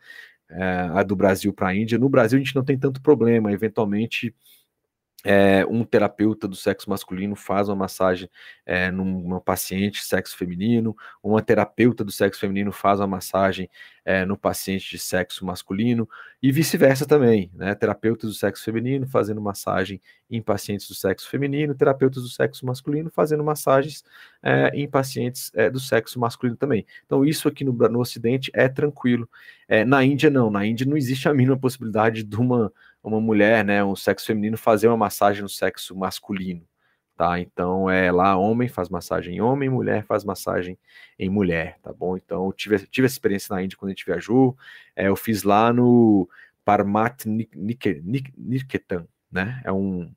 é, 0.51 0.63
a 0.95 1.03
do 1.03 1.17
Brasil 1.17 1.53
para 1.53 1.69
a 1.69 1.75
Índia. 1.75 1.99
No 1.99 2.09
Brasil 2.09 2.39
a 2.39 2.43
gente 2.43 2.55
não 2.55 2.65
tem 2.65 2.79
tanto 2.79 3.01
problema, 3.03 3.53
eventualmente 3.53 4.35
é, 5.25 5.67
um 5.67 5.85
terapeuta 5.85 6.47
do 6.47 6.55
sexo 6.55 6.89
masculino 6.89 7.35
faz 7.35 7.69
uma 7.69 7.75
massagem 7.75 8.31
é, 8.65 8.91
numa 8.91 9.41
paciente 9.41 10.05
sexo 10.05 10.37
feminino, 10.37 10.97
uma 11.23 11.43
terapeuta 11.43 12.05
do 12.05 12.13
sexo 12.13 12.41
feminino 12.41 12.71
faz 12.71 13.01
uma 13.01 13.07
massagem 13.09 13.69
é, 14.05 14.25
no 14.25 14.39
paciente 14.39 14.89
de 14.91 14.99
sexo 14.99 15.45
masculino, 15.45 16.09
e 16.41 16.53
vice-versa 16.53 17.05
também, 17.05 17.51
né? 17.53 17.75
Terapeutas 17.75 18.31
do 18.31 18.35
sexo 18.35 18.65
feminino 18.65 19.07
fazendo 19.09 19.41
massagem 19.41 20.01
em 20.31 20.41
pacientes 20.41 20.87
do 20.87 20.95
sexo 20.95 21.29
feminino, 21.29 21.75
terapeutas 21.75 22.23
do 22.23 22.29
sexo 22.29 22.65
masculino 22.65 23.11
fazendo 23.11 23.43
massagens 23.43 24.05
é, 24.43 24.71
em 24.73 24.89
pacientes 24.89 25.51
é, 25.55 25.69
do 25.69 25.81
sexo 25.81 26.19
masculino 26.21 26.57
também. 26.57 26.87
Então, 27.05 27.25
isso 27.25 27.49
aqui 27.49 27.65
no, 27.65 27.73
no 27.73 28.01
Ocidente 28.01 28.51
é 28.55 28.69
tranquilo. 28.69 29.29
É, 29.67 29.85
na 29.85 30.05
Índia, 30.05 30.31
não. 30.31 30.51
Na 30.51 30.65
Índia 30.65 30.87
não 30.87 30.97
existe 30.97 31.29
a 31.29 31.35
mínima 31.35 31.59
possibilidade 31.59 32.23
de 32.23 32.37
uma 32.37 32.73
uma 33.03 33.21
mulher, 33.21 33.65
né, 33.65 33.85
um 33.85 33.97
sexo 33.97 34.27
feminino, 34.27 34.57
fazer 34.57 34.89
uma 34.89 34.97
massagem 34.97 35.43
no 35.43 35.49
sexo 35.49 35.97
masculino, 35.97 36.67
tá? 37.17 37.41
Então 37.41 37.89
é 37.91 38.11
lá 38.13 38.37
homem 38.37 38.69
faz 38.69 38.89
massagem 38.89 39.37
em 39.37 39.41
homem, 39.41 39.69
mulher 39.69 40.05
faz 40.05 40.25
massagem 40.25 40.79
em 41.19 41.31
mulher, 41.31 41.79
tá 41.83 41.93
bom? 41.93 42.17
Então 42.17 42.53
tive, 42.53 42.79
tive 42.87 43.07
essa 43.07 43.15
experiência 43.15 43.55
na 43.55 43.63
Índia 43.63 43.77
quando 43.79 43.91
a 43.91 43.95
gente 43.95 44.07
viajou, 44.07 44.57
é, 44.97 45.09
eu 45.09 45.17
fiz 45.17 45.43
lá 45.43 45.73
no 45.73 46.29
Parmat 46.65 47.25
Niketan, 47.27 49.07
né? 49.31 49.61
É 49.65 49.73
um 49.73 50.13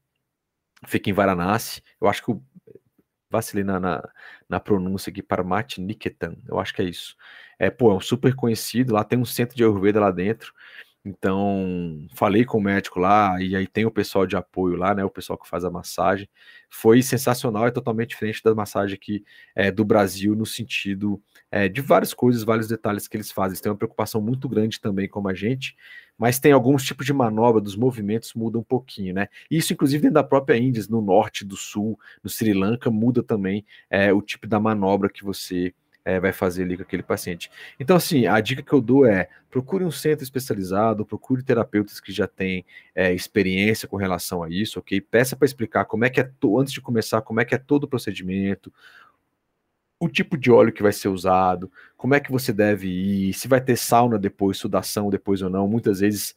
fica 0.87 1.09
em 1.09 1.13
Varanasi. 1.13 1.81
Eu 1.99 2.07
acho 2.07 2.23
que 2.23 2.31
eu 2.31 2.43
vacilei 3.29 3.63
na, 3.63 3.79
na, 3.79 4.09
na 4.49 4.59
pronúncia 4.59 5.09
aqui, 5.09 5.21
Parmat 5.21 5.77
Niketan. 5.77 6.35
Eu 6.47 6.59
acho 6.59 6.73
que 6.73 6.81
é 6.81 6.85
isso. 6.85 7.15
É, 7.57 7.69
pô, 7.69 7.91
é 7.91 7.95
um 7.95 7.99
super 7.99 8.35
conhecido. 8.35 8.93
Lá 8.93 9.03
tem 9.03 9.17
um 9.17 9.25
centro 9.25 9.55
de 9.55 9.63
Ayurveda 9.63 9.99
lá 9.99 10.11
dentro. 10.11 10.53
Então, 11.03 12.07
falei 12.13 12.45
com 12.45 12.59
o 12.59 12.61
médico 12.61 12.99
lá, 12.99 13.41
e 13.41 13.55
aí 13.55 13.65
tem 13.65 13.85
o 13.85 13.91
pessoal 13.91 14.27
de 14.27 14.35
apoio 14.35 14.75
lá, 14.75 14.93
né? 14.93 15.03
O 15.03 15.09
pessoal 15.09 15.37
que 15.37 15.49
faz 15.49 15.65
a 15.65 15.71
massagem. 15.71 16.29
Foi 16.69 17.01
sensacional, 17.01 17.65
é 17.65 17.71
totalmente 17.71 18.09
diferente 18.09 18.43
da 18.43 18.53
massagem 18.53 18.95
aqui 18.95 19.23
é, 19.55 19.71
do 19.71 19.83
Brasil, 19.83 20.35
no 20.35 20.45
sentido 20.45 21.19
é, 21.49 21.67
de 21.67 21.81
várias 21.81 22.13
coisas, 22.13 22.43
vários 22.43 22.67
detalhes 22.67 23.07
que 23.07 23.17
eles 23.17 23.31
fazem. 23.31 23.53
Eles 23.53 23.61
têm 23.61 23.71
uma 23.71 23.77
preocupação 23.77 24.21
muito 24.21 24.47
grande 24.47 24.79
também, 24.79 25.09
como 25.09 25.27
a 25.27 25.33
gente, 25.33 25.75
mas 26.19 26.39
tem 26.39 26.51
alguns 26.51 26.83
tipos 26.83 27.03
de 27.05 27.13
manobra 27.13 27.59
dos 27.59 27.75
movimentos 27.75 28.33
muda 28.35 28.59
um 28.59 28.63
pouquinho, 28.63 29.13
né? 29.15 29.27
Isso, 29.49 29.73
inclusive, 29.73 30.03
dentro 30.03 30.15
da 30.15 30.23
própria 30.23 30.55
Índia, 30.55 30.83
no 30.87 31.01
norte, 31.01 31.43
do 31.43 31.57
sul, 31.57 31.99
no 32.23 32.29
Sri 32.29 32.53
Lanka, 32.53 32.91
muda 32.91 33.23
também 33.23 33.65
é, 33.89 34.13
o 34.13 34.21
tipo 34.21 34.45
da 34.47 34.59
manobra 34.59 35.09
que 35.09 35.23
você 35.23 35.73
é, 36.03 36.19
vai 36.19 36.31
fazer 36.31 36.63
ali 36.63 36.75
com 36.75 36.83
aquele 36.83 37.03
paciente. 37.03 37.51
Então, 37.79 37.95
assim, 37.95 38.25
a 38.25 38.39
dica 38.39 38.61
que 38.61 38.73
eu 38.73 38.81
dou 38.81 39.05
é 39.05 39.29
procure 39.49 39.83
um 39.83 39.91
centro 39.91 40.23
especializado, 40.23 41.05
procure 41.05 41.43
terapeutas 41.43 41.99
que 41.99 42.11
já 42.11 42.27
têm 42.27 42.65
é, 42.95 43.13
experiência 43.13 43.87
com 43.87 43.97
relação 43.97 44.43
a 44.43 44.49
isso, 44.49 44.79
ok? 44.79 44.99
Peça 45.01 45.35
para 45.35 45.45
explicar 45.45 45.85
como 45.85 46.05
é 46.05 46.09
que 46.09 46.21
é, 46.21 46.31
antes 46.57 46.73
de 46.73 46.81
começar, 46.81 47.21
como 47.21 47.39
é 47.41 47.45
que 47.45 47.55
é 47.55 47.57
todo 47.57 47.83
o 47.83 47.87
procedimento, 47.87 48.71
o 49.99 50.09
tipo 50.09 50.35
de 50.35 50.49
óleo 50.49 50.73
que 50.73 50.81
vai 50.81 50.91
ser 50.91 51.09
usado, 51.09 51.71
como 51.95 52.15
é 52.15 52.19
que 52.19 52.31
você 52.31 52.51
deve 52.51 52.87
ir, 52.87 53.33
se 53.33 53.47
vai 53.47 53.61
ter 53.61 53.77
sauna 53.77 54.17
depois, 54.17 54.57
sudação 54.57 55.09
depois 55.11 55.43
ou 55.43 55.49
não. 55.49 55.67
Muitas 55.67 55.99
vezes 55.99 56.35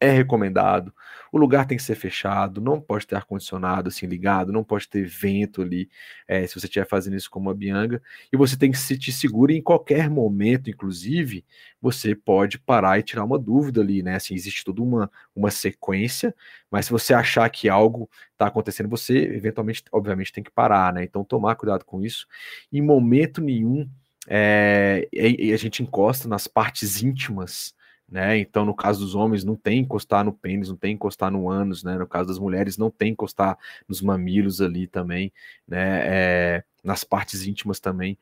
é 0.00 0.10
recomendado. 0.10 0.92
O 1.34 1.38
lugar 1.38 1.66
tem 1.66 1.76
que 1.76 1.82
ser 1.82 1.96
fechado, 1.96 2.60
não 2.60 2.80
pode 2.80 3.08
ter 3.08 3.16
ar-condicionado 3.16 3.88
assim 3.88 4.06
ligado, 4.06 4.52
não 4.52 4.62
pode 4.62 4.88
ter 4.88 5.04
vento 5.04 5.62
ali, 5.62 5.90
é, 6.28 6.46
se 6.46 6.54
você 6.54 6.66
estiver 6.66 6.86
fazendo 6.86 7.16
isso 7.16 7.28
com 7.28 7.40
uma 7.40 7.52
bianga, 7.52 8.00
e 8.32 8.36
você 8.36 8.56
tem 8.56 8.70
que 8.70 8.78
se 8.78 8.86
sentir 8.86 9.10
seguro 9.10 9.50
em 9.50 9.60
qualquer 9.60 10.08
momento, 10.08 10.70
inclusive, 10.70 11.44
você 11.82 12.14
pode 12.14 12.56
parar 12.56 13.00
e 13.00 13.02
tirar 13.02 13.24
uma 13.24 13.36
dúvida 13.36 13.80
ali, 13.80 14.00
né? 14.00 14.14
Assim, 14.14 14.32
existe 14.32 14.64
toda 14.64 14.80
uma, 14.80 15.10
uma 15.34 15.50
sequência, 15.50 16.32
mas 16.70 16.86
se 16.86 16.92
você 16.92 17.12
achar 17.12 17.50
que 17.50 17.68
algo 17.68 18.08
está 18.30 18.46
acontecendo, 18.46 18.88
você 18.88 19.18
eventualmente, 19.18 19.82
obviamente, 19.90 20.32
tem 20.32 20.44
que 20.44 20.52
parar, 20.52 20.92
né? 20.92 21.02
Então, 21.02 21.24
tomar 21.24 21.56
cuidado 21.56 21.84
com 21.84 22.00
isso. 22.00 22.28
Em 22.72 22.80
momento 22.80 23.40
nenhum, 23.40 23.90
é, 24.28 25.08
a 25.52 25.56
gente 25.56 25.82
encosta 25.82 26.28
nas 26.28 26.46
partes 26.46 27.02
íntimas 27.02 27.74
né? 28.08 28.38
Então, 28.38 28.64
no 28.64 28.74
caso 28.74 29.00
dos 29.00 29.14
homens, 29.14 29.44
não 29.44 29.56
tem 29.56 29.80
encostar 29.80 30.24
no 30.24 30.32
pênis, 30.32 30.68
não 30.68 30.76
tem 30.76 30.94
encostar 30.94 31.30
no 31.30 31.48
ânus, 31.48 31.82
né? 31.82 31.96
No 31.98 32.06
caso 32.06 32.28
das 32.28 32.38
mulheres, 32.38 32.76
não 32.76 32.90
tem 32.90 33.12
encostar 33.12 33.58
nos 33.88 34.00
mamilos 34.00 34.60
ali 34.60 34.86
também, 34.86 35.32
né? 35.66 36.02
É, 36.06 36.64
nas 36.82 37.02
partes 37.04 37.46
íntimas 37.46 37.80
também, 37.80 38.18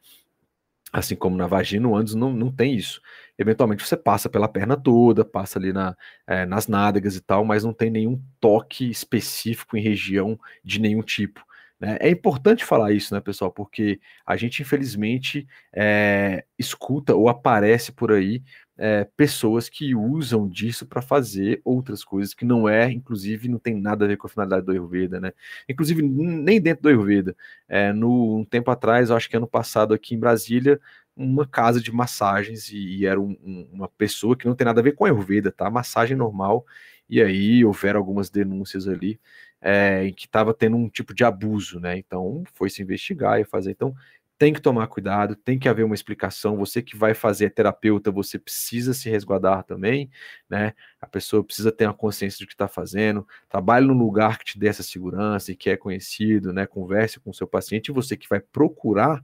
assim 0.92 1.16
como 1.16 1.36
na 1.36 1.46
vagina, 1.46 1.88
no 1.88 1.96
ânus 1.96 2.14
não, 2.14 2.32
não 2.32 2.52
tem 2.52 2.74
isso. 2.74 3.00
Eventualmente 3.38 3.86
você 3.86 3.96
passa 3.96 4.28
pela 4.28 4.48
perna 4.48 4.76
toda, 4.76 5.24
passa 5.24 5.58
ali 5.58 5.72
na, 5.72 5.96
é, 6.26 6.44
nas 6.46 6.68
nádegas 6.68 7.16
e 7.16 7.20
tal, 7.20 7.44
mas 7.44 7.64
não 7.64 7.72
tem 7.72 7.90
nenhum 7.90 8.22
toque 8.40 8.88
específico 8.90 9.76
em 9.76 9.82
região 9.82 10.38
de 10.62 10.80
nenhum 10.80 11.02
tipo. 11.02 11.44
Né? 11.82 11.98
É 12.00 12.08
importante 12.08 12.64
falar 12.64 12.92
isso, 12.92 13.12
né, 13.12 13.20
pessoal? 13.20 13.50
Porque 13.50 14.00
a 14.24 14.36
gente, 14.36 14.62
infelizmente, 14.62 15.48
é, 15.74 16.44
escuta 16.56 17.12
ou 17.12 17.28
aparece 17.28 17.90
por 17.90 18.12
aí 18.12 18.40
é, 18.78 19.04
pessoas 19.16 19.68
que 19.68 19.92
usam 19.92 20.48
disso 20.48 20.86
para 20.86 21.02
fazer 21.02 21.60
outras 21.64 22.04
coisas 22.04 22.34
que 22.34 22.44
não 22.44 22.68
é, 22.68 22.88
inclusive, 22.90 23.48
não 23.48 23.58
tem 23.58 23.74
nada 23.74 24.04
a 24.04 24.08
ver 24.08 24.16
com 24.16 24.28
a 24.28 24.30
finalidade 24.30 24.64
do 24.64 24.70
Ayurveda, 24.70 25.18
né? 25.20 25.32
Inclusive, 25.68 26.02
nem 26.02 26.60
dentro 26.60 26.84
do 26.84 26.88
Ayurveda. 26.88 27.36
É, 27.68 27.92
no, 27.92 28.38
um 28.38 28.44
tempo 28.44 28.70
atrás, 28.70 29.10
acho 29.10 29.28
que 29.28 29.36
ano 29.36 29.48
passado 29.48 29.92
aqui 29.92 30.14
em 30.14 30.20
Brasília, 30.20 30.80
uma 31.16 31.46
casa 31.46 31.80
de 31.80 31.90
massagens 31.92 32.70
e, 32.70 32.98
e 32.98 33.06
era 33.06 33.20
um, 33.20 33.36
um, 33.44 33.68
uma 33.72 33.88
pessoa 33.88 34.36
que 34.36 34.46
não 34.46 34.54
tem 34.54 34.64
nada 34.64 34.80
a 34.80 34.84
ver 34.84 34.92
com 34.92 35.04
a 35.04 35.08
Ayurveda, 35.08 35.50
tá? 35.50 35.68
Massagem 35.68 36.16
normal. 36.16 36.64
E 37.08 37.20
aí 37.20 37.64
houveram 37.64 37.98
algumas 38.00 38.30
denúncias 38.30 38.86
ali 38.88 39.18
é, 39.62 40.06
em 40.06 40.12
que 40.12 40.26
estava 40.26 40.52
tendo 40.52 40.76
um 40.76 40.88
tipo 40.88 41.14
de 41.14 41.24
abuso, 41.24 41.78
né? 41.80 41.96
Então 41.96 42.42
foi 42.54 42.68
se 42.68 42.82
investigar 42.82 43.40
e 43.40 43.44
fazer. 43.44 43.70
Então 43.70 43.94
tem 44.42 44.52
que 44.52 44.60
tomar 44.60 44.88
cuidado, 44.88 45.36
tem 45.36 45.56
que 45.56 45.68
haver 45.68 45.84
uma 45.84 45.94
explicação. 45.94 46.56
Você 46.56 46.82
que 46.82 46.96
vai 46.96 47.14
fazer 47.14 47.50
terapeuta, 47.50 48.10
você 48.10 48.40
precisa 48.40 48.92
se 48.92 49.08
resguardar 49.08 49.62
também, 49.62 50.10
né? 50.50 50.72
A 51.00 51.06
pessoa 51.06 51.44
precisa 51.44 51.70
ter 51.70 51.86
uma 51.86 51.94
consciência 51.94 52.44
do 52.44 52.48
que 52.48 52.54
está 52.54 52.66
fazendo. 52.66 53.24
Trabalhe 53.48 53.86
num 53.86 53.96
lugar 53.96 54.38
que 54.38 54.44
te 54.44 54.58
dê 54.58 54.66
essa 54.66 54.82
segurança 54.82 55.52
e 55.52 55.56
que 55.56 55.70
é 55.70 55.76
conhecido, 55.76 56.52
né? 56.52 56.66
Converse 56.66 57.20
com 57.20 57.30
o 57.30 57.34
seu 57.34 57.46
paciente. 57.46 57.90
E 57.90 57.94
você 57.94 58.16
que 58.16 58.28
vai 58.28 58.40
procurar, 58.40 59.22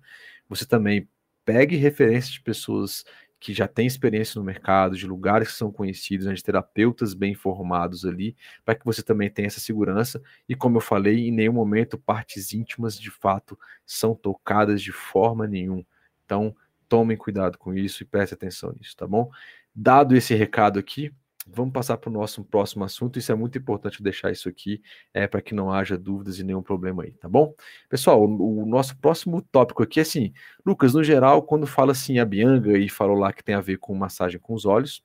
você 0.49 0.65
também 0.65 1.09
pegue 1.45 1.75
referências 1.75 2.35
de 2.35 2.41
pessoas 2.41 3.05
que 3.41 3.55
já 3.55 3.69
tem 3.69 3.87
experiência 3.87 4.39
no 4.39 4.45
mercado, 4.45 4.97
de 4.97 5.07
lugares 5.07 5.49
que 5.49 5.55
são 5.55 5.71
conhecidos, 5.71 6.27
né, 6.27 6.35
de 6.35 6.43
terapeutas 6.43 7.15
bem 7.15 7.33
informados 7.33 8.05
ali, 8.05 8.37
para 8.65 8.75
que 8.75 8.85
você 8.85 9.03
também 9.03 9.31
tenha 9.31 9.47
essa 9.47 9.61
segurança. 9.61 10.21
E 10.49 10.55
como 10.55 10.79
eu 10.79 10.81
falei, 10.81 11.29
em 11.29 11.31
nenhum 11.31 11.53
momento 11.53 11.97
partes 11.97 12.53
íntimas 12.53 12.99
de 12.99 13.11
fato 13.11 13.59
são 13.87 14.15
tocadas 14.15 14.83
de 14.83 14.93
forma 14.93 15.47
nenhuma. 15.47 15.87
Então, 16.25 16.55
tomem 16.89 17.17
cuidado 17.17 17.59
com 17.59 17.75
isso 17.75 18.03
e 18.03 18.07
prestem 18.07 18.37
atenção 18.37 18.75
nisso, 18.79 18.97
tá 18.97 19.07
bom? 19.07 19.31
Dado 19.75 20.17
esse 20.17 20.35
recado 20.35 20.79
aqui, 20.79 21.13
vamos 21.53 21.73
passar 21.73 21.97
para 21.97 22.11
o 22.11 22.13
nosso 22.13 22.45
próximo 22.45 22.85
assunto. 22.85 23.19
Isso 23.19 23.33
é 23.33 23.35
muito 23.35 23.59
importante 23.59 24.03
deixar 24.03 24.31
isso 24.31 24.49
aqui, 24.49 24.83
é, 25.13 25.27
para 25.27 25.41
que 25.41 25.55
não 25.55 25.73
haja 25.73 25.97
dúvidas 25.97 26.39
e 26.39 26.45
nenhum 26.45 26.63
problema 26.63 27.03
aí, 27.03 27.13
tá 27.13 27.29
bom? 27.29 27.55
Pessoal, 27.89 28.23
o, 28.23 28.63
o, 28.63 28.67
nosso 28.67 28.97
próximo 28.99 29.43
tópico 29.43 29.83
aqui 29.83 29.99
é 29.99 30.03
assim, 30.03 30.33
Lucas, 30.65 30.95
no 30.95 31.03
geral, 31.03 31.43
quando 31.43 31.67
fala 31.67 31.93
assim 31.93 32.19
a 32.19 32.25
Bianga 32.25 32.79
e 32.79 32.89
falou 32.89 33.17
lá 33.17 33.33
que 33.33 33.43
tem 33.43 33.55
a 33.55 33.61
ver 33.61 33.79
com 33.79 33.95
massagem 33.95 34.39
com 34.39 34.55
os 34.55 34.65
olhos, 34.65 35.03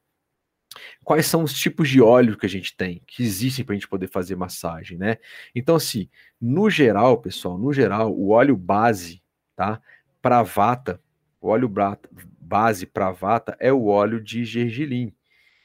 quais 1.04 1.26
são 1.26 1.44
os 1.44 1.54
tipos 1.54 1.90
de 1.90 2.02
óleo 2.02 2.38
que 2.38 2.46
a 2.46 2.50
gente 2.50 2.76
tem, 2.76 3.02
que 3.06 3.24
existem 3.24 3.64
para 3.64 3.74
a 3.74 3.78
gente 3.78 3.88
poder 3.88 4.08
fazer 4.08 4.36
massagem, 4.36 4.98
né? 4.98 5.18
Então, 5.54 5.76
assim, 5.76 6.10
no 6.40 6.70
geral, 6.70 7.18
pessoal, 7.18 7.58
no 7.58 7.72
geral, 7.72 8.12
o 8.14 8.30
óleo 8.30 8.58
base, 8.58 9.22
tá? 9.56 9.82
Para 10.22 10.42
vata, 10.44 11.00
o 11.40 11.50
óleo 11.50 11.72
base 12.40 12.86
para 12.86 13.12
vata 13.12 13.56
é 13.60 13.72
o 13.72 13.86
óleo 13.86 14.22
de 14.22 14.46
gergelim. 14.46 15.14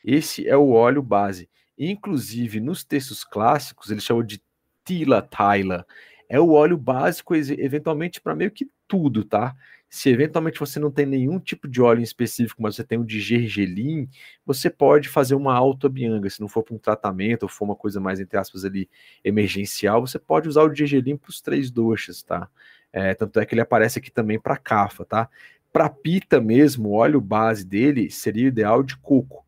Esse 0.05 0.49
é 0.49 0.57
o 0.57 0.71
óleo 0.71 1.03
base. 1.03 1.49
Inclusive, 1.79 2.61
nos 2.61 2.85
textos 2.85 3.25
clássicos, 3.25 3.91
eles 3.91 4.05
chamam 4.05 4.25
de 4.25 4.43
tila 4.85 5.23
taila. 5.23 5.87
É 6.29 6.41
o 6.41 6.51
óleo 6.51 6.77
básico, 6.77 7.35
eventualmente, 7.35 8.21
para 8.21 8.35
meio 8.35 8.51
que 8.51 8.69
tudo, 8.87 9.25
tá? 9.25 9.55
Se 9.89 10.11
eventualmente 10.11 10.61
você 10.61 10.79
não 10.79 10.91
tem 10.91 11.07
nenhum 11.07 11.39
tipo 11.39 11.67
de 11.67 11.81
óleo 11.81 12.01
em 12.01 12.03
específico, 12.03 12.63
mas 12.63 12.77
você 12.77 12.85
tem 12.85 12.99
um 12.99 13.05
de 13.05 13.21
gergelim, 13.21 14.09
você 14.45 14.69
pode 14.69 15.09
fazer 15.09 15.35
uma 15.35 15.55
autobianga. 15.55 16.29
Se 16.29 16.41
não 16.41 16.49
for 16.49 16.63
para 16.63 16.75
um 16.75 16.79
tratamento 16.79 17.45
ou 17.45 17.49
for 17.49 17.65
uma 17.65 17.77
coisa 17.77 17.99
mais, 17.99 18.21
entre 18.21 18.37
aspas, 18.39 18.65
ali, 18.65 18.89
emergencial, 19.25 20.07
você 20.07 20.19
pode 20.19 20.49
usar 20.49 20.63
o 20.63 20.69
de 20.69 20.81
gergelim 20.81 21.17
para 21.17 21.31
os 21.31 21.41
três 21.41 21.71
doxas, 21.71 22.23
tá? 22.23 22.49
É, 22.93 23.15
tanto 23.15 23.41
é 23.41 23.47
que 23.47 23.55
ele 23.55 23.63
aparece 23.63 23.99
aqui 23.99 24.11
também 24.11 24.39
para 24.39 24.57
cafa, 24.59 25.05
tá? 25.05 25.29
Para 25.73 25.89
pita 25.89 26.41
mesmo, 26.41 26.91
o 26.91 26.93
óleo 26.95 27.21
base 27.21 27.65
dele 27.65 28.11
seria 28.11 28.45
o 28.47 28.49
ideal 28.49 28.83
de 28.83 28.97
coco 28.97 29.48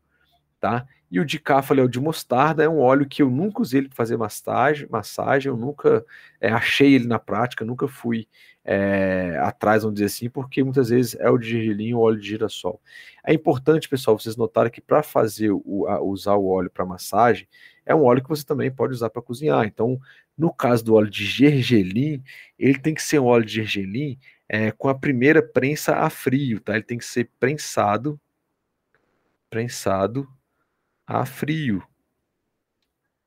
tá? 0.61 0.85
E 1.09 1.19
o 1.19 1.25
de 1.25 1.39
cáfalo 1.39 1.81
é 1.81 1.83
o 1.83 1.89
de 1.89 1.99
mostarda, 1.99 2.63
é 2.63 2.69
um 2.69 2.79
óleo 2.79 3.05
que 3.05 3.21
eu 3.21 3.29
nunca 3.29 3.61
usei 3.61 3.81
para 3.81 3.95
fazer 3.95 4.15
massagem, 4.15 4.87
massagem, 4.89 5.49
eu 5.49 5.57
nunca 5.57 6.05
é, 6.39 6.49
achei 6.51 6.93
ele 6.93 7.07
na 7.07 7.19
prática, 7.19 7.65
nunca 7.65 7.87
fui 7.87 8.27
é, 8.63 9.37
atrás, 9.41 9.81
vamos 9.81 9.95
dizer 9.95 10.05
assim, 10.05 10.29
porque 10.29 10.63
muitas 10.63 10.89
vezes 10.89 11.15
é 11.19 11.29
o 11.29 11.37
de 11.37 11.49
gergelim 11.49 11.93
ou 11.93 12.03
óleo 12.03 12.19
de 12.19 12.29
girassol. 12.29 12.79
É 13.25 13.33
importante, 13.33 13.89
pessoal, 13.89 14.17
vocês 14.17 14.37
notarem 14.37 14.71
que 14.71 14.79
para 14.79 15.03
fazer 15.03 15.51
o, 15.51 15.85
a, 15.87 15.99
usar 16.01 16.35
o 16.35 16.47
óleo 16.47 16.69
para 16.69 16.85
massagem, 16.85 17.47
é 17.85 17.93
um 17.95 18.03
óleo 18.03 18.23
que 18.23 18.29
você 18.29 18.45
também 18.45 18.71
pode 18.71 18.93
usar 18.93 19.09
para 19.09 19.21
cozinhar. 19.21 19.65
Então, 19.65 19.99
no 20.37 20.53
caso 20.53 20.85
do 20.85 20.93
óleo 20.93 21.09
de 21.09 21.25
gergelim, 21.25 22.23
ele 22.57 22.77
tem 22.79 22.93
que 22.93 23.03
ser 23.03 23.19
um 23.19 23.25
óleo 23.25 23.43
de 23.43 23.55
gergelim 23.55 24.17
é, 24.47 24.71
com 24.71 24.87
a 24.87 24.95
primeira 24.95 25.41
prensa 25.41 25.95
a 25.97 26.09
frio, 26.09 26.59
tá? 26.61 26.75
Ele 26.75 26.83
tem 26.83 26.97
que 26.97 27.05
ser 27.05 27.29
prensado, 27.39 28.19
prensado 29.49 30.27
a 31.05 31.25
frio. 31.25 31.83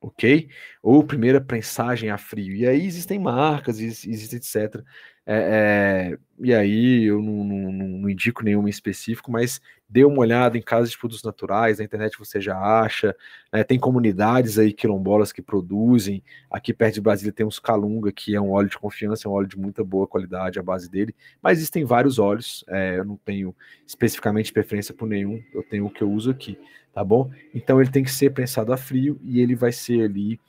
Ok? 0.00 0.50
Ou 0.82 1.02
primeira 1.02 1.40
prensagem 1.40 2.10
a 2.10 2.18
frio. 2.18 2.54
E 2.54 2.66
aí 2.66 2.86
existem 2.86 3.18
marcas, 3.18 3.80
existe 3.80 4.36
etc. 4.36 4.84
É, 5.26 6.12
é, 6.12 6.18
e 6.38 6.52
aí 6.52 7.04
eu 7.04 7.22
não, 7.22 7.44
não, 7.44 7.72
não, 7.72 8.10
indico 8.10 8.44
nenhuma 8.44 8.68
específico, 8.68 9.32
mas 9.32 9.58
dê 9.88 10.04
uma 10.04 10.18
olhada 10.18 10.58
em 10.58 10.62
casas 10.62 10.90
de 10.90 10.98
produtos 10.98 11.22
naturais, 11.24 11.78
na 11.78 11.84
internet 11.84 12.18
você 12.18 12.42
já 12.42 12.58
acha, 12.58 13.16
né, 13.50 13.64
tem 13.64 13.78
comunidades 13.78 14.58
aí 14.58 14.70
quilombolas 14.70 15.32
que 15.32 15.40
produzem, 15.40 16.22
aqui 16.50 16.74
perto 16.74 16.94
de 16.94 17.00
Brasília 17.00 17.32
tem 17.32 17.46
uns 17.46 17.58
Calunga, 17.58 18.12
que 18.12 18.34
é 18.34 18.40
um 18.40 18.50
óleo 18.50 18.68
de 18.68 18.76
confiança, 18.76 19.26
é 19.26 19.30
um 19.30 19.32
óleo 19.32 19.48
de 19.48 19.58
muita 19.58 19.82
boa 19.82 20.06
qualidade, 20.06 20.58
a 20.58 20.62
base 20.62 20.90
dele, 20.90 21.14
mas 21.40 21.56
existem 21.56 21.84
vários 21.84 22.18
óleos, 22.18 22.62
é, 22.68 22.98
eu 22.98 23.04
não 23.04 23.16
tenho 23.16 23.56
especificamente 23.86 24.52
preferência 24.52 24.92
por 24.92 25.08
nenhum, 25.08 25.42
eu 25.54 25.62
tenho 25.62 25.86
o 25.86 25.90
que 25.90 26.02
eu 26.02 26.10
uso 26.10 26.30
aqui, 26.30 26.58
tá 26.94 27.02
bom? 27.04 27.30
Então 27.54 27.80
ele 27.80 27.90
tem 27.90 28.04
que 28.04 28.10
ser 28.10 28.30
prensado 28.30 28.72
a 28.72 28.76
frio 28.76 29.18
e 29.22 29.40
ele 29.40 29.56
vai 29.56 29.72
ser 29.72 30.04
ali 30.04 30.40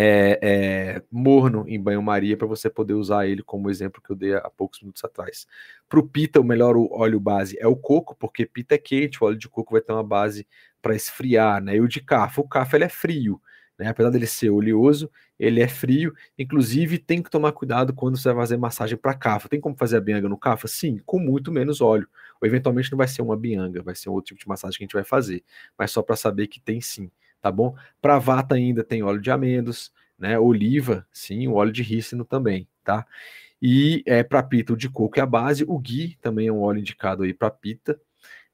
é, 0.00 0.38
é, 0.40 1.02
morno 1.10 1.64
em 1.66 1.80
banho-maria 1.82 2.36
para 2.36 2.46
você 2.46 2.70
poder 2.70 2.94
usar 2.94 3.26
ele 3.26 3.42
como 3.42 3.68
exemplo 3.68 4.00
que 4.00 4.10
eu 4.12 4.14
dei 4.14 4.34
há 4.34 4.48
poucos 4.48 4.80
minutos 4.80 5.02
atrás. 5.04 5.44
Para 5.88 5.98
o 5.98 6.06
pita, 6.06 6.40
o 6.40 6.44
melhor 6.44 6.76
óleo 6.92 7.18
base 7.18 7.56
é 7.58 7.66
o 7.66 7.74
coco, 7.74 8.14
porque 8.16 8.46
pita 8.46 8.76
é 8.76 8.78
quente, 8.78 9.18
o 9.20 9.26
óleo 9.26 9.36
de 9.36 9.48
coco 9.48 9.72
vai 9.72 9.80
ter 9.80 9.92
uma 9.92 10.04
base 10.04 10.46
para 10.80 10.94
esfriar, 10.94 11.60
né? 11.60 11.76
E 11.76 11.80
o 11.80 11.88
de 11.88 12.00
cafa, 12.00 12.40
o 12.40 12.48
cafa 12.48 12.76
ele 12.76 12.84
é 12.84 12.88
frio, 12.88 13.42
né? 13.76 13.88
Apesar 13.88 14.10
dele 14.10 14.26
ser 14.26 14.50
oleoso, 14.50 15.10
ele 15.38 15.60
é 15.60 15.68
frio. 15.68 16.14
Inclusive, 16.38 16.98
tem 16.98 17.22
que 17.22 17.30
tomar 17.30 17.52
cuidado 17.52 17.92
quando 17.94 18.16
você 18.16 18.28
vai 18.28 18.42
fazer 18.42 18.56
massagem 18.56 18.96
para 18.96 19.14
cafa. 19.14 19.48
Tem 19.48 19.60
como 19.60 19.76
fazer 19.76 19.96
a 19.98 20.00
bianga 20.00 20.28
no 20.28 20.38
cafa? 20.38 20.68
Sim, 20.68 21.00
com 21.06 21.18
muito 21.18 21.52
menos 21.52 21.80
óleo. 21.80 22.08
Ou 22.40 22.46
eventualmente 22.48 22.90
não 22.90 22.98
vai 22.98 23.08
ser 23.08 23.22
uma 23.22 23.36
bianga, 23.36 23.82
vai 23.82 23.94
ser 23.94 24.10
outro 24.10 24.28
tipo 24.28 24.40
de 24.40 24.48
massagem 24.48 24.78
que 24.78 24.84
a 24.84 24.86
gente 24.86 24.94
vai 24.94 25.04
fazer. 25.04 25.42
Mas 25.76 25.90
só 25.90 26.02
para 26.02 26.16
saber 26.16 26.46
que 26.46 26.60
tem 26.60 26.80
sim 26.80 27.10
tá 27.40 27.50
bom? 27.50 27.74
Para 28.00 28.18
vata 28.18 28.54
ainda 28.54 28.84
tem 28.84 29.02
óleo 29.02 29.20
de 29.20 29.30
amêndoas, 29.30 29.92
né? 30.18 30.38
Oliva, 30.38 31.06
sim, 31.12 31.46
o 31.48 31.54
óleo 31.54 31.72
de 31.72 31.82
rícino 31.82 32.24
também, 32.24 32.68
tá? 32.84 33.06
E 33.60 34.02
é, 34.06 34.22
para 34.22 34.42
pita 34.42 34.72
o 34.72 34.76
de 34.76 34.88
coco 34.88 35.18
é 35.18 35.22
a 35.22 35.26
base, 35.26 35.64
o 35.66 35.78
ghee 35.78 36.16
também 36.20 36.48
é 36.48 36.52
um 36.52 36.60
óleo 36.60 36.80
indicado 36.80 37.22
aí 37.24 37.34
para 37.34 37.50
pita. 37.50 38.00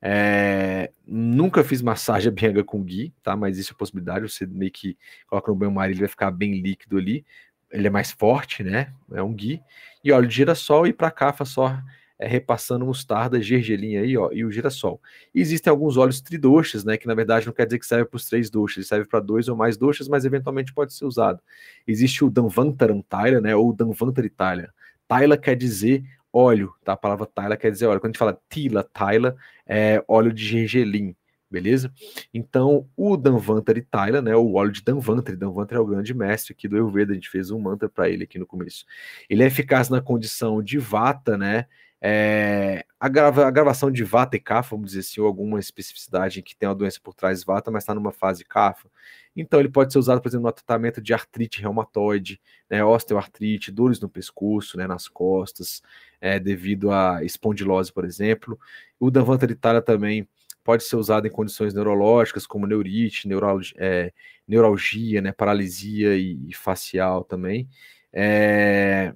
É, 0.07 0.91
nunca 1.07 1.65
fiz 1.65 1.81
massagem 1.81 2.31
bianga 2.31 2.63
com 2.63 2.83
ghee, 2.83 3.11
tá? 3.23 3.35
Mas 3.35 3.57
isso 3.57 3.73
é 3.73 3.77
possibilidade, 3.77 4.31
você 4.31 4.45
meio 4.45 4.71
que 4.71 4.99
coloca 5.27 5.51
no 5.51 5.57
banho-maria, 5.57 5.95
ele 5.95 6.01
vai 6.01 6.09
ficar 6.09 6.31
bem 6.31 6.61
líquido 6.61 6.99
ali. 6.99 7.25
Ele 7.71 7.87
é 7.87 7.91
mais 7.91 8.13
forte, 8.13 8.63
né? 8.63 8.93
É 9.11 9.23
um 9.23 9.33
ghee. 9.33 9.63
E 10.05 10.13
óleo 10.13 10.29
de 10.29 10.35
girassol 10.35 10.87
e 10.87 10.93
para 10.93 11.11
cafa 11.11 11.47
só 11.47 11.75
é, 12.19 12.29
repassando 12.29 12.85
mostarda, 12.85 13.41
gergelim 13.41 13.97
aí, 13.97 14.15
ó, 14.17 14.31
e 14.31 14.45
o 14.45 14.53
girassol. 14.53 15.01
E 15.35 15.41
existem 15.41 15.71
alguns 15.71 15.97
óleos 15.97 16.21
tridoxas, 16.21 16.85
né, 16.85 16.99
que 16.99 17.07
na 17.07 17.15
verdade 17.15 17.47
não 17.47 17.53
quer 17.55 17.65
dizer 17.65 17.79
que 17.79 17.87
serve 17.87 18.05
para 18.05 18.17
os 18.17 18.27
três 18.27 18.51
doxas, 18.51 18.87
serve 18.87 19.07
para 19.09 19.21
dois 19.21 19.49
ou 19.49 19.57
mais 19.57 19.79
doxas, 19.79 20.07
mas 20.07 20.27
eventualmente 20.27 20.73
pode 20.73 20.93
ser 20.93 21.07
usado. 21.07 21.41
Existe 21.87 22.23
o 22.25 22.31
Danvantaran 22.31 23.01
Tyler, 23.01 23.41
né, 23.41 23.57
ou 23.57 23.73
Danvantari 23.73 24.29
Tyler. 24.29 24.71
Tyler 25.09 25.41
quer 25.41 25.57
dizer 25.57 26.05
óleo, 26.35 26.75
tá? 26.85 26.95
A 26.95 26.97
palavra 26.97 27.27
Tyler 27.27 27.57
quer 27.57 27.71
dizer 27.71 27.87
óleo. 27.87 28.01
Quando 28.01 28.11
a 28.11 28.13
gente 28.13 28.19
fala 28.19 28.41
Tila, 28.49 28.83
Tyler, 28.83 29.37
é 29.65 30.03
óleo 30.09 30.33
de 30.33 30.45
gergelim, 30.45 31.15
beleza? 31.49 31.93
Então, 32.33 32.89
o 32.97 33.17
Danvantari 33.17 33.83
Tyler, 33.83 34.21
né, 34.21 34.35
o 34.35 34.55
óleo 34.55 34.73
de 34.73 34.83
Danvantari, 34.83 35.37
Danvantari 35.37 35.79
é 35.79 35.81
o 35.81 35.87
grande 35.87 36.13
mestre 36.13 36.53
aqui 36.53 36.67
do 36.67 36.75
Ayurveda, 36.75 37.13
a 37.13 37.15
gente 37.15 37.31
fez 37.31 37.53
um 37.53 37.61
mantra 37.61 37.89
para 37.89 38.09
ele 38.09 38.25
aqui 38.25 38.39
no 38.39 38.47
começo. 38.47 38.85
Ele 39.31 39.45
é 39.45 39.47
eficaz 39.47 39.89
na 39.89 40.01
condição 40.01 40.61
de 40.61 40.79
vata, 40.79 41.39
né, 41.39 41.67
é, 42.07 42.85
a, 43.01 43.09
grava, 43.09 43.47
a, 43.47 43.51
gravação 43.51 43.91
de 43.91 44.05
Vata 44.05 44.37
e 44.37 44.39
Kapha, 44.39 44.69
vamos 44.73 44.89
dizer 44.89 45.01
assim, 45.01 45.23
ou 45.23 45.27
alguma 45.27 45.59
especificidade 45.59 46.43
que 46.43 46.55
tem 46.55 46.69
uma 46.69 46.75
doença 46.75 47.01
por 47.03 47.15
trás 47.15 47.43
Vata, 47.43 47.71
mas 47.71 47.83
está 47.83 47.95
numa 47.95 48.13
fase 48.13 48.45
Kapha. 48.45 48.91
Então, 49.35 49.59
ele 49.59 49.71
pode 49.71 49.91
ser 49.91 49.99
usado, 49.99 50.21
por 50.21 50.29
exemplo, 50.29 50.45
no 50.45 50.53
tratamento 50.53 51.01
de 51.01 51.15
artrite 51.15 51.63
reumatoide, 51.63 52.39
né, 52.69 52.85
osteoartrite, 52.85 53.73
dores 53.73 54.01
no 54.01 54.09
pescoço, 54.11 54.77
né, 54.77 54.87
nas 54.87 55.09
costas, 55.09 55.81
é, 56.21 56.39
devido 56.39 56.91
à 56.91 57.25
espondilose, 57.25 57.91
por 57.91 58.05
exemplo. 58.05 58.61
O 59.01 59.11
Davantaritália 59.11 59.81
também 59.81 60.29
pode 60.63 60.85
ser 60.85 60.97
usado 60.97 61.27
em 61.27 61.31
condições 61.31 61.73
neurológicas, 61.73 62.47
como 62.47 62.67
neurite, 62.67 63.27
neuralgia, 63.27 63.75
é, 63.79 64.13
neuralgia 64.47 65.23
né, 65.23 65.33
paralisia 65.33 66.15
e, 66.19 66.39
e 66.51 66.55
facial 66.55 67.25
também. 67.25 67.67
É, 68.13 69.15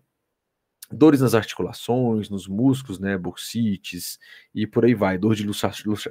dores 0.91 1.21
nas 1.21 1.35
articulações, 1.35 2.31
nos 2.31 2.49
músculos, 2.49 2.99
né, 2.99 3.17
bursites 3.19 4.19
e 4.55 4.67
por 4.67 4.85
aí 4.85 4.95
vai. 4.95 5.19
Dor 5.19 5.35
de 5.35 5.47
luz, 5.47 5.61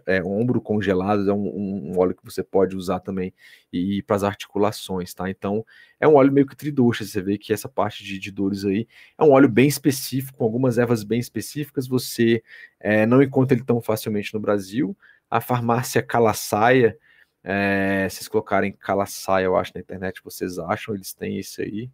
é, 0.05 0.23
ombro 0.23 0.61
congelado 0.61 1.29
é 1.29 1.33
um, 1.33 1.91
um, 1.91 1.99
óleo 1.99 2.15
que 2.15 2.23
você 2.23 2.43
pode 2.43 2.75
usar 2.75 2.99
também 2.99 3.33
e, 3.73 4.03
para 4.03 4.15
as 4.15 4.23
articulações, 4.23 5.13
tá? 5.13 5.29
Então 5.29 5.65
é 5.99 6.07
um 6.07 6.15
óleo 6.15 6.31
meio 6.31 6.45
que 6.45 6.55
tridoxa, 6.55 7.03
você 7.05 7.21
vê 7.21 7.37
que 7.37 7.51
essa 7.51 7.67
parte 7.67 8.03
de, 8.03 8.19
de, 8.19 8.31
dores 8.31 8.65
aí 8.65 8.87
é 9.17 9.23
um 9.23 9.31
óleo 9.31 9.49
bem 9.49 9.67
específico, 9.67 10.37
com 10.37 10.43
algumas 10.43 10.77
ervas 10.77 11.03
bem 11.03 11.19
específicas, 11.19 11.87
você 11.87 12.43
é, 12.79 13.05
não 13.05 13.21
encontra 13.21 13.57
ele 13.57 13.65
tão 13.65 13.81
facilmente 13.81 14.33
no 14.33 14.39
Brasil. 14.39 14.95
A 15.29 15.41
farmácia 15.41 16.01
Calaçaia, 16.03 16.97
é, 17.43 18.07
se 18.09 18.17
vocês 18.17 18.27
colocarem 18.27 18.71
Calaçaia, 18.73 19.45
eu 19.45 19.57
acho, 19.57 19.71
na 19.75 19.81
internet, 19.81 20.21
vocês 20.23 20.59
acham, 20.59 20.95
eles 20.95 21.13
têm 21.13 21.39
esse 21.39 21.61
aí. 21.61 21.91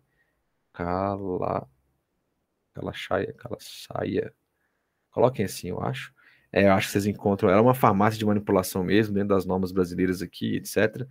Cala 0.73 1.67
aquela 2.73 2.93
saia, 2.93 3.29
aquela 3.29 3.57
saia. 3.59 4.33
Coloquem 5.11 5.45
assim, 5.45 5.69
eu 5.69 5.81
acho. 5.81 6.13
É, 6.51 6.67
eu 6.67 6.73
acho 6.73 6.87
que 6.87 6.93
vocês 6.93 7.05
encontram. 7.05 7.49
Ela 7.49 7.59
é 7.59 7.61
uma 7.61 7.73
farmácia 7.73 8.19
de 8.19 8.25
manipulação 8.25 8.83
mesmo, 8.83 9.13
dentro 9.13 9.29
das 9.29 9.45
normas 9.45 9.71
brasileiras 9.71 10.21
aqui, 10.21 10.57
etc. 10.57 11.07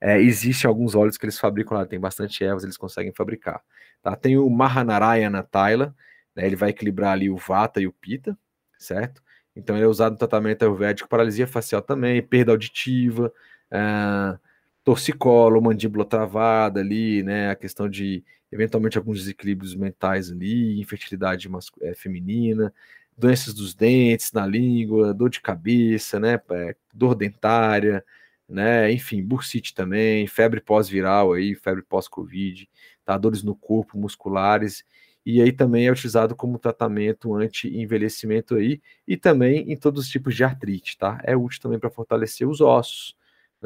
É, 0.00 0.20
Existem 0.20 0.68
alguns 0.68 0.94
óleos 0.94 1.18
que 1.18 1.26
eles 1.26 1.38
fabricam 1.38 1.76
lá, 1.76 1.84
tem 1.86 2.00
bastante 2.00 2.42
ervas, 2.44 2.64
eles 2.64 2.76
conseguem 2.76 3.12
fabricar. 3.12 3.62
Tá? 4.02 4.16
Tem 4.16 4.38
o 4.38 4.48
Mahanarayana 4.48 5.42
Taila, 5.42 5.94
né, 6.34 6.46
ele 6.46 6.56
vai 6.56 6.70
equilibrar 6.70 7.12
ali 7.12 7.28
o 7.30 7.36
Vata 7.36 7.80
e 7.80 7.86
o 7.86 7.92
Pita, 7.92 8.38
certo? 8.78 9.22
Então 9.54 9.76
ele 9.76 9.84
é 9.84 9.88
usado 9.88 10.12
no 10.12 10.18
tratamento 10.18 10.62
ayurvédico, 10.62 11.08
paralisia 11.08 11.46
facial 11.46 11.82
também, 11.82 12.22
perda 12.22 12.52
auditiva, 12.52 13.32
uh, 13.72 14.38
torcicolo, 14.84 15.60
mandíbula 15.60 16.04
travada 16.04 16.80
ali, 16.80 17.22
né? 17.22 17.50
A 17.50 17.56
questão 17.56 17.88
de 17.88 18.22
eventualmente 18.50 18.98
alguns 18.98 19.20
desequilíbrios 19.20 19.74
mentais 19.74 20.30
ali, 20.30 20.80
infertilidade 20.80 21.48
é, 21.82 21.94
feminina, 21.94 22.72
doenças 23.16 23.54
dos 23.54 23.74
dentes, 23.74 24.32
na 24.32 24.46
língua, 24.46 25.14
dor 25.14 25.30
de 25.30 25.40
cabeça, 25.40 26.20
né, 26.20 26.40
é, 26.50 26.76
dor 26.92 27.14
dentária, 27.14 28.04
né, 28.48 28.90
enfim, 28.92 29.22
bursite 29.22 29.74
também, 29.74 30.26
febre 30.26 30.60
pós-viral 30.60 31.32
aí, 31.32 31.54
febre 31.54 31.82
pós-covid, 31.82 32.68
tá, 33.04 33.16
dores 33.18 33.42
no 33.42 33.54
corpo, 33.56 33.98
musculares, 33.98 34.84
e 35.24 35.42
aí 35.42 35.50
também 35.52 35.86
é 35.86 35.90
utilizado 35.90 36.36
como 36.36 36.58
tratamento 36.58 37.34
anti-envelhecimento 37.34 38.54
aí, 38.54 38.80
e 39.08 39.16
também 39.16 39.72
em 39.72 39.76
todos 39.76 40.04
os 40.04 40.10
tipos 40.10 40.36
de 40.36 40.44
artrite, 40.44 40.96
tá? 40.96 41.20
É 41.24 41.36
útil 41.36 41.60
também 41.60 41.80
para 41.80 41.90
fortalecer 41.90 42.48
os 42.48 42.60
ossos, 42.60 43.16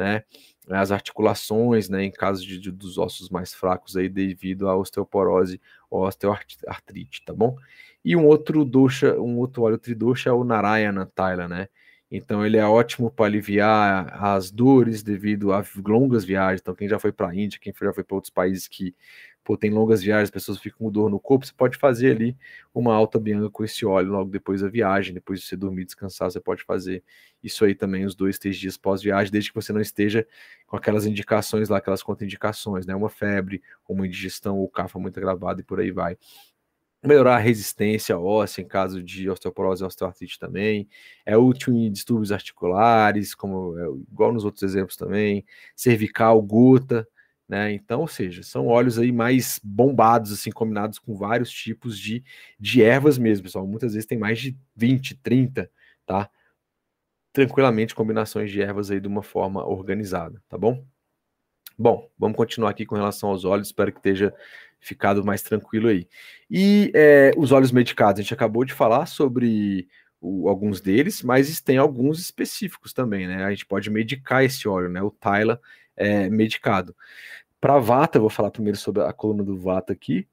né? 0.00 0.24
As 0.68 0.90
articulações, 0.90 1.88
né? 1.88 2.04
Em 2.04 2.10
caso 2.10 2.44
de, 2.46 2.58
de, 2.58 2.70
dos 2.70 2.96
ossos 2.96 3.28
mais 3.28 3.52
fracos 3.52 3.96
aí, 3.96 4.08
devido 4.08 4.68
à 4.68 4.76
osteoporose 4.76 5.60
ou 5.90 6.06
osteoartrite, 6.06 7.22
tá 7.24 7.34
bom? 7.34 7.56
E 8.04 8.16
um 8.16 8.26
outro 8.26 8.64
dosha, 8.64 9.20
um 9.20 9.36
outro 9.38 9.62
óleo 9.62 9.78
tridosha 9.78 10.30
é 10.30 10.32
o 10.32 10.42
Narayana 10.42 11.06
Taila, 11.06 11.46
né? 11.46 11.68
Então 12.10 12.44
ele 12.44 12.56
é 12.56 12.66
ótimo 12.66 13.10
para 13.10 13.26
aliviar 13.26 14.22
as 14.22 14.50
dores 14.50 15.02
devido 15.02 15.52
a 15.52 15.64
longas 15.86 16.24
viagens. 16.24 16.60
Então 16.60 16.74
quem 16.74 16.88
já 16.88 16.98
foi 16.98 17.12
para 17.12 17.28
a 17.28 17.34
Índia, 17.34 17.58
quem 17.60 17.72
já 17.72 17.92
foi 17.92 18.02
para 18.02 18.16
outros 18.16 18.30
países 18.32 18.66
que 18.66 18.94
pô, 19.44 19.56
tem 19.56 19.70
longas 19.70 20.02
viagens, 20.02 20.24
as 20.24 20.30
pessoas 20.30 20.58
ficam 20.58 20.78
com 20.78 20.90
dor 20.92 21.10
no 21.10 21.18
corpo, 21.18 21.46
você 21.46 21.52
pode 21.52 21.76
fazer 21.78 22.12
ali 22.12 22.36
uma 22.74 22.94
alta 22.94 23.18
bianga 23.18 23.48
com 23.50 23.64
esse 23.64 23.84
óleo 23.86 24.10
logo 24.12 24.30
depois 24.30 24.60
da 24.60 24.68
viagem, 24.68 25.14
depois 25.14 25.40
de 25.40 25.46
você 25.46 25.56
dormir, 25.56 25.84
descansar, 25.84 26.30
você 26.30 26.40
pode 26.40 26.62
fazer 26.64 27.02
isso 27.42 27.64
aí 27.64 27.74
também 27.74 28.04
os 28.04 28.14
dois, 28.14 28.38
três 28.38 28.56
dias 28.56 28.76
pós-viagem, 28.76 29.32
desde 29.32 29.50
que 29.50 29.54
você 29.54 29.72
não 29.72 29.80
esteja 29.80 30.26
com 30.66 30.76
aquelas 30.76 31.06
indicações 31.06 31.68
lá, 31.68 31.78
aquelas 31.78 32.02
contraindicações, 32.02 32.86
né? 32.86 32.94
Uma 32.94 33.08
febre, 33.08 33.62
uma 33.88 34.06
indigestão 34.06 34.58
ou 34.58 34.68
cafa 34.68 34.98
muito 34.98 35.18
agravada 35.18 35.60
e 35.60 35.64
por 35.64 35.80
aí 35.80 35.90
vai 35.90 36.16
melhorar 37.02 37.36
a 37.36 37.38
resistência 37.38 38.18
óssea 38.18 38.62
em 38.62 38.66
caso 38.68 39.02
de 39.02 39.28
osteoporose 39.30 39.82
e 39.82 39.86
osteoartrite 39.86 40.38
também. 40.38 40.88
É 41.24 41.36
útil 41.36 41.74
em 41.74 41.90
distúrbios 41.90 42.32
articulares, 42.32 43.34
como 43.34 43.78
é, 43.78 43.84
igual 44.12 44.32
nos 44.32 44.44
outros 44.44 44.62
exemplos 44.62 44.96
também, 44.96 45.44
cervical, 45.74 46.40
gota, 46.42 47.06
né? 47.48 47.72
Então, 47.72 48.00
ou 48.02 48.08
seja, 48.08 48.42
são 48.42 48.66
óleos 48.68 48.98
aí 48.98 49.10
mais 49.12 49.60
bombados, 49.64 50.32
assim, 50.32 50.50
combinados 50.50 50.98
com 50.98 51.16
vários 51.16 51.50
tipos 51.50 51.98
de, 51.98 52.22
de 52.58 52.82
ervas 52.82 53.18
mesmo, 53.18 53.44
pessoal. 53.44 53.66
Muitas 53.66 53.92
vezes 53.94 54.06
tem 54.06 54.18
mais 54.18 54.38
de 54.38 54.56
20, 54.76 55.16
30, 55.16 55.70
tá? 56.06 56.30
Tranquilamente 57.32 57.92
combinações 57.94 58.50
de 58.52 58.60
ervas 58.62 58.88
aí 58.90 59.00
de 59.00 59.08
uma 59.08 59.22
forma 59.22 59.64
organizada, 59.66 60.40
tá 60.48 60.56
bom? 60.58 60.84
Bom, 61.80 62.10
vamos 62.18 62.36
continuar 62.36 62.68
aqui 62.68 62.84
com 62.84 62.94
relação 62.94 63.30
aos 63.30 63.46
óleos, 63.46 63.68
espero 63.68 63.90
que 63.90 64.00
esteja 64.00 64.34
ficado 64.78 65.24
mais 65.24 65.40
tranquilo 65.40 65.88
aí. 65.88 66.06
E 66.50 66.92
é, 66.94 67.30
os 67.38 67.52
óleos 67.52 67.72
medicados, 67.72 68.20
a 68.20 68.22
gente 68.22 68.34
acabou 68.34 68.66
de 68.66 68.74
falar 68.74 69.06
sobre 69.06 69.88
o, 70.20 70.46
alguns 70.46 70.82
deles, 70.82 71.22
mas 71.22 71.58
tem 71.62 71.78
alguns 71.78 72.20
específicos 72.20 72.92
também, 72.92 73.26
né? 73.26 73.44
A 73.44 73.48
gente 73.48 73.64
pode 73.64 73.88
medicar 73.88 74.44
esse 74.44 74.68
óleo, 74.68 74.90
né? 74.90 75.00
O 75.00 75.10
Tyla 75.10 75.58
é 75.96 76.28
medicado. 76.28 76.94
Para 77.58 77.78
Vata, 77.78 78.20
vou 78.20 78.28
falar 78.28 78.50
primeiro 78.50 78.76
sobre 78.76 79.02
a 79.02 79.12
coluna 79.14 79.42
do 79.42 79.56
Vata 79.56 79.90
aqui. 79.94 80.28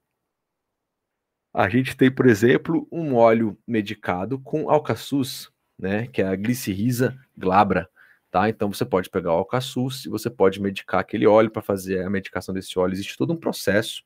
A 1.53 1.69
gente 1.69 1.95
tem, 1.95 2.11
por 2.11 2.25
exemplo, 2.27 2.85
um 2.91 3.15
óleo 3.15 3.57
medicado 3.65 4.37
com 4.37 4.69
alcaçuz, 4.69 5.49
né? 5.79 6.07
Que 6.07 6.21
é 6.21 6.27
a 6.27 6.35
glicirrisa 6.35 7.17
glabra. 7.37 7.89
Tá? 8.37 8.47
Então 8.49 8.71
você 8.71 8.85
pode 8.85 9.09
pegar 9.09 9.33
o 9.33 9.37
alcaçuz 9.37 10.03
você 10.05 10.29
pode 10.29 10.61
medicar 10.61 10.99
aquele 10.99 11.25
óleo 11.25 11.49
para 11.49 11.63
fazer 11.63 12.05
a 12.05 12.09
medicação 12.09 12.53
desse 12.53 12.77
óleo. 12.77 12.93
Existe 12.93 13.17
todo 13.17 13.33
um 13.33 13.35
processo 13.35 14.03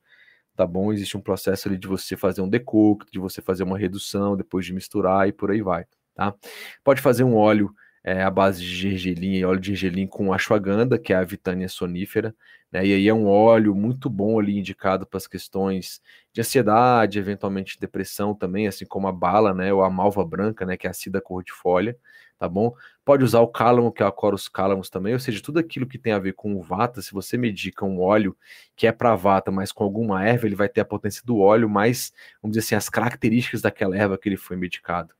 tá 0.55 0.65
bom? 0.65 0.93
Existe 0.93 1.17
um 1.17 1.21
processo 1.21 1.67
ali 1.67 1.77
de 1.77 1.85
você 1.85 2.15
fazer 2.15 2.39
um 2.39 2.47
decocto, 2.47 3.11
de 3.11 3.19
você 3.19 3.41
fazer 3.41 3.63
uma 3.63 3.77
redução, 3.77 4.37
depois 4.37 4.65
de 4.65 4.73
misturar 4.73 5.27
e 5.27 5.33
por 5.33 5.51
aí 5.51 5.61
vai, 5.61 5.85
tá? 6.15 6.33
Pode 6.81 7.01
fazer 7.01 7.25
um 7.25 7.35
óleo 7.35 7.73
é, 8.05 8.23
à 8.23 8.29
base 8.29 8.61
de 8.61 8.69
gergelim, 8.73 9.43
óleo 9.43 9.59
de 9.59 9.75
gergelim 9.75 10.07
com 10.07 10.31
ashwagandha, 10.31 10.97
que 10.97 11.11
é 11.11 11.17
a 11.17 11.23
vitânia 11.25 11.67
sonífera, 11.67 12.33
né? 12.71 12.85
E 12.85 12.93
aí 12.93 13.07
é 13.07 13.13
um 13.13 13.27
óleo 13.27 13.75
muito 13.75 14.09
bom 14.09 14.39
ali 14.39 14.57
indicado 14.57 15.05
para 15.05 15.17
as 15.17 15.27
questões 15.27 16.01
de 16.31 16.41
ansiedade, 16.41 17.19
eventualmente 17.19 17.79
depressão 17.79 18.33
também, 18.33 18.67
assim 18.67 18.85
como 18.85 19.07
a 19.07 19.11
bala, 19.11 19.53
né? 19.53 19.73
Ou 19.73 19.83
a 19.83 19.89
malva 19.89 20.25
branca, 20.25 20.65
né? 20.65 20.77
Que 20.77 20.87
é 20.87 20.89
a 20.89 20.93
cida 20.93 21.19
cor-de-folha, 21.19 21.97
tá 22.39 22.47
bom? 22.47 22.73
Pode 23.03 23.23
usar 23.23 23.41
o 23.41 23.47
cálamo, 23.47 23.91
que 23.91 24.01
é 24.01 24.05
a 24.05 24.11
Corus 24.11 24.47
calamus 24.47 24.89
também, 24.89 25.13
ou 25.13 25.19
seja, 25.19 25.41
tudo 25.43 25.59
aquilo 25.59 25.85
que 25.85 25.97
tem 25.97 26.13
a 26.13 26.19
ver 26.19 26.33
com 26.33 26.55
o 26.55 26.61
vata, 26.61 27.01
se 27.01 27.13
você 27.13 27.37
medica 27.37 27.85
um 27.85 27.99
óleo 27.99 28.35
que 28.75 28.87
é 28.87 28.91
para 28.91 29.15
vata, 29.15 29.51
mas 29.51 29.71
com 29.71 29.83
alguma 29.83 30.25
erva, 30.25 30.47
ele 30.47 30.55
vai 30.55 30.69
ter 30.69 30.81
a 30.81 30.85
potência 30.85 31.23
do 31.25 31.39
óleo, 31.39 31.69
mais, 31.69 32.13
vamos 32.41 32.55
dizer 32.55 32.65
assim, 32.65 32.75
as 32.75 32.89
características 32.89 33.61
daquela 33.61 33.97
erva 33.97 34.17
que 34.17 34.29
ele 34.29 34.37
foi 34.37 34.55
medicado. 34.55 35.13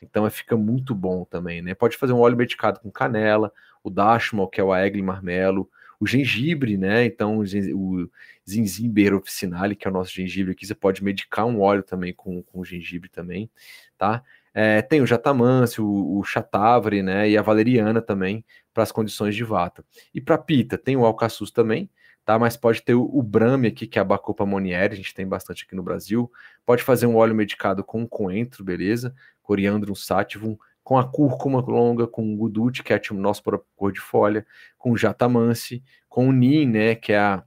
Então 0.00 0.28
fica 0.30 0.56
muito 0.56 0.94
bom 0.94 1.24
também, 1.24 1.62
né? 1.62 1.74
Pode 1.74 1.96
fazer 1.96 2.12
um 2.12 2.20
óleo 2.20 2.36
medicado 2.36 2.80
com 2.80 2.90
canela, 2.90 3.52
o 3.82 3.90
dashmal, 3.90 4.48
que 4.48 4.60
é 4.60 4.64
o 4.64 4.72
aegle 4.72 5.02
marmelo, 5.02 5.68
o 6.00 6.06
gengibre, 6.06 6.76
né? 6.76 7.04
Então, 7.04 7.38
o 7.38 8.10
Zinzimber 8.48 9.14
officinale, 9.14 9.74
que 9.74 9.86
é 9.86 9.90
o 9.90 9.94
nosso 9.94 10.12
gengibre 10.12 10.52
aqui, 10.52 10.66
você 10.66 10.74
pode 10.74 11.02
medicar 11.02 11.46
um 11.46 11.60
óleo 11.60 11.82
também 11.82 12.12
com, 12.12 12.42
com 12.42 12.64
gengibre 12.64 13.08
também, 13.08 13.50
tá? 13.96 14.22
É, 14.54 14.80
tem 14.82 15.00
o 15.00 15.06
Jatamance, 15.06 15.80
o, 15.80 16.18
o 16.18 16.24
Chatavre, 16.24 17.02
né? 17.02 17.28
E 17.28 17.36
a 17.36 17.42
Valeriana 17.42 18.00
também, 18.00 18.44
para 18.72 18.82
as 18.82 18.92
condições 18.92 19.34
de 19.34 19.44
vata. 19.44 19.84
E 20.14 20.20
para 20.20 20.38
pita, 20.38 20.78
tem 20.78 20.96
o 20.96 21.04
Alcaçuz 21.04 21.50
também, 21.50 21.90
tá? 22.24 22.38
Mas 22.38 22.56
pode 22.56 22.82
ter 22.82 22.94
o, 22.94 23.02
o 23.04 23.22
Brahme 23.22 23.68
aqui, 23.68 23.86
que 23.86 23.98
é 23.98 24.02
a 24.02 24.04
Bacopa 24.04 24.46
monieri, 24.46 24.94
a 24.94 24.96
gente 24.96 25.14
tem 25.14 25.26
bastante 25.26 25.64
aqui 25.64 25.74
no 25.74 25.82
Brasil. 25.82 26.30
Pode 26.64 26.82
fazer 26.82 27.06
um 27.06 27.16
óleo 27.16 27.34
medicado 27.34 27.82
com 27.84 28.06
coentro, 28.06 28.64
beleza? 28.64 29.14
Coriandrum 29.42 29.94
sativum, 29.94 30.56
com 30.88 30.96
a 30.96 31.04
cúrcuma 31.06 31.60
longa, 31.60 32.06
com 32.06 32.32
o 32.32 32.34
gudute, 32.34 32.82
que 32.82 32.94
é 32.94 33.00
o 33.10 33.14
nosso 33.14 33.42
cor 33.76 33.92
de 33.92 34.00
folha, 34.00 34.46
com 34.78 34.92
o 34.92 34.96
jatamance, 34.96 35.84
com 36.08 36.26
o 36.26 36.32
nin, 36.32 36.64
né, 36.64 36.94
que 36.94 37.12
é, 37.12 37.18
a, 37.18 37.44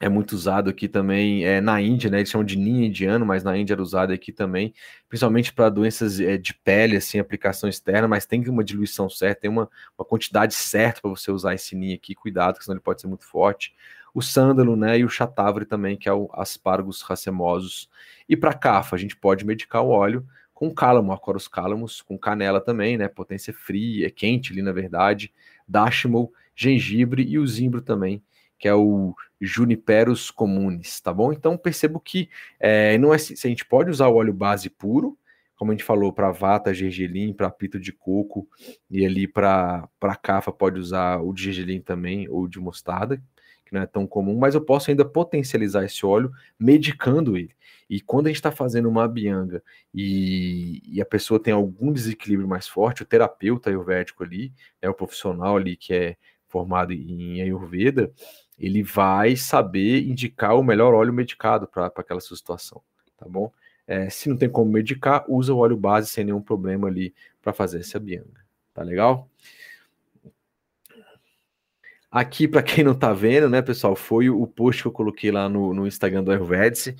é 0.00 0.08
muito 0.08 0.32
usado 0.32 0.70
aqui 0.70 0.88
também 0.88 1.44
é, 1.44 1.60
na 1.60 1.82
Índia, 1.82 2.08
né, 2.08 2.16
eles 2.16 2.30
chamam 2.30 2.46
de 2.46 2.56
nin 2.56 2.86
indiano, 2.86 3.26
mas 3.26 3.44
na 3.44 3.58
Índia 3.58 3.74
era 3.74 3.82
usado 3.82 4.10
aqui 4.10 4.32
também, 4.32 4.72
principalmente 5.06 5.52
para 5.52 5.68
doenças 5.68 6.18
é, 6.18 6.38
de 6.38 6.54
pele, 6.54 6.96
assim, 6.96 7.18
aplicação 7.18 7.68
externa, 7.68 8.08
mas 8.08 8.24
tem 8.24 8.42
uma 8.48 8.64
diluição 8.64 9.06
certa, 9.10 9.42
tem 9.42 9.50
uma, 9.50 9.68
uma 9.98 10.04
quantidade 10.06 10.54
certa 10.54 11.02
para 11.02 11.10
você 11.10 11.30
usar 11.30 11.52
esse 11.52 11.76
nin 11.76 11.92
aqui, 11.92 12.14
cuidado, 12.14 12.56
senão 12.62 12.76
ele 12.76 12.82
pode 12.82 13.02
ser 13.02 13.06
muito 13.06 13.26
forte. 13.26 13.74
O 14.14 14.22
sândalo, 14.22 14.76
né, 14.76 14.98
e 14.98 15.04
o 15.04 15.10
chatavre 15.10 15.66
também, 15.66 15.94
que 15.94 16.08
é 16.08 16.12
o 16.14 16.30
aspargos 16.32 17.02
racemosos. 17.02 17.90
E 18.26 18.34
para 18.34 18.54
cafa, 18.54 18.96
a 18.96 18.98
gente 18.98 19.14
pode 19.14 19.44
medicar 19.44 19.82
o 19.82 19.90
óleo 19.90 20.26
com 20.56 20.74
cálamo, 20.74 21.12
acoros 21.12 21.46
cálamos, 21.46 22.00
com 22.00 22.16
canela 22.16 22.62
também, 22.62 22.96
né? 22.96 23.08
Potência 23.08 23.52
fria, 23.52 24.06
é 24.06 24.10
quente 24.10 24.54
ali 24.54 24.62
na 24.62 24.72
verdade, 24.72 25.30
dashmal, 25.68 26.32
gengibre 26.54 27.22
e 27.22 27.38
o 27.38 27.46
zimbro 27.46 27.82
também, 27.82 28.22
que 28.58 28.66
é 28.66 28.74
o 28.74 29.14
Juniperus 29.38 30.30
comunis, 30.30 30.98
tá 30.98 31.12
bom? 31.12 31.30
Então 31.30 31.58
percebo 31.58 32.00
que 32.00 32.30
é, 32.58 32.96
não 32.96 33.12
é 33.12 33.18
se 33.18 33.34
a 33.34 33.50
gente 33.50 33.66
pode 33.66 33.90
usar 33.90 34.08
o 34.08 34.14
óleo 34.14 34.32
base 34.32 34.70
puro, 34.70 35.18
como 35.56 35.72
a 35.72 35.74
gente 35.74 35.84
falou, 35.84 36.10
para 36.10 36.30
vata, 36.30 36.72
gergelim, 36.72 37.34
para 37.34 37.50
pito 37.50 37.78
de 37.78 37.92
coco, 37.92 38.48
e 38.90 39.04
ali 39.04 39.28
para 39.28 39.86
cafa 40.22 40.50
pode 40.50 40.80
usar 40.80 41.18
o 41.18 41.34
de 41.34 41.42
gergelim 41.44 41.82
também, 41.82 42.26
ou 42.30 42.48
de 42.48 42.58
mostarda, 42.58 43.22
que 43.66 43.74
não 43.74 43.82
é 43.82 43.86
tão 43.86 44.06
comum, 44.06 44.38
mas 44.38 44.54
eu 44.54 44.60
posso 44.60 44.90
ainda 44.90 45.04
potencializar 45.04 45.84
esse 45.84 46.06
óleo 46.06 46.32
medicando 46.58 47.36
ele. 47.36 47.54
E 47.90 48.00
quando 48.00 48.26
a 48.26 48.30
gente 48.30 48.36
está 48.36 48.52
fazendo 48.52 48.88
uma 48.88 49.06
bianga 49.06 49.62
e, 49.92 50.80
e, 50.86 51.00
a 51.00 51.04
pessoa 51.04 51.40
tem 51.40 51.52
algum 51.52 51.92
desequilíbrio 51.92 52.48
mais 52.48 52.66
forte, 52.66 53.02
o 53.02 53.06
terapeuta 53.06 53.68
ayurvédico 53.68 54.22
ali, 54.22 54.52
é 54.80 54.88
o 54.88 54.94
profissional 54.94 55.56
ali 55.56 55.76
que 55.76 55.92
é 55.92 56.16
formado 56.48 56.92
em 56.92 57.42
Ayurveda, 57.42 58.12
ele 58.58 58.82
vai 58.82 59.36
saber 59.36 60.06
indicar 60.06 60.56
o 60.56 60.62
melhor 60.62 60.94
óleo 60.94 61.12
medicado 61.12 61.66
para 61.66 61.86
aquela 61.86 62.20
sua 62.20 62.36
situação, 62.36 62.80
tá 63.16 63.28
bom? 63.28 63.52
É, 63.86 64.08
se 64.08 64.28
não 64.28 64.36
tem 64.36 64.48
como 64.48 64.70
medicar, 64.70 65.24
usa 65.28 65.52
o 65.52 65.58
óleo 65.58 65.76
base 65.76 66.08
sem 66.08 66.24
nenhum 66.24 66.40
problema 66.40 66.88
ali 66.88 67.14
para 67.42 67.52
fazer 67.52 67.80
essa 67.80 68.00
bianga, 68.00 68.44
tá 68.72 68.82
legal? 68.82 69.28
Aqui, 72.16 72.48
para 72.48 72.62
quem 72.62 72.82
não 72.82 72.92
está 72.92 73.12
vendo, 73.12 73.46
né, 73.46 73.60
pessoal, 73.60 73.94
foi 73.94 74.30
o 74.30 74.46
post 74.46 74.80
que 74.80 74.88
eu 74.88 74.92
coloquei 74.92 75.30
lá 75.30 75.50
no, 75.50 75.74
no 75.74 75.86
Instagram 75.86 76.24
do 76.24 76.30
Ayurvedic. 76.32 76.96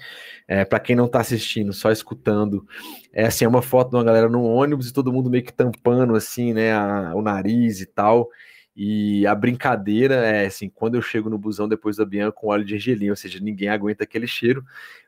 É, 0.47 0.62
para 0.62 0.79
quem 0.79 0.95
não 0.95 1.07
está 1.07 1.21
assistindo, 1.21 1.73
só 1.73 1.91
escutando, 1.91 2.69
é 3.14 3.25
assim, 3.25 3.47
é 3.47 3.49
uma 3.49 3.62
foto 3.62 3.89
de 3.89 3.97
uma 3.97 4.05
galera 4.05 4.29
no 4.29 4.45
ônibus 4.45 4.91
e 4.91 4.93
todo 4.93 5.11
mundo 5.11 5.31
meio 5.31 5.43
que 5.43 5.55
tampando 5.55 6.14
assim, 6.14 6.53
né, 6.53 6.75
a, 6.75 7.14
o 7.14 7.23
nariz 7.23 7.81
e 7.81 7.87
tal. 7.87 8.29
E 8.77 9.27
a 9.27 9.35
brincadeira 9.35 10.17
é 10.17 10.45
assim, 10.45 10.69
quando 10.69 10.97
eu 10.97 11.01
chego 11.01 11.31
no 11.31 11.39
busão 11.39 11.67
depois 11.67 11.97
da 11.97 12.05
Bianca 12.05 12.33
com 12.33 12.49
óleo 12.49 12.62
de 12.67 12.75
argelim, 12.75 13.09
ou 13.09 13.17
seja, 13.17 13.41
ninguém 13.41 13.71
aguenta 13.71 14.05
aquele 14.05 14.27
cheiro. 14.27 14.62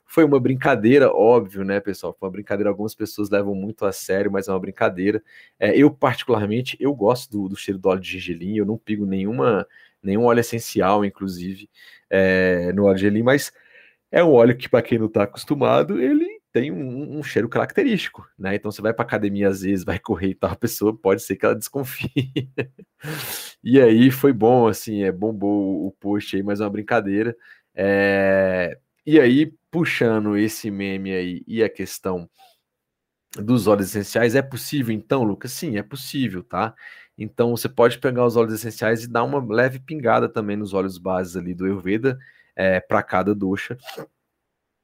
Foi 0.07 0.25
uma 0.25 0.41
brincadeira, 0.41 1.13
óbvio, 1.13 1.65
né, 1.65 1.81
pessoal? 1.81 2.17
Foi 2.19 2.27
uma 2.27 2.33
brincadeira, 2.33 2.71
algumas 2.71 2.95
pessoas 2.95 3.29
levam 3.29 3.55
muito 3.55 3.85
a 3.85 3.93
sério, 3.93 4.33
mas 4.33 4.49
é 4.49 4.53
uma 4.53 4.59
brincadeira. 4.59 5.23
É, 5.61 5.77
eu, 5.77 5.91
particularmente, 5.91 6.79
eu 6.81 6.95
gosto 6.95 7.31
do, 7.31 7.47
do 7.51 7.57
cheiro 7.57 7.79
do 7.79 7.91
óleo 7.91 8.01
de 8.01 8.09
gergelim, 8.13 8.57
eu 8.57 8.65
não 8.65 8.79
pigo 8.79 9.05
nenhuma 9.05 9.67
nenhum 10.03 10.25
óleo 10.25 10.41
essencial, 10.41 11.05
inclusive, 11.05 11.69
é, 12.11 12.73
no 12.73 12.85
óleo 12.85 12.97
de 12.97 13.03
gergelim, 13.03 13.23
mas 13.23 13.53
é 14.11 14.23
um 14.25 14.33
óleo 14.33 14.57
que, 14.57 14.69
para 14.69 14.83
quem 14.83 14.99
não 14.99 15.07
está 15.07 15.25
acostumado, 15.25 16.01
ele 16.01 16.39
tem 16.53 16.73
um, 16.73 17.19
um, 17.19 17.23
cheiro 17.23 17.49
característico, 17.49 18.27
né? 18.39 18.55
Então 18.55 18.71
você 18.71 18.81
vai 18.81 18.93
para 18.93 19.05
academia 19.05 19.49
às 19.49 19.61
vezes, 19.63 19.85
vai 19.85 19.99
correr 19.99 20.31
e 20.31 20.35
tal, 20.35 20.51
a 20.53 20.57
pessoa 20.57 20.97
pode 20.97 21.23
ser 21.23 21.37
que 21.37 21.45
ela 21.45 21.55
desconfie. 21.55 22.33
e 23.63 23.81
aí 23.81 24.11
foi 24.11 24.33
bom, 24.33 24.67
assim, 24.67 25.03
é 25.03 25.13
bombou 25.13 25.87
o 25.87 25.93
post 25.93 26.37
aí, 26.37 26.43
mas 26.43 26.61
é 26.61 26.65
uma 26.65 26.71
brincadeira. 26.71 27.37
É... 27.75 28.79
E 29.07 29.21
aí, 29.21 29.53
puxando 29.71 30.37
esse 30.37 30.71
meme 30.71 31.13
aí 31.13 31.45
e 31.47 31.63
a 31.63 31.69
questão 31.69 32.29
dos 33.37 33.67
óleos 33.67 33.89
essenciais, 33.91 34.35
é 34.35 34.43
possível 34.43 34.95
então, 34.95 35.23
Lucas? 35.23 35.53
Sim, 35.53 35.77
é 35.77 35.83
possível, 35.83 36.43
tá? 36.43 36.75
Então 37.19 37.51
você 37.51 37.69
pode 37.69 37.99
pegar 37.99 38.25
os 38.25 38.37
óleos 38.37 38.55
essenciais 38.55 39.03
e 39.03 39.09
dar 39.09 39.25
uma 39.25 39.45
leve 39.45 39.81
pingada 39.81 40.29
também 40.29 40.57
nos 40.57 40.73
óleos 40.73 40.97
bases 40.99 41.37
ali 41.37 41.53
do 41.53 41.65
Ayurveda 41.65 42.19
é, 42.55 42.81
para 42.81 43.03
cada 43.03 43.35
ducha 43.35 43.77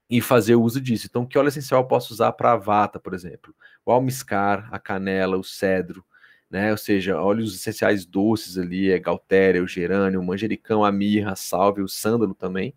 e 0.08 0.20
fazer 0.20 0.56
uso 0.56 0.80
disso. 0.80 1.06
Então, 1.08 1.26
que 1.26 1.38
óleo 1.38 1.48
essencial 1.48 1.80
eu 1.82 1.88
posso 1.88 2.12
usar 2.12 2.32
para 2.32 2.52
a 2.52 2.56
vata, 2.56 3.00
por 3.00 3.14
exemplo? 3.14 3.54
O 3.84 3.92
almiscar, 3.92 4.68
a 4.70 4.78
canela, 4.78 5.36
o 5.36 5.44
cedro, 5.44 6.04
né? 6.50 6.70
Ou 6.70 6.76
seja, 6.76 7.20
óleos 7.20 7.54
essenciais 7.54 8.04
doces 8.04 8.58
ali, 8.58 8.90
é 8.90 8.98
galtéria, 8.98 9.62
o 9.62 9.66
gerânio, 9.68 10.20
o 10.20 10.24
manjericão, 10.24 10.84
a 10.84 10.92
mirra, 10.92 11.32
a 11.32 11.36
salve, 11.36 11.82
o 11.82 11.88
sândalo 11.88 12.34
também. 12.34 12.74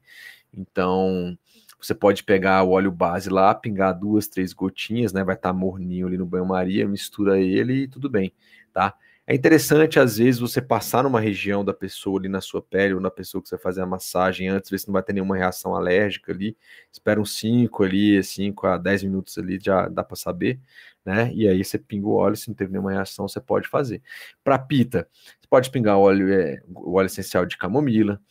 Então, 0.54 1.38
você 1.80 1.94
pode 1.94 2.24
pegar 2.24 2.64
o 2.64 2.72
óleo 2.72 2.92
base 2.92 3.30
lá, 3.30 3.54
pingar 3.54 3.94
duas, 3.98 4.28
três 4.28 4.54
gotinhas, 4.54 5.14
né? 5.14 5.24
Vai 5.24 5.36
estar 5.36 5.50
tá 5.50 5.54
morninho 5.54 6.08
ali 6.08 6.18
no 6.18 6.26
banho-maria, 6.26 6.88
mistura 6.88 7.40
ele 7.40 7.84
e 7.84 7.88
tudo 7.88 8.10
bem, 8.10 8.34
tá? 8.74 8.96
É 9.30 9.36
interessante, 9.36 10.00
às 10.00 10.18
vezes, 10.18 10.40
você 10.40 10.62
passar 10.62 11.04
numa 11.04 11.20
região 11.20 11.64
da 11.64 11.74
pessoa 11.74 12.18
ali 12.18 12.30
na 12.30 12.40
sua 12.40 12.62
pele, 12.62 12.94
ou 12.94 13.02
na 13.02 13.12
pessoa 13.12 13.42
que 13.42 13.50
você 13.50 13.56
vai 13.58 13.64
fazer 13.64 13.82
a 13.82 13.86
massagem 13.86 14.48
antes, 14.48 14.70
ver 14.70 14.80
se 14.80 14.88
não 14.88 14.94
vai 14.94 15.04
ter 15.04 15.12
nenhuma 15.12 15.36
reação 15.36 15.76
alérgica 15.76 16.32
ali. 16.32 16.56
Espera 16.94 17.20
uns 17.20 17.38
5 17.38 17.84
ali, 17.84 18.24
5 18.24 18.66
a 18.66 18.78
10 18.78 19.04
minutos 19.04 19.38
ali, 19.38 19.60
já 19.62 19.90
dá 19.90 20.02
para 20.02 20.16
saber, 20.16 20.62
né? 21.06 21.30
E 21.34 21.46
aí 21.46 21.62
você 21.64 21.78
pinga 21.78 22.08
o 22.08 22.14
óleo, 22.16 22.38
se 22.38 22.48
não 22.48 22.56
teve 22.56 22.72
nenhuma 22.72 22.92
reação, 22.94 23.28
você 23.28 23.42
pode 23.42 23.68
fazer. 23.68 24.02
Para 24.46 24.58
pita, 24.58 25.10
você 25.42 25.48
pode 25.50 25.70
pingar 25.72 25.98
óleo, 25.98 26.32
é, 26.34 26.62
o 26.74 26.94
óleo 26.98 27.08
essencial 27.08 27.46
de 27.46 27.58
camomila, 27.58 28.22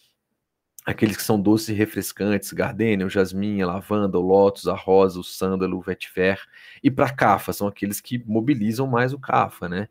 aqueles 0.85 1.17
que 1.17 1.23
são 1.23 1.41
doces 1.41 1.71
e 1.71 1.73
refrescantes, 1.73 2.53
gardênia, 2.53 3.07
o 3.07 3.11
jasmim, 3.11 3.61
a 3.61 3.67
lavanda, 3.67 4.19
o 4.19 4.23
lótus, 4.23 4.69
a 4.69 4.75
rosa, 4.75 5.19
o 5.19 5.25
sândalo, 5.25 5.79
o 5.79 5.81
vetiver. 5.83 6.41
E 6.83 6.91
para 6.91 7.13
cafa, 7.13 7.53
são 7.53 7.67
aqueles 7.67 8.01
que 8.01 8.23
mobilizam 8.27 8.87
mais 8.87 9.13
o 9.13 9.19
cafa, 9.19 9.69
né? 9.69 9.89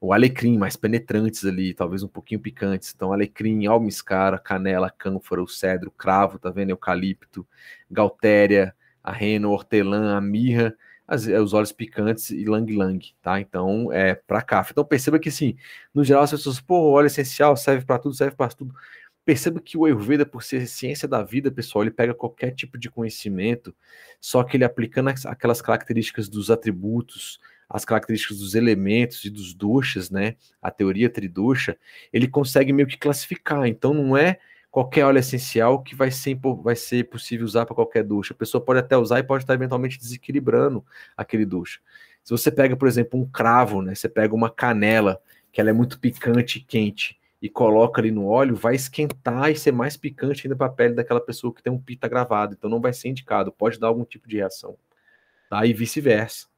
O 0.00 0.12
alecrim, 0.12 0.58
mais 0.58 0.76
penetrantes 0.76 1.44
ali, 1.44 1.72
talvez 1.74 2.02
um 2.02 2.08
pouquinho 2.08 2.40
picantes. 2.40 2.92
Então, 2.94 3.12
alecrim, 3.12 3.66
almiscara, 3.66 4.38
canela, 4.38 4.90
cânfora, 4.90 5.42
o 5.42 5.48
cedro, 5.48 5.90
cravo, 5.90 6.38
tá 6.38 6.50
vendo? 6.50 6.70
Eucalipto, 6.70 7.46
galtéria, 7.90 8.74
a 9.02 9.12
reno, 9.12 9.50
hortelã, 9.50 10.16
a 10.16 10.20
mirra, 10.20 10.76
as, 11.06 11.28
é, 11.28 11.40
os 11.40 11.54
óleos 11.54 11.72
picantes 11.72 12.30
e 12.30 12.44
lang-lang, 12.44 13.00
tá? 13.22 13.40
Então, 13.40 13.92
é 13.92 14.14
para 14.14 14.42
cá. 14.42 14.66
Então, 14.70 14.84
perceba 14.84 15.18
que, 15.18 15.28
assim, 15.28 15.56
no 15.94 16.04
geral, 16.04 16.24
as 16.24 16.30
pessoas, 16.30 16.60
pô, 16.60 16.92
óleo 16.92 17.06
essencial 17.06 17.56
serve 17.56 17.84
para 17.84 17.98
tudo, 17.98 18.14
serve 18.14 18.36
para 18.36 18.48
tudo. 18.48 18.74
Perceba 19.24 19.60
que 19.60 19.76
o 19.76 19.84
Ayurveda, 19.84 20.24
por 20.24 20.42
ser 20.42 20.66
ciência 20.68 21.08
da 21.08 21.22
vida, 21.22 21.50
pessoal, 21.50 21.82
ele 21.82 21.90
pega 21.90 22.14
qualquer 22.14 22.52
tipo 22.52 22.78
de 22.78 22.88
conhecimento, 22.90 23.74
só 24.20 24.44
que 24.44 24.56
ele 24.56 24.64
aplicando 24.64 25.08
aquelas 25.26 25.60
características 25.60 26.28
dos 26.28 26.50
atributos, 26.50 27.40
as 27.68 27.84
características 27.84 28.38
dos 28.38 28.54
elementos 28.54 29.24
e 29.24 29.30
dos 29.30 29.52
duchas, 29.52 30.10
né? 30.10 30.36
A 30.62 30.70
teoria 30.70 31.10
tridusha, 31.10 31.76
ele 32.12 32.28
consegue 32.28 32.72
meio 32.72 32.88
que 32.88 32.96
classificar. 32.96 33.66
Então 33.66 33.92
não 33.92 34.16
é 34.16 34.38
qualquer 34.70 35.04
óleo 35.04 35.18
essencial 35.18 35.82
que 35.82 35.94
vai 35.94 36.10
ser, 36.10 36.38
vai 36.62 36.76
ser 36.76 37.08
possível 37.08 37.46
usar 37.46 37.66
para 37.66 37.74
qualquer 37.74 38.04
ducha. 38.04 38.34
A 38.34 38.36
pessoa 38.36 38.62
pode 38.62 38.80
até 38.80 38.96
usar 38.96 39.18
e 39.18 39.22
pode 39.22 39.42
estar 39.42 39.54
eventualmente 39.54 39.98
desequilibrando 39.98 40.84
aquele 41.16 41.46
ducha. 41.46 41.80
Se 42.22 42.30
você 42.30 42.50
pega, 42.50 42.76
por 42.76 42.86
exemplo, 42.86 43.18
um 43.18 43.24
cravo, 43.24 43.82
né? 43.82 43.94
Você 43.94 44.08
pega 44.08 44.34
uma 44.34 44.50
canela, 44.50 45.20
que 45.52 45.60
ela 45.60 45.70
é 45.70 45.72
muito 45.72 45.98
picante 45.98 46.58
e 46.58 46.60
quente, 46.60 47.18
e 47.40 47.48
coloca 47.48 48.00
ali 48.00 48.10
no 48.10 48.26
óleo, 48.26 48.54
vai 48.54 48.74
esquentar 48.74 49.50
e 49.50 49.56
ser 49.56 49.72
mais 49.72 49.96
picante 49.96 50.46
ainda 50.46 50.56
para 50.56 50.66
a 50.66 50.70
pele 50.70 50.94
daquela 50.94 51.20
pessoa 51.20 51.54
que 51.54 51.62
tem 51.62 51.72
um 51.72 51.80
pita 51.80 52.08
gravado. 52.08 52.54
Então 52.54 52.68
não 52.68 52.80
vai 52.80 52.92
ser 52.92 53.08
indicado, 53.08 53.52
pode 53.52 53.78
dar 53.78 53.88
algum 53.88 54.04
tipo 54.04 54.28
de 54.28 54.36
reação. 54.36 54.76
Tá? 55.48 55.64
E 55.64 55.72
vice-versa. 55.72 56.48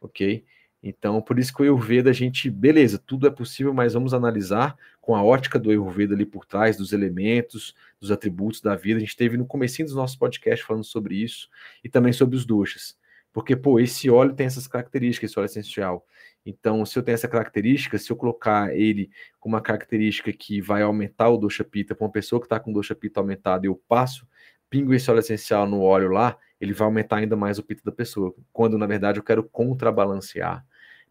Ok? 0.00 0.44
Então, 0.82 1.20
por 1.20 1.38
isso 1.38 1.52
que 1.52 1.62
o 1.62 1.64
Ayurveda, 1.64 2.10
a 2.10 2.12
gente, 2.12 2.48
beleza, 2.50 2.98
tudo 2.98 3.26
é 3.26 3.30
possível, 3.30 3.74
mas 3.74 3.94
vamos 3.94 4.14
analisar 4.14 4.76
com 5.00 5.16
a 5.16 5.22
ótica 5.22 5.58
do 5.58 5.70
Ayurveda 5.70 6.14
ali 6.14 6.24
por 6.24 6.44
trás, 6.44 6.76
dos 6.76 6.92
elementos, 6.92 7.74
dos 8.00 8.10
atributos 8.10 8.60
da 8.60 8.76
vida. 8.76 8.98
A 8.98 9.00
gente 9.00 9.16
teve 9.16 9.36
no 9.36 9.46
comecinho 9.46 9.86
dos 9.86 9.96
nossos 9.96 10.16
podcasts 10.16 10.66
falando 10.66 10.84
sobre 10.84 11.16
isso 11.16 11.48
e 11.82 11.88
também 11.88 12.12
sobre 12.12 12.36
os 12.36 12.44
doshas. 12.44 12.96
Porque, 13.32 13.54
pô, 13.54 13.78
esse 13.78 14.08
óleo 14.08 14.34
tem 14.34 14.46
essas 14.46 14.66
características, 14.66 15.30
esse 15.30 15.38
óleo 15.38 15.46
essencial. 15.46 16.06
Então, 16.44 16.86
se 16.86 16.98
eu 16.98 17.02
tenho 17.02 17.14
essa 17.14 17.28
característica, 17.28 17.98
se 17.98 18.10
eu 18.10 18.16
colocar 18.16 18.74
ele 18.74 19.10
com 19.40 19.48
uma 19.48 19.60
característica 19.60 20.32
que 20.32 20.60
vai 20.60 20.82
aumentar 20.82 21.28
o 21.28 21.36
dosha 21.36 21.64
pita, 21.64 21.94
para 21.94 22.06
uma 22.06 22.12
pessoa 22.12 22.40
que 22.40 22.46
está 22.46 22.60
com 22.60 22.72
dosha 22.72 22.94
pita 22.94 23.18
aumentado, 23.20 23.64
eu 23.64 23.74
passo, 23.88 24.26
pingo 24.70 24.94
esse 24.94 25.10
óleo 25.10 25.18
essencial 25.18 25.66
no 25.66 25.80
óleo 25.80 26.10
lá, 26.10 26.38
ele 26.60 26.72
vai 26.72 26.86
aumentar 26.86 27.16
ainda 27.16 27.36
mais 27.36 27.58
o 27.58 27.62
pita 27.62 27.82
da 27.84 27.92
pessoa, 27.92 28.34
quando 28.52 28.78
na 28.78 28.86
verdade 28.86 29.18
eu 29.18 29.24
quero 29.24 29.44
contrabalancear. 29.44 30.64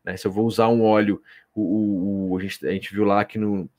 Né? 0.03 0.17
Se 0.17 0.27
eu 0.27 0.31
vou 0.31 0.45
usar 0.45 0.67
um 0.69 0.83
óleo, 0.83 1.21
o, 1.53 2.31
o, 2.31 2.37
a, 2.37 2.41
gente, 2.41 2.67
a, 2.67 2.71
gente, 2.71 2.93
viu 2.93 3.03
lá 3.03 3.23
que 3.25 3.37
no 3.37 3.69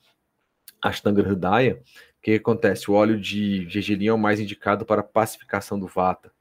Ashtanga 0.81 1.21
Hridaya, 1.21 1.81
o 2.17 2.21
que 2.21 2.35
acontece? 2.35 2.89
O 2.91 2.93
óleo 2.93 3.19
de 3.19 3.67
gergelim 3.69 4.07
é 4.07 4.13
o 4.13 4.17
mais 4.17 4.39
indicado 4.39 4.85
para 4.85 5.03
pacificação 5.03 5.79
do 5.79 5.87
vata, 5.87 6.31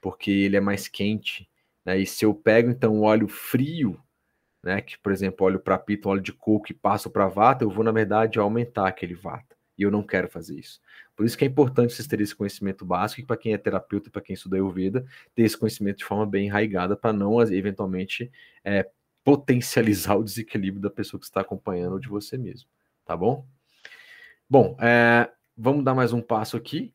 porque 0.00 0.30
ele 0.30 0.56
é 0.56 0.60
mais 0.60 0.88
quente. 0.88 1.48
Né? 1.84 2.00
E 2.00 2.06
se 2.06 2.24
eu 2.24 2.34
pego 2.34 2.70
então 2.70 2.94
um 2.94 3.02
óleo 3.02 3.28
frio, 3.28 4.00
né, 4.62 4.80
que 4.80 4.96
por 4.98 5.10
exemplo, 5.10 5.46
óleo 5.46 5.58
para 5.58 5.78
pita, 5.78 6.08
um 6.08 6.12
óleo 6.12 6.22
de 6.22 6.32
coco 6.32 6.70
e 6.70 6.74
passo 6.74 7.10
para 7.10 7.26
vata, 7.26 7.64
eu 7.64 7.70
vou 7.70 7.82
na 7.82 7.90
verdade 7.90 8.38
aumentar 8.38 8.86
aquele 8.88 9.14
vata. 9.14 9.56
E 9.76 9.82
eu 9.82 9.90
não 9.90 10.02
quero 10.02 10.28
fazer 10.28 10.58
isso. 10.58 10.80
Por 11.16 11.24
isso 11.24 11.36
que 11.36 11.44
é 11.44 11.48
importante 11.48 11.92
vocês 11.92 12.06
terem 12.06 12.24
esse 12.24 12.34
conhecimento 12.34 12.84
básico 12.84 13.20
e 13.20 13.24
para 13.24 13.36
quem 13.36 13.54
é 13.54 13.58
terapeuta, 13.58 14.10
para 14.10 14.22
quem 14.22 14.34
estuda 14.34 14.56
Ayurveda, 14.56 15.04
ter 15.34 15.42
esse 15.42 15.56
conhecimento 15.56 15.98
de 15.98 16.04
forma 16.04 16.26
bem 16.26 16.46
enraigada 16.46 16.96
para 16.96 17.12
não 17.12 17.40
eventualmente 17.42 18.30
é, 18.64 18.88
potencializar 19.24 20.16
o 20.16 20.24
desequilíbrio 20.24 20.82
da 20.82 20.90
pessoa 20.90 21.20
que 21.20 21.26
está 21.26 21.40
acompanhando 21.40 21.92
ou 21.92 21.98
de 21.98 22.08
você 22.08 22.36
mesmo, 22.36 22.68
tá 23.04 23.16
bom? 23.16 23.46
Bom, 24.48 24.76
é, 24.80 25.30
vamos 25.56 25.84
dar 25.84 25.94
mais 25.94 26.12
um 26.12 26.20
passo 26.20 26.56
aqui. 26.56 26.94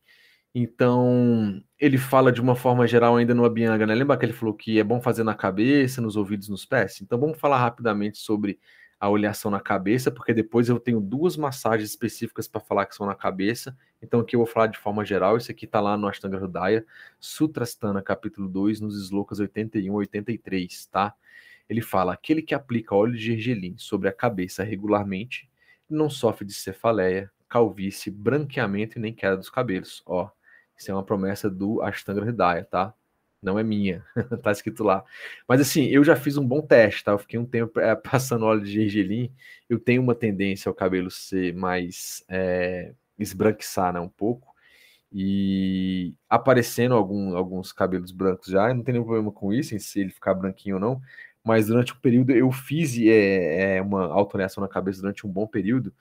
Então, 0.54 1.62
ele 1.80 1.98
fala 1.98 2.32
de 2.32 2.42
uma 2.42 2.56
forma 2.56 2.88
geral 2.88 3.16
ainda 3.16 3.34
no 3.34 3.46
Abhyanga, 3.46 3.86
né? 3.86 3.94
Lembra 3.94 4.18
que 4.18 4.26
ele 4.26 4.34
falou 4.34 4.56
que 4.56 4.80
é 4.80 4.84
bom 4.84 5.00
fazer 5.00 5.24
na 5.24 5.36
cabeça, 5.36 6.02
nos 6.02 6.16
ouvidos, 6.16 6.50
nos 6.50 6.66
pés? 6.66 7.00
Então, 7.02 7.20
vamos 7.20 7.40
falar 7.40 7.60
rapidamente 7.60 8.18
sobre 8.18 8.60
a 9.00 9.10
oleação 9.10 9.52
na 9.52 9.60
cabeça, 9.60 10.12
porque 10.12 10.34
depois 10.34 10.70
eu 10.70 10.80
tenho 10.80 11.00
duas 11.00 11.38
massagens 11.38 11.90
específicas 11.90 12.48
para 12.48 12.60
falar 12.60 12.86
que 12.86 12.96
são 12.96 13.06
na 13.06 13.16
cabeça. 13.16 13.78
Então, 14.02 14.20
aqui 14.20 14.36
eu 14.36 14.40
vou 14.40 14.48
falar 14.48 14.68
de 14.68 14.78
forma 14.78 15.06
geral. 15.06 15.38
Isso 15.38 15.52
aqui 15.52 15.66
está 15.66 15.80
lá 15.80 15.96
no 15.96 16.08
Ashtanga 16.08 16.38
Hridaya, 16.38 16.86
Sutrastana, 17.20 18.02
capítulo 18.02 18.48
2, 18.48 18.82
nos 18.82 18.96
slokas 19.04 19.40
81 19.40 19.94
e 19.94 19.96
83, 19.96 20.88
tá? 20.88 21.14
Ele 21.70 21.82
fala: 21.82 22.14
aquele 22.14 22.42
que 22.42 22.56
aplica 22.56 22.96
óleo 22.96 23.14
de 23.14 23.20
gergelim 23.20 23.78
sobre 23.78 24.10
a 24.10 24.14
cabeça 24.14 24.64
regularmente 24.64 25.50
não 25.90 26.10
sofre 26.10 26.46
de 26.46 26.54
cefaleia, 26.54 27.32
calvície, 27.48 28.12
branqueamento 28.12 28.98
e 28.98 29.02
nem 29.02 29.14
queda 29.14 29.38
dos 29.38 29.50
cabelos. 29.50 30.02
Ó, 30.06 30.30
isso 30.78 30.92
é 30.92 30.94
uma 30.94 31.04
promessa 31.04 31.50
do 31.50 31.82
Ashtanga 31.82 32.22
Hridaya, 32.22 32.66
tá? 32.66 32.94
Não 33.42 33.58
é 33.60 33.64
minha, 33.64 34.04
tá 34.44 34.52
escrito 34.52 34.84
lá. 34.84 35.04
Mas 35.48 35.62
assim, 35.62 35.86
eu 35.86 36.04
já 36.04 36.16
fiz 36.16 36.38
um 36.38 36.48
bom 36.48 36.62
teste, 36.62 37.04
tá? 37.04 37.12
Eu 37.12 37.20
fiquei 37.20 37.40
um 37.40 37.46
tempo 37.46 37.80
é, 37.80 37.96
passando 37.96 38.46
óleo 38.46 38.64
de 38.64 38.72
gergelim. 38.72 39.32
Eu 39.70 39.80
tenho 39.80 40.02
uma 40.02 40.16
tendência 40.16 40.70
ao 40.70 40.76
cabelo 40.76 41.12
ser 41.12 41.54
mais 41.54 42.24
é, 42.30 42.94
esbranquiçar, 43.18 43.94
né? 43.94 44.00
Um 44.00 44.10
pouco. 44.10 44.56
E 45.12 46.14
aparecendo 46.30 46.94
algum, 46.94 47.36
alguns 47.38 47.72
cabelos 47.72 48.12
brancos 48.12 48.48
já, 48.48 48.70
eu 48.70 48.76
não 48.76 48.84
tenho 48.84 48.96
nenhum 48.96 49.06
problema 49.06 49.32
com 49.32 49.54
isso, 49.54 49.74
em 49.74 49.80
se 49.80 50.02
ele 50.02 50.10
ficar 50.10 50.34
branquinho 50.34 50.76
ou 50.76 50.82
não 50.82 51.02
mas 51.48 51.68
durante 51.68 51.94
um 51.94 51.98
período 51.98 52.32
eu 52.32 52.52
fiz 52.52 52.98
é, 53.00 53.78
é, 53.78 53.82
uma 53.82 54.06
autoreação 54.12 54.62
na 54.62 54.68
cabeça 54.68 55.00
durante 55.00 55.26
um 55.26 55.30
bom 55.30 55.48
período 55.48 55.94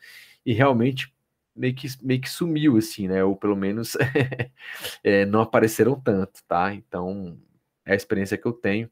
e 0.45 0.53
realmente 0.53 1.15
meio 1.57 1.75
que, 1.75 1.89
meio 2.03 2.21
que 2.21 2.29
sumiu, 2.29 2.77
assim, 2.77 3.09
né? 3.09 3.25
Ou 3.25 3.37
pelo 3.37 3.57
menos 3.57 3.97
é, 5.03 5.27
não 5.27 5.41
apareceram 5.41 6.01
tanto, 6.01 6.43
tá? 6.47 6.75
Então, 6.75 7.39
é 7.85 7.93
a 7.93 7.97
experiência 7.97 8.39
que 8.39 8.47
eu 8.47 8.53
tenho. 8.53 8.91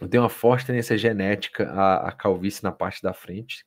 Eu 0.00 0.08
tenho 0.08 0.22
uma 0.22 0.28
forte 0.28 0.66
tendência 0.66 0.96
genética 0.98 1.70
à, 1.72 2.12
calvície 2.12 2.62
na 2.62 2.72
parte 2.72 3.02
da 3.02 3.14
frente, 3.14 3.64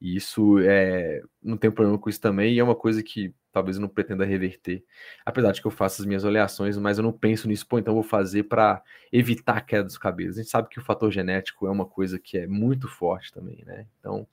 e 0.00 0.16
isso 0.16 0.58
é. 0.60 1.22
Não 1.42 1.56
tenho 1.56 1.72
problema 1.72 1.98
com 1.98 2.08
isso 2.10 2.20
também, 2.20 2.54
e 2.54 2.58
é 2.58 2.64
uma 2.64 2.74
coisa 2.74 3.02
que 3.02 3.34
talvez 3.52 3.76
eu 3.76 3.82
não 3.82 3.88
pretenda 3.88 4.24
reverter. 4.24 4.84
Apesar 5.24 5.52
de 5.52 5.62
que 5.62 5.66
eu 5.66 5.70
faço 5.70 6.02
as 6.02 6.06
minhas 6.06 6.24
oleações, 6.24 6.76
mas 6.76 6.98
eu 6.98 7.04
não 7.04 7.12
penso 7.12 7.48
nisso, 7.48 7.66
pô, 7.66 7.78
então 7.78 7.94
vou 7.94 8.02
fazer 8.02 8.44
para 8.44 8.82
evitar 9.10 9.56
a 9.56 9.60
queda 9.62 9.84
dos 9.84 9.96
cabelos. 9.96 10.36
A 10.36 10.42
gente 10.42 10.50
sabe 10.50 10.68
que 10.68 10.78
o 10.78 10.84
fator 10.84 11.10
genético 11.10 11.66
é 11.66 11.70
uma 11.70 11.86
coisa 11.86 12.18
que 12.18 12.36
é 12.36 12.46
muito 12.46 12.86
forte 12.86 13.32
também, 13.32 13.64
né? 13.64 13.86
Então, 13.98 14.28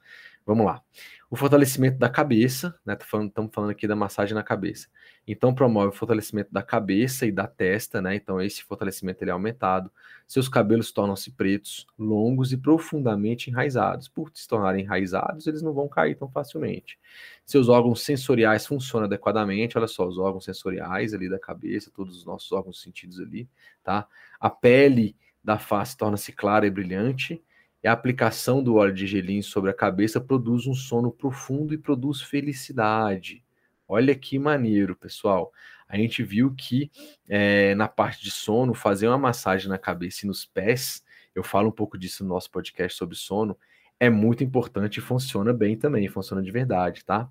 Vamos 0.45 0.65
lá. 0.65 0.81
O 1.29 1.35
fortalecimento 1.35 1.97
da 1.97 2.09
cabeça, 2.09 2.79
né? 2.85 2.93
Estamos 2.93 3.31
falando, 3.33 3.51
falando 3.51 3.69
aqui 3.71 3.87
da 3.87 3.95
massagem 3.95 4.35
na 4.35 4.43
cabeça. 4.43 4.87
Então, 5.27 5.55
promove 5.55 5.87
o 5.87 5.91
fortalecimento 5.91 6.51
da 6.51 6.61
cabeça 6.61 7.25
e 7.25 7.31
da 7.31 7.47
testa, 7.47 8.01
né? 8.01 8.15
Então, 8.15 8.41
esse 8.41 8.61
fortalecimento 8.61 9.23
ele 9.23 9.31
é 9.31 9.33
aumentado. 9.33 9.89
Seus 10.27 10.47
cabelos 10.47 10.91
tornam-se 10.91 11.31
pretos, 11.31 11.87
longos 11.97 12.51
e 12.51 12.57
profundamente 12.57 13.49
enraizados. 13.49 14.07
Por 14.07 14.29
se 14.33 14.47
tornarem 14.47 14.83
enraizados, 14.83 15.47
eles 15.47 15.61
não 15.61 15.73
vão 15.73 15.87
cair 15.87 16.15
tão 16.15 16.29
facilmente. 16.29 16.99
Seus 17.45 17.69
órgãos 17.69 18.03
sensoriais 18.03 18.67
funcionam 18.67 19.05
adequadamente. 19.05 19.77
Olha 19.77 19.87
só, 19.87 20.05
os 20.05 20.17
órgãos 20.17 20.45
sensoriais 20.45 21.13
ali 21.13 21.29
da 21.29 21.39
cabeça, 21.39 21.89
todos 21.91 22.17
os 22.17 22.25
nossos 22.25 22.51
órgãos 22.51 22.81
sentidos 22.81 23.19
ali, 23.19 23.49
tá? 23.81 24.05
A 24.39 24.49
pele 24.49 25.15
da 25.43 25.57
face 25.57 25.97
torna-se 25.97 26.31
clara 26.31 26.67
e 26.67 26.69
brilhante 26.69 27.41
e 27.83 27.87
a 27.87 27.91
aplicação 27.91 28.63
do 28.63 28.75
óleo 28.75 28.93
de 28.93 29.05
gelim 29.05 29.41
sobre 29.41 29.69
a 29.69 29.73
cabeça 29.73 30.21
produz 30.21 30.65
um 30.67 30.73
sono 30.73 31.11
profundo 31.11 31.73
e 31.73 31.77
produz 31.77 32.21
felicidade. 32.21 33.43
Olha 33.87 34.15
que 34.15 34.39
maneiro, 34.39 34.95
pessoal. 34.95 35.51
A 35.87 35.97
gente 35.97 36.23
viu 36.23 36.53
que 36.55 36.89
é, 37.27 37.75
na 37.75 37.87
parte 37.87 38.23
de 38.23 38.31
sono, 38.31 38.73
fazer 38.73 39.07
uma 39.07 39.17
massagem 39.17 39.67
na 39.67 39.77
cabeça 39.77 40.25
e 40.25 40.27
nos 40.27 40.45
pés, 40.45 41.03
eu 41.35 41.43
falo 41.43 41.67
um 41.67 41.71
pouco 41.71 41.97
disso 41.97 42.23
no 42.23 42.29
nosso 42.29 42.49
podcast 42.49 42.97
sobre 42.97 43.15
sono, 43.15 43.57
é 43.99 44.09
muito 44.09 44.43
importante 44.43 44.97
e 44.97 45.01
funciona 45.01 45.53
bem 45.53 45.77
também, 45.77 46.07
funciona 46.07 46.41
de 46.41 46.51
verdade, 46.51 47.05
tá? 47.05 47.29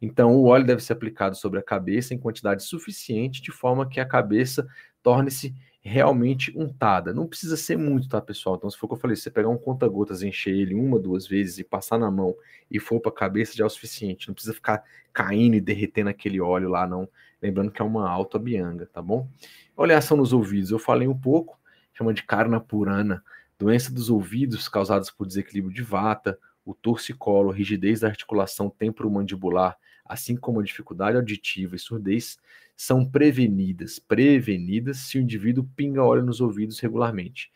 Então, 0.00 0.36
o 0.36 0.44
óleo 0.44 0.66
deve 0.66 0.82
ser 0.82 0.92
aplicado 0.92 1.36
sobre 1.36 1.58
a 1.58 1.62
cabeça 1.62 2.12
em 2.12 2.18
quantidade 2.18 2.62
suficiente, 2.64 3.40
de 3.40 3.50
forma 3.50 3.88
que 3.88 3.98
a 3.98 4.06
cabeça 4.06 4.66
torne-se 5.02 5.54
realmente 5.82 6.56
untada. 6.56 7.12
Não 7.12 7.26
precisa 7.26 7.56
ser 7.56 7.76
muito, 7.76 8.08
tá, 8.08 8.20
pessoal? 8.20 8.54
Então, 8.56 8.70
se 8.70 8.78
for 8.78 8.86
o 8.86 8.88
que 8.90 8.94
eu 8.94 8.98
falei, 8.98 9.16
se 9.16 9.22
você 9.22 9.30
pegar 9.30 9.48
um 9.48 9.58
conta-gotas, 9.58 10.22
encher 10.22 10.54
ele 10.54 10.74
uma, 10.74 10.98
duas 10.98 11.26
vezes 11.26 11.58
e 11.58 11.64
passar 11.64 11.98
na 11.98 12.10
mão 12.10 12.36
e 12.70 12.78
for 12.78 13.00
para 13.00 13.10
a 13.10 13.14
cabeça, 13.14 13.56
já 13.56 13.64
é 13.64 13.66
o 13.66 13.70
suficiente. 13.70 14.28
Não 14.28 14.34
precisa 14.34 14.54
ficar 14.54 14.84
caindo 15.12 15.56
e 15.56 15.60
derretendo 15.60 16.08
aquele 16.08 16.40
óleo 16.40 16.68
lá, 16.68 16.86
não. 16.86 17.08
Lembrando 17.42 17.72
que 17.72 17.82
é 17.82 17.84
uma 17.84 18.08
alta 18.08 18.38
bianga, 18.38 18.86
tá 18.86 19.02
bom? 19.02 19.28
Oleação 19.76 20.16
nos 20.16 20.32
ouvidos, 20.32 20.70
eu 20.70 20.78
falei 20.78 21.08
um 21.08 21.18
pouco, 21.18 21.58
chama 21.92 22.14
de 22.14 22.22
carna 22.22 22.60
purana, 22.60 23.22
doença 23.58 23.92
dos 23.92 24.08
ouvidos 24.08 24.68
causadas 24.68 25.10
por 25.10 25.26
desequilíbrio 25.26 25.74
de 25.74 25.82
vata, 25.82 26.38
o 26.64 26.74
torcicolo, 26.74 27.50
rigidez 27.50 28.00
da 28.00 28.08
articulação 28.08 28.70
temporomandibular, 28.70 29.76
assim 30.12 30.36
como 30.36 30.60
a 30.60 30.62
dificuldade 30.62 31.16
auditiva 31.16 31.74
e 31.74 31.78
surdez, 31.78 32.38
são 32.76 33.04
prevenidas, 33.04 33.98
prevenidas 33.98 34.98
se 34.98 35.18
o 35.18 35.20
indivíduo 35.20 35.68
pinga 35.74 36.02
óleo 36.02 36.22
nos 36.22 36.40
ouvidos 36.40 36.78
regularmente. 36.80 37.50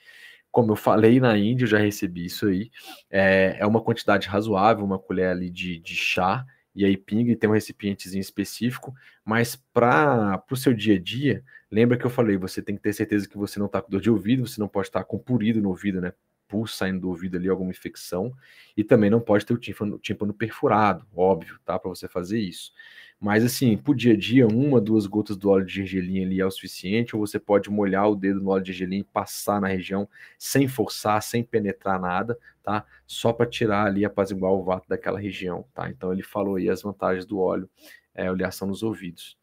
Como 0.50 0.72
eu 0.72 0.76
falei 0.76 1.20
na 1.20 1.36
Índia, 1.36 1.64
eu 1.64 1.68
já 1.68 1.78
recebi 1.78 2.24
isso 2.24 2.46
aí, 2.46 2.70
é, 3.10 3.56
é 3.58 3.66
uma 3.66 3.82
quantidade 3.82 4.26
razoável, 4.26 4.84
uma 4.84 4.98
colher 4.98 5.28
ali 5.28 5.50
de, 5.50 5.78
de 5.78 5.94
chá, 5.94 6.46
e 6.74 6.84
aí 6.84 6.96
pinga 6.96 7.32
e 7.32 7.36
tem 7.36 7.48
um 7.48 7.54
recipientezinho 7.54 8.20
específico, 8.20 8.94
mas 9.24 9.56
para 9.56 10.42
o 10.50 10.56
seu 10.56 10.72
dia 10.72 10.96
a 10.96 10.98
dia, 10.98 11.42
lembra 11.70 11.98
que 11.98 12.06
eu 12.06 12.10
falei, 12.10 12.36
você 12.36 12.62
tem 12.62 12.76
que 12.76 12.82
ter 12.82 12.92
certeza 12.92 13.28
que 13.28 13.36
você 13.36 13.58
não 13.58 13.66
está 13.66 13.82
com 13.82 13.90
dor 13.90 14.00
de 14.00 14.10
ouvido, 14.10 14.46
você 14.46 14.60
não 14.60 14.68
pode 14.68 14.88
estar 14.88 15.04
com 15.04 15.18
purido 15.18 15.60
no 15.60 15.70
ouvido, 15.70 16.00
né? 16.00 16.12
Pus 16.48 16.76
saindo 16.76 17.00
do 17.00 17.08
ouvido 17.08 17.36
ali, 17.36 17.48
alguma 17.48 17.70
infecção, 17.70 18.32
e 18.76 18.84
também 18.84 19.10
não 19.10 19.20
pode 19.20 19.44
ter 19.44 19.52
o 19.52 19.58
tímpano, 19.58 19.98
tímpano 19.98 20.32
perfurado, 20.32 21.06
óbvio, 21.14 21.58
tá? 21.64 21.78
Para 21.78 21.88
você 21.88 22.08
fazer 22.08 22.38
isso. 22.38 22.72
Mas 23.18 23.44
assim, 23.44 23.76
pro 23.78 23.94
dia 23.94 24.12
a 24.12 24.16
dia, 24.16 24.46
uma, 24.46 24.78
duas 24.80 25.06
gotas 25.06 25.36
do 25.36 25.48
óleo 25.48 25.64
de 25.64 25.74
gergelim 25.74 26.22
ali 26.22 26.40
é 26.40 26.46
o 26.46 26.50
suficiente, 26.50 27.16
ou 27.16 27.26
você 27.26 27.38
pode 27.38 27.70
molhar 27.70 28.08
o 28.10 28.14
dedo 28.14 28.40
no 28.40 28.50
óleo 28.50 28.62
de 28.62 28.72
gergelim 28.72 28.98
e 29.00 29.04
passar 29.04 29.60
na 29.60 29.68
região 29.68 30.06
sem 30.38 30.68
forçar, 30.68 31.22
sem 31.22 31.42
penetrar 31.42 31.98
nada, 31.98 32.38
tá? 32.62 32.84
Só 33.06 33.32
para 33.32 33.46
tirar 33.46 33.86
ali, 33.86 34.04
apaziguar 34.04 34.52
o 34.52 34.62
vato 34.62 34.86
daquela 34.88 35.18
região, 35.18 35.64
tá? 35.74 35.88
Então 35.88 36.12
ele 36.12 36.22
falou 36.22 36.56
aí 36.56 36.68
as 36.68 36.82
vantagens 36.82 37.24
do 37.24 37.38
óleo, 37.38 37.70
é, 38.14 38.30
oleação 38.30 38.68
nos 38.68 38.82
ouvidos. 38.82 39.38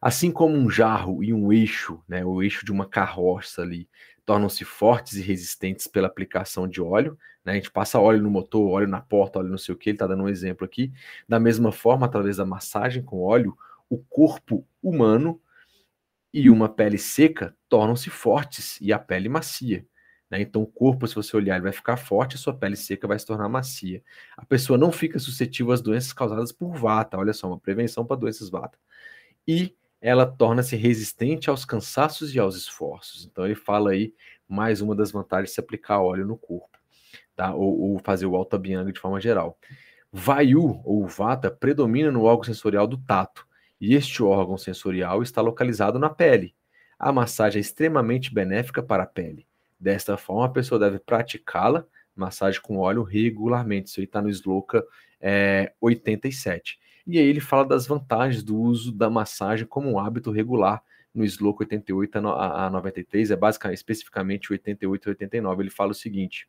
Assim 0.00 0.30
como 0.30 0.56
um 0.56 0.70
jarro 0.70 1.24
e 1.24 1.34
um 1.34 1.52
eixo, 1.52 2.00
né, 2.08 2.24
o 2.24 2.42
eixo 2.42 2.64
de 2.64 2.70
uma 2.70 2.88
carroça 2.88 3.62
ali, 3.62 3.88
tornam-se 4.28 4.62
fortes 4.62 5.14
e 5.14 5.22
resistentes 5.22 5.86
pela 5.86 6.06
aplicação 6.06 6.68
de 6.68 6.82
óleo. 6.82 7.18
Né? 7.42 7.52
A 7.52 7.54
gente 7.54 7.70
passa 7.70 7.98
óleo 7.98 8.20
no 8.20 8.28
motor, 8.28 8.70
óleo 8.70 8.86
na 8.86 9.00
porta, 9.00 9.38
óleo 9.38 9.48
não 9.48 9.56
sei 9.56 9.74
o 9.74 9.78
que, 9.78 9.88
ele 9.88 9.94
está 9.94 10.06
dando 10.06 10.24
um 10.24 10.28
exemplo 10.28 10.66
aqui. 10.66 10.92
Da 11.26 11.40
mesma 11.40 11.72
forma, 11.72 12.04
através 12.04 12.36
da 12.36 12.44
massagem 12.44 13.02
com 13.02 13.22
óleo, 13.22 13.56
o 13.88 13.96
corpo 13.96 14.66
humano 14.82 15.40
e 16.30 16.50
uma 16.50 16.68
pele 16.68 16.98
seca 16.98 17.56
tornam-se 17.70 18.10
fortes 18.10 18.78
e 18.82 18.92
a 18.92 18.98
pele 18.98 19.30
macia. 19.30 19.86
Né? 20.30 20.42
Então, 20.42 20.60
o 20.60 20.66
corpo, 20.66 21.08
se 21.08 21.14
você 21.14 21.34
olhar, 21.34 21.54
ele 21.54 21.62
vai 21.62 21.72
ficar 21.72 21.96
forte, 21.96 22.36
a 22.36 22.38
sua 22.38 22.52
pele 22.52 22.76
seca 22.76 23.08
vai 23.08 23.18
se 23.18 23.24
tornar 23.24 23.48
macia. 23.48 24.02
A 24.36 24.44
pessoa 24.44 24.78
não 24.78 24.92
fica 24.92 25.18
suscetível 25.18 25.72
às 25.72 25.80
doenças 25.80 26.12
causadas 26.12 26.52
por 26.52 26.76
vata. 26.76 27.16
Olha 27.16 27.32
só, 27.32 27.46
uma 27.46 27.58
prevenção 27.58 28.04
para 28.04 28.20
doenças 28.20 28.50
vata. 28.50 28.76
E 29.46 29.74
ela 30.00 30.26
torna-se 30.26 30.76
resistente 30.76 31.50
aos 31.50 31.64
cansaços 31.64 32.34
e 32.34 32.38
aos 32.38 32.56
esforços. 32.56 33.24
Então 33.24 33.44
ele 33.44 33.54
fala 33.54 33.90
aí 33.90 34.14
mais 34.48 34.80
uma 34.80 34.94
das 34.94 35.10
vantagens 35.10 35.50
de 35.50 35.54
se 35.54 35.60
aplicar 35.60 36.00
óleo 36.00 36.26
no 36.26 36.36
corpo, 36.36 36.78
tá? 37.36 37.54
Ou, 37.54 37.92
ou 37.92 37.98
fazer 37.98 38.26
o 38.26 38.36
alta 38.36 38.58
bianga 38.58 38.92
de 38.92 39.00
forma 39.00 39.20
geral. 39.20 39.58
Vayu 40.10 40.80
ou 40.84 41.06
vata 41.06 41.50
predomina 41.50 42.10
no 42.10 42.22
órgão 42.22 42.44
sensorial 42.44 42.86
do 42.86 42.96
tato, 42.96 43.46
e 43.80 43.94
este 43.94 44.22
órgão 44.22 44.56
sensorial 44.56 45.22
está 45.22 45.40
localizado 45.40 45.98
na 45.98 46.10
pele. 46.10 46.54
A 46.98 47.12
massagem 47.12 47.58
é 47.58 47.60
extremamente 47.60 48.32
benéfica 48.32 48.82
para 48.82 49.04
a 49.04 49.06
pele. 49.06 49.46
Desta 49.78 50.16
forma, 50.16 50.46
a 50.46 50.48
pessoa 50.48 50.78
deve 50.80 50.98
praticá-la, 50.98 51.86
massagem 52.14 52.60
com 52.60 52.78
óleo, 52.78 53.04
regularmente. 53.04 53.88
Isso 53.88 54.00
aí 54.00 54.04
está 54.04 54.20
no 54.20 54.28
Sloka 54.28 54.84
é, 55.20 55.72
87. 55.80 56.78
E 57.08 57.18
aí 57.18 57.24
ele 57.24 57.40
fala 57.40 57.64
das 57.64 57.86
vantagens 57.86 58.42
do 58.42 58.54
uso 58.54 58.92
da 58.92 59.08
massagem 59.08 59.66
como 59.66 59.90
um 59.90 59.98
hábito 59.98 60.30
regular 60.30 60.82
no 61.14 61.24
Sloco 61.24 61.62
88 61.62 62.18
a 62.18 62.68
93, 62.70 63.30
é 63.30 63.36
basicamente 63.36 63.78
especificamente 63.78 64.52
88 64.52 65.08
e 65.08 65.10
89. 65.12 65.62
Ele 65.62 65.70
fala 65.70 65.92
o 65.92 65.94
seguinte: 65.94 66.46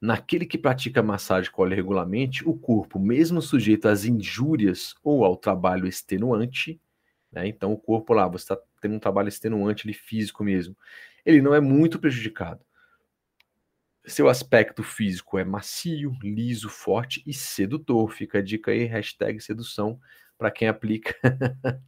Naquele 0.00 0.46
que 0.46 0.56
pratica 0.56 1.02
massagem 1.02 1.50
óleo 1.54 1.76
regularmente, 1.76 2.48
o 2.48 2.54
corpo, 2.54 2.98
mesmo 2.98 3.42
sujeito 3.42 3.88
às 3.88 4.06
injúrias 4.06 4.94
ou 5.04 5.22
ao 5.22 5.36
trabalho 5.36 5.86
extenuante, 5.86 6.80
né, 7.30 7.46
então 7.46 7.74
o 7.74 7.78
corpo 7.78 8.14
lá, 8.14 8.26
você 8.26 8.44
está 8.44 8.58
tendo 8.80 8.94
um 8.94 8.98
trabalho 8.98 9.28
extenuante 9.28 9.86
ali, 9.86 9.92
físico 9.92 10.42
mesmo, 10.42 10.74
ele 11.26 11.42
não 11.42 11.54
é 11.54 11.60
muito 11.60 11.98
prejudicado. 11.98 12.64
Seu 14.06 14.28
aspecto 14.28 14.82
físico 14.82 15.38
é 15.38 15.44
macio, 15.44 16.12
liso, 16.22 16.68
forte 16.68 17.22
e 17.26 17.34
sedutor. 17.34 18.10
Fica 18.10 18.38
a 18.38 18.42
dica 18.42 18.70
aí, 18.70 18.84
hashtag 18.84 19.40
sedução, 19.40 20.00
para 20.38 20.50
quem 20.50 20.68
aplica 20.68 21.14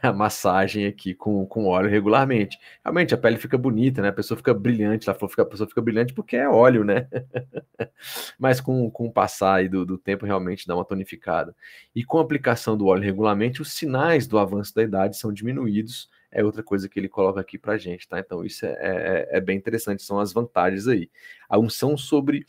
a 0.00 0.12
massagem 0.12 0.86
aqui 0.86 1.12
com, 1.12 1.44
com 1.44 1.66
óleo 1.66 1.90
regularmente. 1.90 2.56
Realmente 2.84 3.12
a 3.12 3.18
pele 3.18 3.36
fica 3.36 3.58
bonita, 3.58 4.00
né? 4.00 4.08
A 4.08 4.12
pessoa 4.12 4.38
fica 4.38 4.54
brilhante, 4.54 5.08
ela 5.08 5.18
que 5.18 5.40
a 5.40 5.44
pessoa 5.44 5.68
fica 5.68 5.82
brilhante 5.82 6.14
porque 6.14 6.36
é 6.36 6.48
óleo, 6.48 6.84
né? 6.84 7.08
Mas 8.38 8.60
com, 8.60 8.88
com 8.88 9.06
o 9.08 9.12
passar 9.12 9.68
do, 9.68 9.84
do 9.84 9.98
tempo 9.98 10.24
realmente 10.24 10.68
dá 10.68 10.76
uma 10.76 10.84
tonificada. 10.84 11.54
E 11.92 12.04
com 12.04 12.18
a 12.18 12.22
aplicação 12.22 12.76
do 12.76 12.86
óleo 12.86 13.02
regularmente, 13.02 13.60
os 13.60 13.72
sinais 13.72 14.28
do 14.28 14.38
avanço 14.38 14.72
da 14.72 14.84
idade 14.84 15.16
são 15.16 15.32
diminuídos 15.32 16.08
é 16.30 16.44
outra 16.44 16.62
coisa 16.62 16.88
que 16.88 16.98
ele 16.98 17.08
coloca 17.08 17.40
aqui 17.40 17.58
para 17.58 17.78
gente, 17.78 18.08
tá? 18.08 18.18
Então 18.18 18.44
isso 18.44 18.66
é, 18.66 18.72
é, 18.72 19.28
é, 19.38 19.40
bem 19.40 19.56
interessante, 19.56 20.02
são 20.02 20.18
as 20.18 20.32
vantagens 20.32 20.86
aí. 20.86 21.10
A 21.48 21.58
unção 21.58 21.96
sobre 21.96 22.46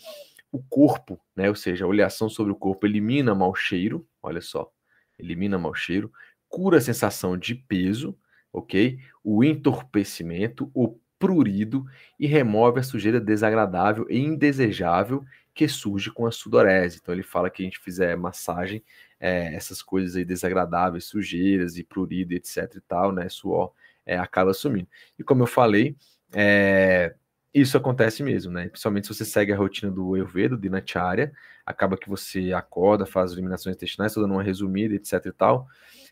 o 0.52 0.62
corpo, 0.62 1.20
né? 1.36 1.50
Ou 1.50 1.56
seja, 1.56 1.86
a 1.86 1.88
oleação 1.88 2.30
sobre 2.30 2.52
o 2.52 2.56
corpo 2.56 2.86
elimina 2.86 3.36
mau 3.36 3.54
cheiro, 3.54 4.08
olha 4.22 4.42
só, 4.42 4.72
elimina 5.18 5.58
mau 5.58 5.74
cheiro, 5.74 6.12
cura 6.48 6.78
a 6.78 6.82
sensação 6.82 7.38
de 7.38 7.56
peso, 7.56 8.18
ok? 8.52 9.00
O 9.24 9.44
entorpecimento, 9.44 10.72
o 10.74 10.98
prurido 11.20 11.86
e 12.20 12.28
remove 12.28 12.80
a 12.80 12.84
sujeira 12.84 13.20
desagradável 13.20 14.06
e 14.10 14.20
indesejável 14.20 15.24
que 15.58 15.68
surge 15.68 16.12
com 16.12 16.28
a 16.28 16.32
sudorese. 16.32 17.00
Então 17.02 17.14
ele 17.14 17.24
fala 17.24 17.50
que 17.50 17.64
a 17.64 17.66
gente 17.66 17.80
fizer 17.80 18.16
massagem, 18.16 18.84
é, 19.20 19.56
essas 19.56 19.82
coisas 19.82 20.16
aí 20.16 20.24
desagradáveis, 20.24 21.06
sujeiras 21.06 21.78
e 21.78 21.84
prurido, 21.84 22.34
etc 22.34 22.76
e 22.76 22.82
tal, 22.82 23.12
né, 23.12 23.28
suor, 23.28 23.74
é, 24.06 24.18
acaba 24.18 24.54
sumindo. 24.54 24.88
E 25.18 25.24
como 25.24 25.42
eu 25.42 25.48
falei, 25.48 25.98
é, 26.32 27.16
isso 27.54 27.76
acontece 27.76 28.22
mesmo, 28.22 28.52
né? 28.52 28.70
Principalmente 28.70 29.08
se 29.08 29.16
você 29.16 29.26
segue 29.26 29.52
a 29.52 29.58
rotina 29.58 29.92
do 29.92 30.14
Ayurveda, 30.14 30.56
do 30.56 30.62
Dinacharya, 30.62 31.34
acaba 31.66 31.98
que 31.98 32.08
você 32.08 32.54
acorda, 32.54 33.06
faz 33.06 33.32
eliminações 33.32 33.76
intestinais, 33.76 34.12
estou 34.12 34.24
dando 34.24 34.34
uma 34.34 34.44
resumida, 34.44 34.94
etc 34.94 35.26
e 35.26 35.32
tal, 35.32 35.68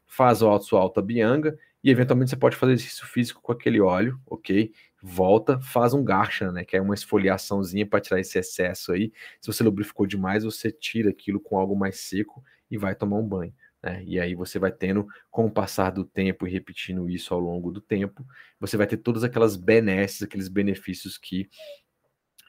faz 0.08 0.42
o 0.42 0.60
sua 0.60 0.80
alta 0.80 1.02
bianga, 1.04 1.56
e 1.84 1.92
eventualmente 1.92 2.32
você 2.32 2.36
pode 2.36 2.56
fazer 2.56 2.74
exercício 2.74 3.06
físico 3.06 3.42
com 3.44 3.52
aquele 3.52 3.80
óleo, 3.80 4.20
ok? 4.26 4.72
Volta, 5.08 5.60
faz 5.62 5.94
um 5.94 6.04
garsha, 6.04 6.52
né? 6.52 6.66
Que 6.66 6.76
é 6.76 6.82
uma 6.82 6.96
esfoliaçãozinha 6.96 7.86
para 7.86 8.02
tirar 8.02 8.20
esse 8.20 8.40
excesso 8.40 8.92
aí. 8.92 9.14
Se 9.40 9.46
você 9.46 9.64
lubrificou 9.64 10.08
demais, 10.08 10.44
você 10.44 10.72
tira 10.72 11.12
aquilo 11.12 11.40
com 11.40 11.60
algo 11.60 11.76
mais 11.76 12.00
seco 12.00 12.44
e 12.72 12.78
vai 12.78 12.96
tomar 12.96 13.18
um 13.18 13.28
banho. 13.28 13.54
Né? 13.84 14.04
E 14.04 14.20
aí 14.20 14.34
você 14.34 14.58
vai 14.58 14.72
tendo, 14.72 15.06
com 15.30 15.46
o 15.46 15.52
passar 15.52 15.92
do 15.92 16.04
tempo 16.04 16.48
e 16.48 16.52
repetindo 16.52 17.08
isso 17.08 17.36
ao 17.36 17.40
longo 17.40 17.72
do 17.72 17.80
tempo, 17.80 18.26
você 18.60 18.76
vai 18.78 18.88
ter 18.88 18.98
todas 18.98 19.24
aquelas 19.24 19.56
benesses, 19.56 20.24
aqueles 20.24 20.48
benefícios 20.48 21.20
que 21.20 21.48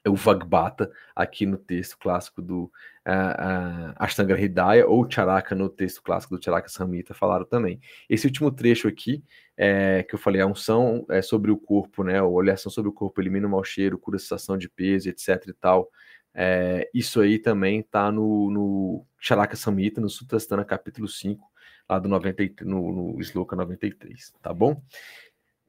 o 0.09 0.15
Vagbata 0.15 0.91
aqui 1.15 1.45
no 1.45 1.59
texto 1.59 1.99
clássico 1.99 2.41
do 2.41 2.65
uh, 3.07 3.91
uh, 3.91 3.95
Ashtanga 3.97 4.35
Hridaya 4.35 4.87
ou 4.87 5.09
Charaka 5.11 5.55
no 5.55 5.69
texto 5.69 6.03
clássico 6.03 6.37
do 6.37 6.43
Charaka 6.43 6.69
Samhita 6.69 7.13
falaram 7.13 7.45
também. 7.45 7.81
Esse 8.09 8.27
último 8.27 8.51
trecho 8.51 8.89
aqui 8.89 9.23
é, 9.57 10.03
que 10.03 10.15
eu 10.15 10.19
falei, 10.19 10.41
a 10.41 10.47
unção 10.47 11.07
é 11.09 11.23
sobre 11.23 11.51
o 11.51 11.57
corpo, 11.57 12.05
né? 12.05 12.19
A 12.19 12.25
oleação 12.25 12.71
sobre 12.71 12.91
o 12.91 12.93
corpo 12.93 13.21
elimina 13.21 13.47
o 13.47 13.51
mau 13.51 13.65
cheiro, 13.65 13.99
cura 13.99 14.17
a 14.17 14.21
sensação 14.21 14.59
de 14.59 14.69
peso, 14.69 15.09
etc 15.09 15.43
e 15.49 15.53
tal. 15.53 15.89
É, 16.35 16.91
isso 16.93 17.21
aí 17.21 17.39
também 17.39 17.81
está 17.81 18.13
no, 18.13 18.51
no 18.51 19.07
Charaka 19.19 19.57
Samhita, 19.57 20.01
no 20.01 20.11
Sutrasthana 20.11 20.65
capítulo 20.65 21.09
5, 21.09 21.43
lá 21.89 21.99
do 21.99 22.09
90, 22.09 22.65
no, 22.65 23.15
no 23.15 23.21
Sloka 23.23 23.57
93, 23.57 24.35
tá 24.43 24.53
bom? 24.53 24.83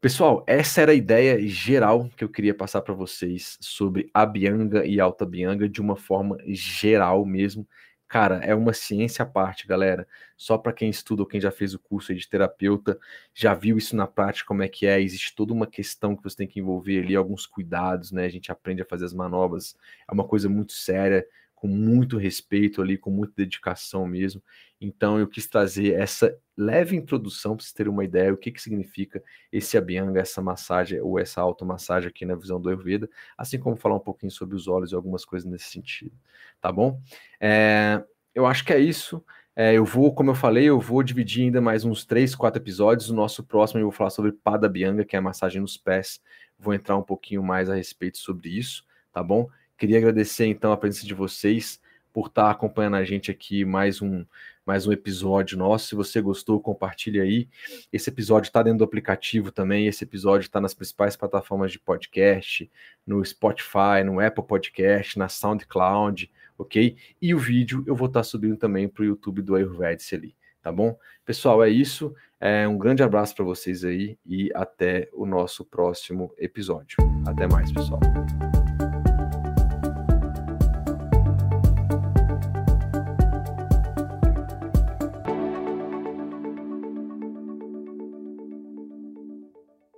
Pessoal, 0.02 0.44
essa 0.46 0.82
era 0.82 0.92
a 0.92 0.96
ideia 0.96 1.40
geral 1.48 2.08
que 2.16 2.24
eu 2.24 2.30
queria 2.30 2.54
passar 2.54 2.82
para 2.82 2.94
vocês 2.94 3.58
sobre 3.62 4.12
a 4.14 4.26
Bianga 4.26 4.86
e 4.86 5.00
Alta 5.00 5.26
Bianga 5.26 5.68
de 5.68 5.82
uma 5.82 5.96
forma 5.96 6.38
geral 6.46 7.26
mesmo. 7.26 7.68
Cara, 8.08 8.38
é 8.38 8.56
uma 8.56 8.72
ciência 8.74 9.24
à 9.24 9.26
parte, 9.26 9.68
galera. 9.68 10.08
Só 10.38 10.58
para 10.58 10.72
quem 10.72 10.90
estuda 10.90 11.24
ou 11.24 11.28
quem 11.28 11.42
já 11.42 11.52
fez 11.52 11.74
o 11.74 11.80
curso 11.80 12.16
de 12.16 12.28
terapeuta, 12.28 12.98
já 13.34 13.54
viu 13.54 13.78
isso 13.78 13.96
na 13.98 14.08
prática, 14.08 14.48
como 14.48 14.64
é 14.64 14.70
que 14.70 14.86
é. 14.88 15.02
Existe 15.02 15.36
toda 15.36 15.54
uma 15.54 15.68
questão 15.68 16.16
que 16.16 16.24
você 16.24 16.38
tem 16.38 16.48
que 16.48 16.60
envolver 16.60 17.00
ali, 17.04 17.16
alguns 17.16 17.46
cuidados, 17.46 18.12
né? 18.14 18.24
A 18.26 18.30
gente 18.30 18.50
aprende 18.52 18.82
a 18.82 18.86
fazer 18.86 19.04
as 19.06 19.14
manobras. 19.14 19.76
É 20.10 20.14
uma 20.14 20.26
coisa 20.26 20.48
muito 20.48 20.72
séria 20.72 21.26
com 21.58 21.68
muito 21.68 22.18
respeito 22.18 22.84
ali, 22.84 23.00
com 23.00 23.10
muita 23.10 23.34
dedicação 23.36 24.06
mesmo. 24.08 24.42
Então 24.80 25.18
eu 25.18 25.28
quis 25.28 25.48
trazer 25.48 25.94
essa 25.94 26.38
leve 26.56 26.96
introdução 26.96 27.56
para 27.56 27.64
vocês 27.64 27.74
terem 27.74 27.92
uma 27.92 28.06
ideia 28.06 28.32
o 28.32 28.38
que, 28.38 28.52
que 28.52 28.62
significa 28.62 29.24
esse 29.52 29.76
abhyanga, 29.76 30.20
essa 30.20 30.40
massagem 30.40 31.02
ou 31.02 31.18
essa 31.18 31.42
automassagem 31.42 32.10
aqui 32.10 32.26
na 32.26 32.36
visão 32.36 32.62
do 32.62 32.70
Ayurveda, 32.70 33.10
assim 33.36 33.58
como 33.58 33.76
falar 33.76 33.96
um 33.96 34.00
pouquinho 34.00 34.32
sobre 34.32 34.56
os 34.56 34.68
olhos 34.68 34.92
e 34.92 34.96
algumas 34.96 35.26
coisas 35.26 35.50
nesse 35.50 35.66
sentido, 35.66 36.16
tá 36.62 36.72
bom? 36.72 37.02
É, 37.40 38.04
eu 38.36 38.46
acho 38.46 38.64
que 38.64 38.72
é 38.72 38.80
isso. 38.80 39.24
É, 39.56 39.74
eu 39.74 39.84
vou, 39.84 40.14
como 40.14 40.30
eu 40.30 40.36
falei, 40.36 40.66
eu 40.66 40.80
vou 40.80 41.02
dividir 41.02 41.46
ainda 41.46 41.60
mais 41.60 41.84
uns 41.84 42.06
três, 42.06 42.36
quatro 42.36 42.62
episódios. 42.62 43.10
O 43.10 43.16
nosso 43.16 43.44
próximo 43.44 43.80
eu 43.80 43.86
vou 43.86 43.92
falar 43.92 44.12
sobre 44.12 44.32
Pada 44.32 44.70
Bianga, 44.70 45.04
que 45.04 45.16
é 45.16 45.20
a 45.20 45.24
massagem 45.24 45.60
nos 45.60 45.76
pés. 45.76 46.22
Vou 46.60 46.76
entrar 46.76 46.96
um 46.96 47.02
pouquinho 47.02 47.42
mais 47.42 47.68
a 47.68 47.74
respeito 47.74 48.20
sobre 48.20 48.50
isso, 48.50 48.86
tá 49.12 49.24
bom? 49.24 49.50
Queria 49.78 50.00
agradecer 50.00 50.48
então 50.48 50.72
a 50.72 50.78
presença 50.78 51.06
de 51.06 51.14
vocês 51.14 51.80
por 52.12 52.28
estar 52.28 52.50
acompanhando 52.50 52.96
a 52.96 53.04
gente 53.04 53.30
aqui 53.30 53.64
mais 53.64 54.02
um 54.02 54.26
mais 54.66 54.86
um 54.86 54.92
episódio 54.92 55.58
nosso. 55.58 55.88
Se 55.88 55.96
você 55.96 56.20
gostou, 56.20 56.60
compartilhe 56.60 57.22
aí. 57.22 57.48
Esse 57.94 58.10
episódio 58.10 58.50
está 58.50 58.62
dentro 58.62 58.80
do 58.80 58.84
aplicativo 58.84 59.50
também. 59.50 59.88
Esse 59.88 60.04
episódio 60.04 60.46
está 60.46 60.60
nas 60.60 60.74
principais 60.74 61.16
plataformas 61.16 61.72
de 61.72 61.80
podcast, 61.80 62.70
no 63.06 63.24
Spotify, 63.24 64.04
no 64.04 64.20
Apple 64.20 64.44
Podcast, 64.44 65.18
na 65.18 65.30
SoundCloud, 65.30 66.30
ok? 66.58 66.98
E 67.22 67.34
o 67.34 67.40
vídeo 67.40 67.82
eu 67.88 67.96
vou 67.96 68.08
estar 68.08 68.20
tá 68.22 68.24
subindo 68.26 68.58
também 68.58 68.90
para 68.90 69.04
o 69.04 69.06
YouTube 69.06 69.42
do 69.42 69.56
Ayurvedic 69.56 70.14
ali, 70.14 70.36
tá 70.62 70.70
bom? 70.70 70.98
Pessoal, 71.24 71.64
é 71.64 71.70
isso. 71.70 72.14
É 72.40 72.68
um 72.68 72.78
grande 72.78 73.04
abraço 73.04 73.36
para 73.36 73.46
vocês 73.46 73.86
aí 73.86 74.18
e 74.26 74.52
até 74.54 75.08
o 75.14 75.26
nosso 75.26 75.64
próximo 75.64 76.34
episódio. 76.38 76.98
Até 77.26 77.48
mais, 77.48 77.72
pessoal. 77.72 78.02